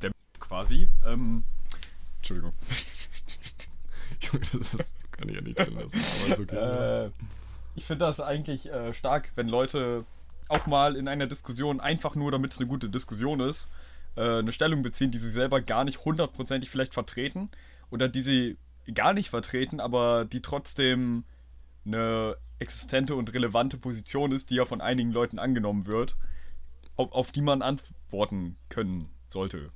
[0.01, 0.89] der quasi.
[1.07, 1.45] Ähm,
[2.17, 2.55] Entschuldigung.
[4.21, 7.05] Junge, das ist, kann ich ja nicht drin lassen, aber ist okay.
[7.07, 7.11] Äh,
[7.75, 10.05] ich finde das eigentlich äh, stark, wenn Leute
[10.49, 13.69] auch mal in einer Diskussion einfach nur, damit es eine gute Diskussion ist,
[14.17, 17.51] äh, eine Stellung beziehen, die sie selber gar nicht hundertprozentig vielleicht vertreten
[17.91, 18.57] oder die sie
[18.95, 21.25] gar nicht vertreten, aber die trotzdem
[21.85, 26.17] eine existente und relevante Position ist, die ja von einigen Leuten angenommen wird,
[26.97, 29.71] auf, auf die man antworten können sollte.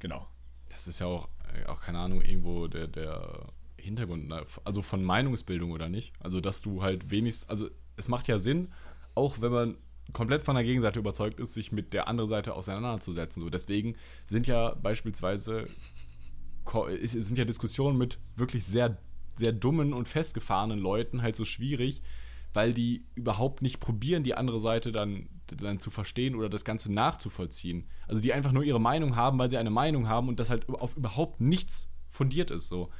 [0.00, 0.28] Genau.
[0.68, 4.44] Das ist ja auch, äh, auch keine Ahnung, irgendwo der, der Hintergrund, ne?
[4.64, 6.14] also von Meinungsbildung oder nicht.
[6.20, 8.72] Also, dass du halt wenigstens, also es macht ja Sinn,
[9.14, 9.76] auch wenn man
[10.12, 13.42] komplett von der Gegenseite überzeugt ist, sich mit der anderen Seite auseinanderzusetzen.
[13.42, 15.66] So, deswegen sind ja beispielsweise
[17.02, 18.98] sind ja Diskussionen mit wirklich sehr,
[19.38, 22.02] sehr dummen und festgefahrenen Leuten halt so schwierig,
[22.52, 26.92] weil die überhaupt nicht probieren, die andere Seite dann, dann zu verstehen oder das Ganze
[26.92, 27.86] nachzuvollziehen.
[28.06, 30.68] Also die einfach nur ihre Meinung haben, weil sie eine Meinung haben und das halt
[30.68, 32.68] auf überhaupt nichts fundiert ist.
[32.68, 32.90] So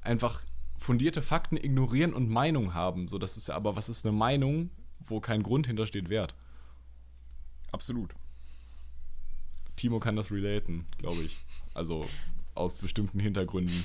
[0.00, 0.42] einfach
[0.78, 3.08] fundierte Fakten ignorieren und Meinung haben.
[3.08, 4.70] So, das ist ja aber, was ist eine Meinung,
[5.00, 6.34] wo kein Grund hintersteht, wert?
[7.70, 8.14] Absolut.
[9.76, 11.44] Timo kann das relaten, glaube ich.
[11.74, 12.06] Also
[12.54, 13.84] aus bestimmten Hintergründen.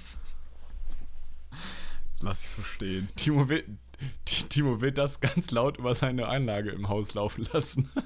[2.21, 3.09] Lass ich so stehen.
[3.15, 3.63] Timo will,
[4.25, 7.89] Timo will das ganz laut über seine Einlage im Haus laufen lassen.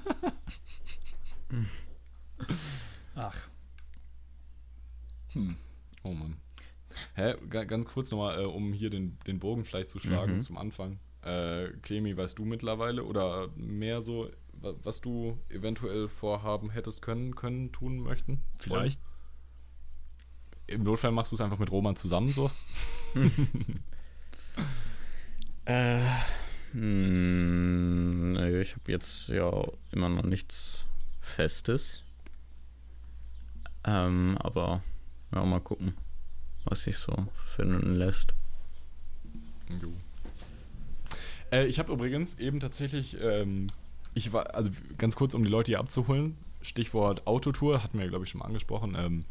[3.14, 3.48] Ach.
[6.02, 6.36] Oh Mann.
[7.14, 10.42] Hä, Ga- ganz kurz nochmal, äh, um hier den, den Bogen vielleicht zu schlagen Mhm.
[10.42, 10.98] zum Anfang.
[11.22, 17.34] Äh, Clemi, weißt du mittlerweile oder mehr so, wa- was du eventuell vorhaben hättest können,
[17.34, 18.42] können, tun möchten?
[18.58, 19.00] Vielleicht.
[20.66, 22.50] Im Notfall machst du es einfach mit Roman zusammen so.
[25.64, 26.00] Äh,
[26.72, 29.50] hm, nö, ich habe jetzt ja
[29.92, 30.86] immer noch nichts
[31.20, 32.02] Festes.
[33.84, 34.82] Ähm, aber
[35.34, 35.94] ja, mal gucken,
[36.64, 37.26] was sich so
[37.56, 38.32] finden lässt.
[39.80, 39.92] Jo.
[41.50, 43.68] Äh, ich habe übrigens eben tatsächlich, ähm,
[44.14, 48.24] ich war, also ganz kurz, um die Leute hier abzuholen, Stichwort Autotour, hatten wir, glaube
[48.24, 48.94] ich, schon mal angesprochen.
[48.96, 49.24] Ähm,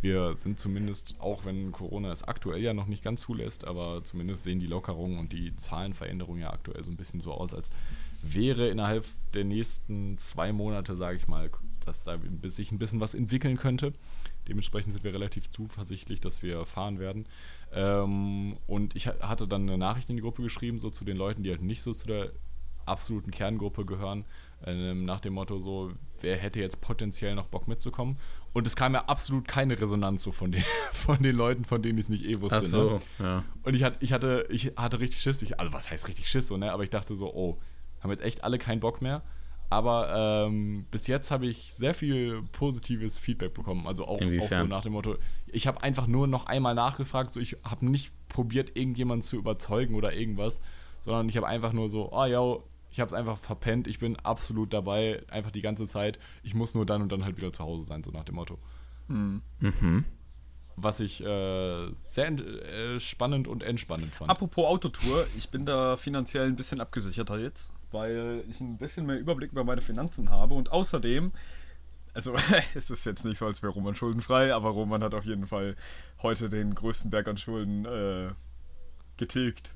[0.00, 4.44] wir sind zumindest, auch wenn Corona es aktuell ja noch nicht ganz zulässt, aber zumindest
[4.44, 7.70] sehen die Lockerungen und die Zahlenveränderungen ja aktuell so ein bisschen so aus, als
[8.22, 11.50] wäre innerhalb der nächsten zwei Monate, sage ich mal,
[11.84, 13.92] dass da sich ein bisschen was entwickeln könnte.
[14.46, 17.26] Dementsprechend sind wir relativ zuversichtlich, dass wir fahren werden.
[17.72, 21.42] Ähm, und ich hatte dann eine Nachricht in die Gruppe geschrieben, so zu den Leuten,
[21.42, 22.30] die halt nicht so zu der
[22.86, 24.24] absoluten Kerngruppe gehören,
[24.64, 28.16] ähm, nach dem Motto so, wer hätte jetzt potenziell noch Bock mitzukommen?
[28.52, 31.98] Und es kam ja absolut keine Resonanz so von den, von den Leuten, von denen
[31.98, 32.62] ich es nicht eh wusste.
[32.64, 33.00] Ach so, ne?
[33.18, 33.44] ja.
[33.62, 35.42] Und ich hatte, ich hatte, ich hatte richtig Schiss.
[35.42, 36.72] Ich, also was heißt richtig Schiss so, ne?
[36.72, 37.58] Aber ich dachte so, oh,
[38.00, 39.22] haben jetzt echt alle keinen Bock mehr.
[39.70, 43.86] Aber ähm, bis jetzt habe ich sehr viel positives Feedback bekommen.
[43.86, 47.40] Also auch, auch so nach dem Motto, ich habe einfach nur noch einmal nachgefragt, so
[47.40, 50.62] ich habe nicht probiert, irgendjemanden zu überzeugen oder irgendwas,
[51.00, 52.56] sondern ich habe einfach nur so, oh ja,
[52.90, 56.18] ich habe es einfach verpennt, ich bin absolut dabei, einfach die ganze Zeit.
[56.42, 58.58] Ich muss nur dann und dann halt wieder zu Hause sein, so nach dem Motto.
[59.08, 59.42] Mhm.
[60.76, 64.30] Was ich äh, sehr ent- äh, spannend und entspannend fand.
[64.30, 69.18] Apropos Autotour, ich bin da finanziell ein bisschen abgesicherter jetzt, weil ich ein bisschen mehr
[69.18, 71.32] Überblick über meine Finanzen habe und außerdem,
[72.14, 72.32] also
[72.76, 75.74] es ist jetzt nicht so, als wäre Roman schuldenfrei, aber Roman hat auf jeden Fall
[76.22, 78.28] heute den größten Berg an Schulden äh,
[79.16, 79.74] getilgt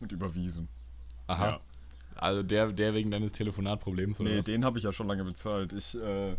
[0.00, 0.68] und überwiesen.
[1.28, 1.46] Aha.
[1.46, 1.60] Ja.
[2.18, 4.44] Also der, der wegen deines Telefonatproblems oder Nee, was?
[4.46, 5.72] den habe ich ja schon lange bezahlt.
[5.72, 6.36] Ich äh,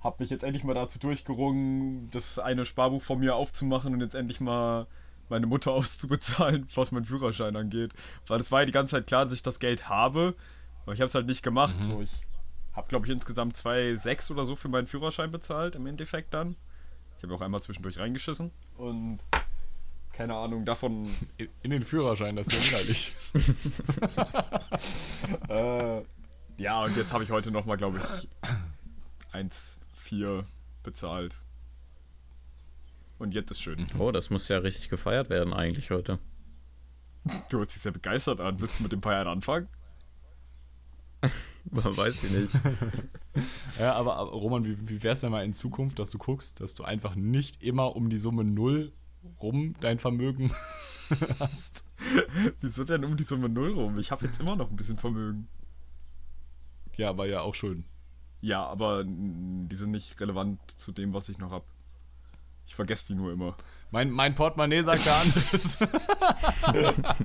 [0.00, 4.14] habe mich jetzt endlich mal dazu durchgerungen, das eine Sparbuch von mir aufzumachen und jetzt
[4.14, 4.86] endlich mal
[5.28, 7.92] meine Mutter auszubezahlen, was meinen Führerschein angeht.
[8.26, 10.34] Weil es war ja die ganze Zeit klar, dass ich das Geld habe,
[10.84, 11.76] aber ich habe es halt nicht gemacht.
[11.80, 11.82] Mhm.
[11.84, 12.26] So, ich
[12.72, 16.56] habe, glaube ich, insgesamt 2,6 oder so für meinen Führerschein bezahlt, im Endeffekt dann.
[17.18, 19.18] Ich habe auch einmal zwischendurch reingeschissen und
[20.12, 21.14] keine Ahnung, davon
[21.62, 23.16] In, den Führerschein, das ist ja inhaltlich.
[25.48, 26.02] Äh,
[26.62, 28.28] ja, und jetzt habe ich heute nochmal, glaube ich,
[29.32, 30.44] 1,4
[30.82, 31.38] bezahlt.
[33.18, 33.86] Und jetzt ist schön.
[33.98, 36.18] Oh, das muss ja richtig gefeiert werden eigentlich heute.
[37.50, 38.60] Du hörst dich sehr begeistert an.
[38.60, 39.68] Willst du mit dem Feiern anfangen?
[41.64, 42.52] Weiß ich nicht.
[43.78, 46.74] ja, aber, aber Roman, wie, wie wär's denn mal in Zukunft, dass du guckst, dass
[46.74, 48.92] du einfach nicht immer um die Summe 0
[49.40, 50.52] rum dein Vermögen
[51.40, 51.84] hast?
[52.60, 53.98] Wieso denn um die Summe 0 rum?
[53.98, 55.48] Ich habe jetzt immer noch ein bisschen Vermögen.
[56.96, 57.84] Ja, aber ja auch Schulden.
[58.40, 61.64] Ja, aber die sind nicht relevant zu dem, was ich noch habe.
[62.66, 63.56] Ich vergesse die nur immer.
[63.90, 65.78] Mein, mein Portemonnaie sagt da anderes.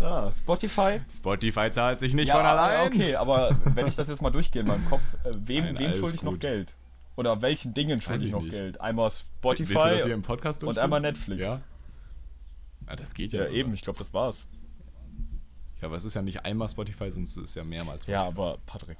[0.00, 1.00] Ah, Spotify?
[1.08, 2.88] Spotify zahlt sich nicht ja, von allein.
[2.88, 5.94] okay, aber wenn ich das jetzt mal durchgehe in meinem Kopf, äh, wem, Nein, wem
[5.94, 6.36] schulde ich noch.
[6.38, 6.74] Geld?
[7.16, 8.52] Oder welchen Dingen schulde ich noch nicht.
[8.52, 8.80] Geld?
[8.80, 11.42] Einmal du Spotify im Podcast und einmal Netflix.
[11.42, 11.60] Ja.
[12.88, 13.44] Ja, das geht ja.
[13.44, 14.46] Ja, eben, ich glaube, das war's.
[15.80, 18.06] Ja, aber es ist ja nicht einmal Spotify, sonst ist es ja mehrmals.
[18.06, 18.98] Ja, aber Patrick.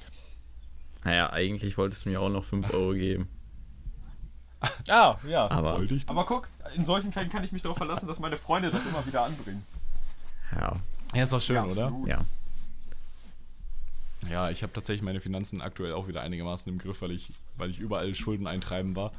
[1.04, 3.28] Naja, eigentlich wolltest du mir auch noch 5 Euro geben.
[4.88, 5.50] Ah, ja.
[5.50, 5.80] Aber?
[6.06, 9.04] Aber guck, in solchen Fällen kann ich mich darauf verlassen, dass meine Freunde das immer
[9.06, 9.64] wieder anbringen.
[10.54, 10.76] ja,
[11.14, 11.92] Ja, ist doch schön, Ja, oder?
[12.06, 12.24] ja.
[14.30, 17.70] Ja, ich habe tatsächlich meine Finanzen aktuell auch wieder einigermaßen im Griff, weil ich, weil
[17.70, 19.12] ich überall Schulden eintreiben war.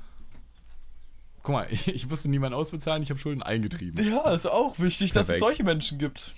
[1.44, 4.06] Guck mal, ich, ich musste niemanden ausbezahlen, ich habe Schulden eingetrieben.
[4.06, 5.36] Ja, ist auch wichtig, dass Perfekt.
[5.36, 6.34] es solche Menschen gibt.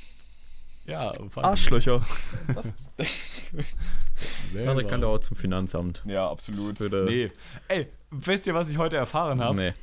[0.87, 2.05] Ja, Arschlöcher.
[2.53, 2.71] Was?
[4.53, 6.03] Patrick kann doch auch zum Finanzamt.
[6.05, 6.77] Ja, absolut.
[6.77, 7.05] Bitte.
[7.07, 7.31] Nee.
[7.67, 9.55] Ey, wisst ihr, was ich heute erfahren habe?
[9.55, 9.73] Nee.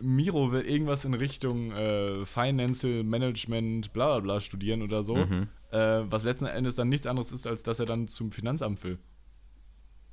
[0.00, 5.16] Miro will irgendwas in Richtung äh, Financial Management, bla bla bla studieren oder so.
[5.16, 5.48] Mhm.
[5.70, 8.98] Äh, was letzten Endes dann nichts anderes ist, als dass er dann zum Finanzamt will.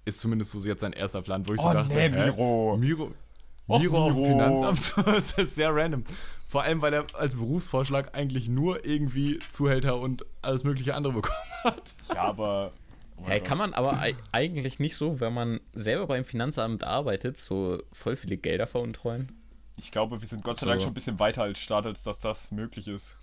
[0.05, 2.25] Ist zumindest so jetzt sein erster Plan, wo ich so Oh, dachte, nee, hä?
[2.25, 2.77] Miro.
[2.77, 3.11] Miro.
[3.67, 4.27] Och, Miro auf dem Miro.
[4.29, 6.03] Finanzamt, das ist sehr random.
[6.47, 11.37] Vor allem, weil er als Berufsvorschlag eigentlich nur irgendwie Zuhälter und alles mögliche andere bekommen
[11.63, 11.95] hat.
[12.09, 12.73] Ja, aber.
[13.17, 13.45] oh Gott.
[13.45, 18.15] kann man aber ei- eigentlich nicht so, wenn man selber beim Finanzamt arbeitet, so voll
[18.17, 19.32] viele Gelder veruntreuen?
[19.78, 20.86] Ich glaube, wir sind Gott sei Dank So.
[20.86, 23.15] schon ein bisschen weiter als Staat, als dass das möglich ist.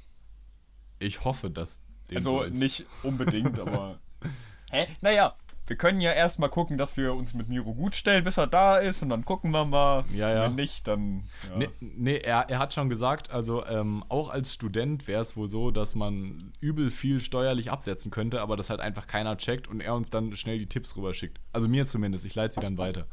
[1.00, 1.80] Ich hoffe, dass
[2.10, 2.54] dem Also so ist.
[2.58, 3.98] nicht unbedingt, aber.
[4.70, 4.86] Hä?
[5.02, 5.34] Naja,
[5.68, 8.78] wir können ja erstmal gucken, dass wir uns mit Miro gut stellen, bis er da
[8.78, 10.04] ist und dann gucken wir mal.
[10.14, 10.44] Ja, ja.
[10.44, 11.24] Wenn nicht, dann.
[11.50, 11.58] Ja.
[11.58, 15.48] Nee, nee er, er hat schon gesagt, also ähm, auch als Student wäre es wohl
[15.48, 19.80] so, dass man übel viel steuerlich absetzen könnte, aber das halt einfach keiner checkt und
[19.80, 21.38] er uns dann schnell die Tipps rüberschickt.
[21.52, 23.06] Also mir zumindest, ich leite sie dann weiter.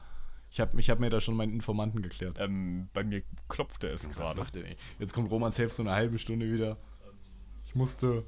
[0.49, 2.37] Ich habe ich hab mir da schon meinen Informanten geklärt.
[2.39, 4.39] Ähm, bei mir klopft er es Was gerade.
[4.39, 4.75] macht der denn?
[4.99, 6.77] Jetzt kommt Roman selbst so eine halbe Stunde wieder.
[7.65, 8.23] Ich musste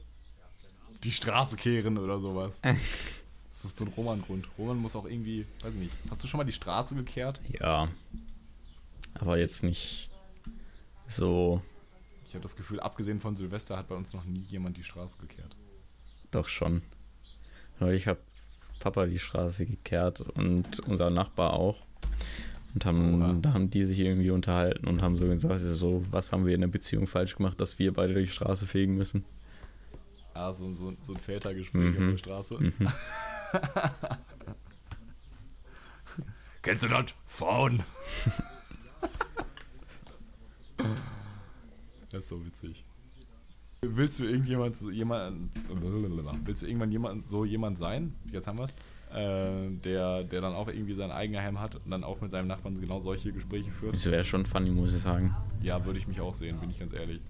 [1.03, 2.59] die Straße kehren oder sowas.
[3.61, 4.47] Das ist so ein Roman-Grund.
[4.57, 5.93] Roman muss auch irgendwie, weiß ich nicht.
[6.09, 7.41] Hast du schon mal die Straße gekehrt?
[7.59, 7.87] Ja.
[9.15, 10.09] Aber jetzt nicht
[11.07, 11.61] so,
[12.27, 15.17] Ich habe das Gefühl, abgesehen von Silvester hat bei uns noch nie jemand die Straße
[15.17, 15.55] gekehrt.
[16.31, 16.81] doch schon.
[17.91, 18.19] Ich habe
[18.79, 21.77] Papa die Straße gekehrt und unser Nachbar auch.
[22.73, 23.33] Und haben, Oha.
[23.41, 26.61] da haben die sich irgendwie unterhalten und haben so gesagt, so, was haben wir in
[26.61, 29.23] der Beziehung falsch gemacht, dass wir beide durch die Straße fegen müssen.
[30.35, 32.09] Ah, so, so, so ein Vätergespräch auf Mhm.
[32.11, 32.55] der Straße.
[32.59, 32.73] Mhm.
[36.61, 37.05] Kennst du das?
[37.27, 37.83] Frauen.
[42.09, 42.83] das ist so witzig.
[43.81, 45.51] Willst du irgendjemand so jemand
[46.45, 48.15] willst du irgendwann jemand so jemand sein?
[48.31, 48.73] Jetzt haben wir es.
[49.13, 52.81] Äh, der, der dann auch irgendwie sein Eigenheim hat und dann auch mit seinem Nachbarn
[52.81, 53.95] genau solche Gespräche führt.
[53.95, 55.33] Das wäre schon funny, muss ich sagen.
[55.61, 57.21] Ja, würde ich mich auch sehen, bin ich ganz ehrlich.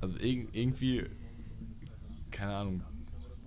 [0.00, 1.04] Also irg irgendwie,
[2.32, 2.82] keine Ahnung,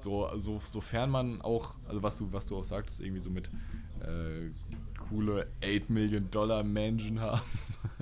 [0.07, 3.49] so, so, sofern man auch, also was du, was du auch sagtest, irgendwie so mit
[3.99, 4.51] äh,
[5.09, 7.41] coole 8 Million Dollar Mansion haben.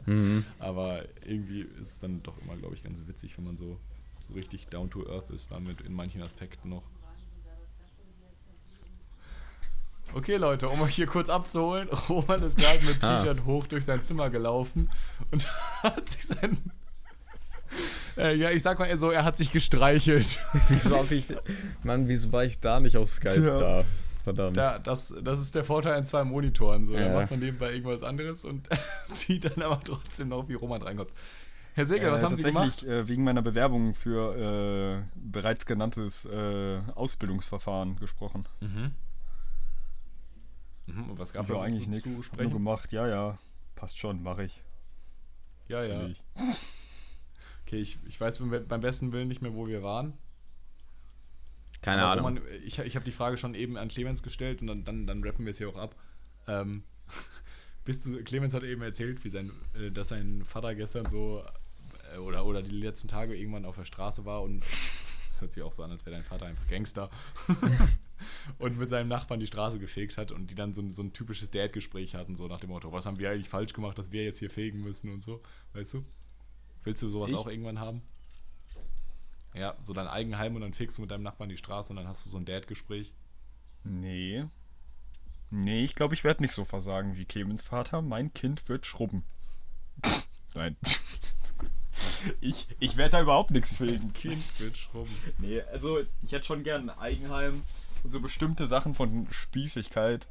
[0.07, 0.45] Mhm.
[0.60, 3.80] Aber irgendwie ist es dann doch immer, glaube ich, ganz witzig, wenn man so,
[4.19, 6.84] so richtig down to earth ist, damit in manchen Aspekten noch.
[10.14, 13.18] Okay, Leute, um euch hier kurz abzuholen, Roman ist gerade mit Ah.
[13.18, 14.91] T-Shirt hoch durch sein Zimmer gelaufen
[15.32, 15.48] und
[15.84, 16.57] hat sich sein.
[18.18, 20.40] Äh, ja, ich sag mal so, er hat sich gestreichelt.
[20.70, 21.28] wieso hab ich.
[21.84, 23.60] Mann, wieso war ich da nicht auf Skype Tja.
[23.60, 23.84] da?
[24.24, 24.58] Verdammt.
[24.58, 26.88] Da, das, das ist der Vorteil an zwei Monitoren.
[26.88, 26.94] So.
[26.94, 27.14] Da Ja.
[27.14, 28.68] macht man nebenbei irgendwas anderes und
[29.14, 31.12] sieht dann aber trotzdem noch, wie Roman reinkommt.
[31.76, 32.64] Herr Segel, was Äh, haben Sie gemacht?
[32.70, 38.46] tatsächlich äh, wegen meiner Bewerbung für äh, bereits genanntes äh, Ausbildungsverfahren gesprochen.
[38.62, 38.92] Mhm.
[40.88, 41.10] Mhm.
[41.12, 42.10] Und was gab es ja, eigentlich nichts.
[42.10, 43.38] Nur gemacht, ja, ja.
[43.76, 44.64] Passt schon, mache ich.
[45.68, 46.08] Ja, ja.
[47.66, 50.14] Okay, ich, ich weiß beim besten Willen nicht mehr, wo wir waren.
[51.82, 52.38] Keine Aber Ahnung.
[52.40, 55.24] Roman, ich ich habe die Frage schon eben an Clemens gestellt und dann, dann, dann
[55.24, 55.96] rappen wir es hier auch ab.
[56.48, 56.84] Ähm,
[57.86, 61.44] bist du, Clemens hat eben erzählt, wie sein, äh, dass sein Vater gestern so
[62.14, 65.64] äh, oder, oder die letzten Tage irgendwann auf der Straße war und das hört sich
[65.64, 67.10] auch so an, als wäre dein Vater einfach Gangster.
[68.58, 71.14] und mit seinem Nachbarn die Straße gefegt hat und die dann so, ein- so ein
[71.14, 74.24] typisches Dad-Gespräch hatten, so nach dem Motto, was haben wir eigentlich falsch gemacht, dass wir
[74.24, 75.42] jetzt hier fegen müssen und so,
[75.74, 76.06] weißt du?
[76.86, 77.36] Willst du sowas Ich?
[77.36, 78.02] auch irgendwann haben?
[79.53, 82.07] Ja, so dein Eigenheim und dann fegst du mit deinem Nachbarn die Straße und dann
[82.07, 83.14] hast du so ein Dad-Gespräch.
[83.84, 84.45] Nee.
[85.49, 88.02] Nee, ich glaube, ich werde nicht so versagen wie Clemens Vater.
[88.02, 89.24] Mein Kind wird schrubben.
[90.53, 90.78] Nein.
[92.41, 94.12] Ich, ich werde da überhaupt nichts fegen.
[94.12, 95.16] Kind wird schrubben.
[95.38, 97.62] Nee, also ich hätte schon gern ein Eigenheim
[98.03, 100.28] und so bestimmte Sachen von Spießigkeit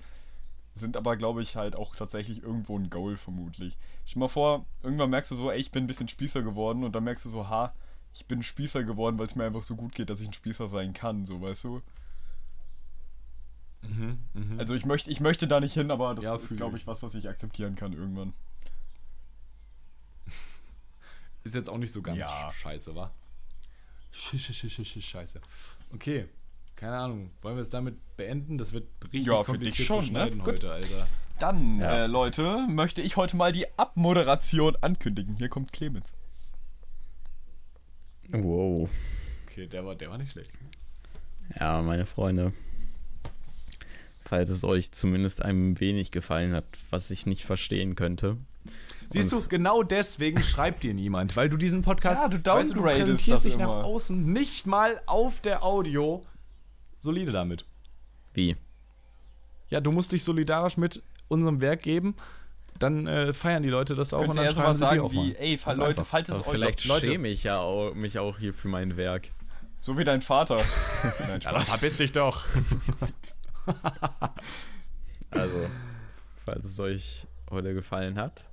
[0.75, 3.77] sind aber, glaube ich, halt auch tatsächlich irgendwo ein Goal vermutlich.
[4.05, 6.95] Stell mal vor, irgendwann merkst du so, ey, ich bin ein bisschen Spießer geworden und
[6.95, 7.73] dann merkst du so, ha,
[8.13, 10.69] ich bin Spießer geworden, weil es mir einfach so gut geht, dass ich ein Spießer
[10.69, 11.83] sein kann, so weißt du.
[13.83, 14.59] Mhm, mhm.
[14.59, 16.87] Also ich möchte, ich möchte da nicht hin, aber das Ja, ist, glaube ich.
[16.87, 18.33] was, was ich akzeptieren kann irgendwann.
[21.45, 22.51] ist jetzt auch nicht so ganz Ja.
[22.53, 23.11] scheiße, wa?
[24.13, 25.41] Sch sch sch sch sch scheiße.
[25.93, 26.29] Okay,
[26.77, 27.31] keine Ahnung.
[27.43, 28.59] Wollen wir es damit beenden?
[28.59, 30.45] Das wird richtig Ja, für kompliziert dich schon, zu schneiden ne?
[30.45, 30.55] Gut.
[30.55, 31.07] heute, Alter.
[31.39, 32.05] Dann, Ja.
[32.05, 35.35] äh, Leute, möchte ich heute mal die Abmoderation ankündigen.
[35.37, 36.15] Hier kommt Clemens.
[38.31, 38.89] Wow.
[39.49, 40.51] Okay, der war, der war nicht schlecht.
[41.59, 42.53] Ja, meine Freunde.
[44.25, 48.39] Falls es euch zumindest ein wenig gefallen hat, was ich nicht verstehen könnte.
[49.11, 52.81] Siehst du, genau deswegen schreibt dir niemand, weil du diesen Podcast, Ja, du weißt du,
[52.81, 56.25] präsentierst dich nach außen nicht mal auf der Audio
[57.05, 57.65] solide damit.
[58.33, 58.57] Wie?
[59.69, 62.17] Ja, du musst dich solidarisch mit unserem Werk geben,
[62.81, 65.37] dann äh, feiern die Leute das auch Könnt und dann mal sagen, auch wie, mal.
[65.39, 66.07] ey, Ganz Leute, einfach.
[66.07, 69.29] falls es euch vielleicht Leute- schäme ich ja auch, mich auch hier für mein Werk.
[69.79, 70.61] So wie dein Vater.
[71.29, 72.45] Nein, Ja, verpiss dich doch.
[75.31, 75.69] Also,
[76.45, 78.49] falls es euch heute gefallen hat,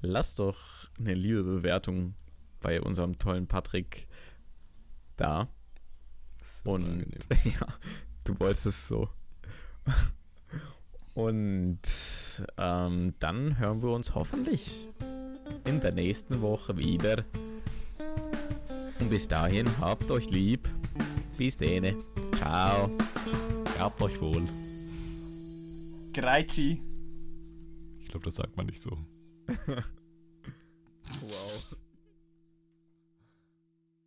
[0.00, 0.56] lasst doch
[0.98, 2.14] eine liebe Bewertung
[2.60, 4.06] bei unserem tollen Patrick
[5.16, 5.48] da.
[6.64, 7.06] Und
[7.44, 7.66] ja,
[8.24, 9.08] du wolltest es so.
[11.14, 11.78] Und
[12.58, 14.88] ähm, dann hören wir uns hoffentlich
[15.64, 17.24] in der nächsten Woche wieder.
[19.00, 20.68] Und bis dahin, habt euch lieb.
[21.38, 21.96] Bis dene.
[22.36, 22.90] Ciao.
[23.76, 24.42] Gehabt euch wohl.
[26.12, 26.82] Greizi.
[28.00, 28.96] Ich glaube, das sagt man nicht so.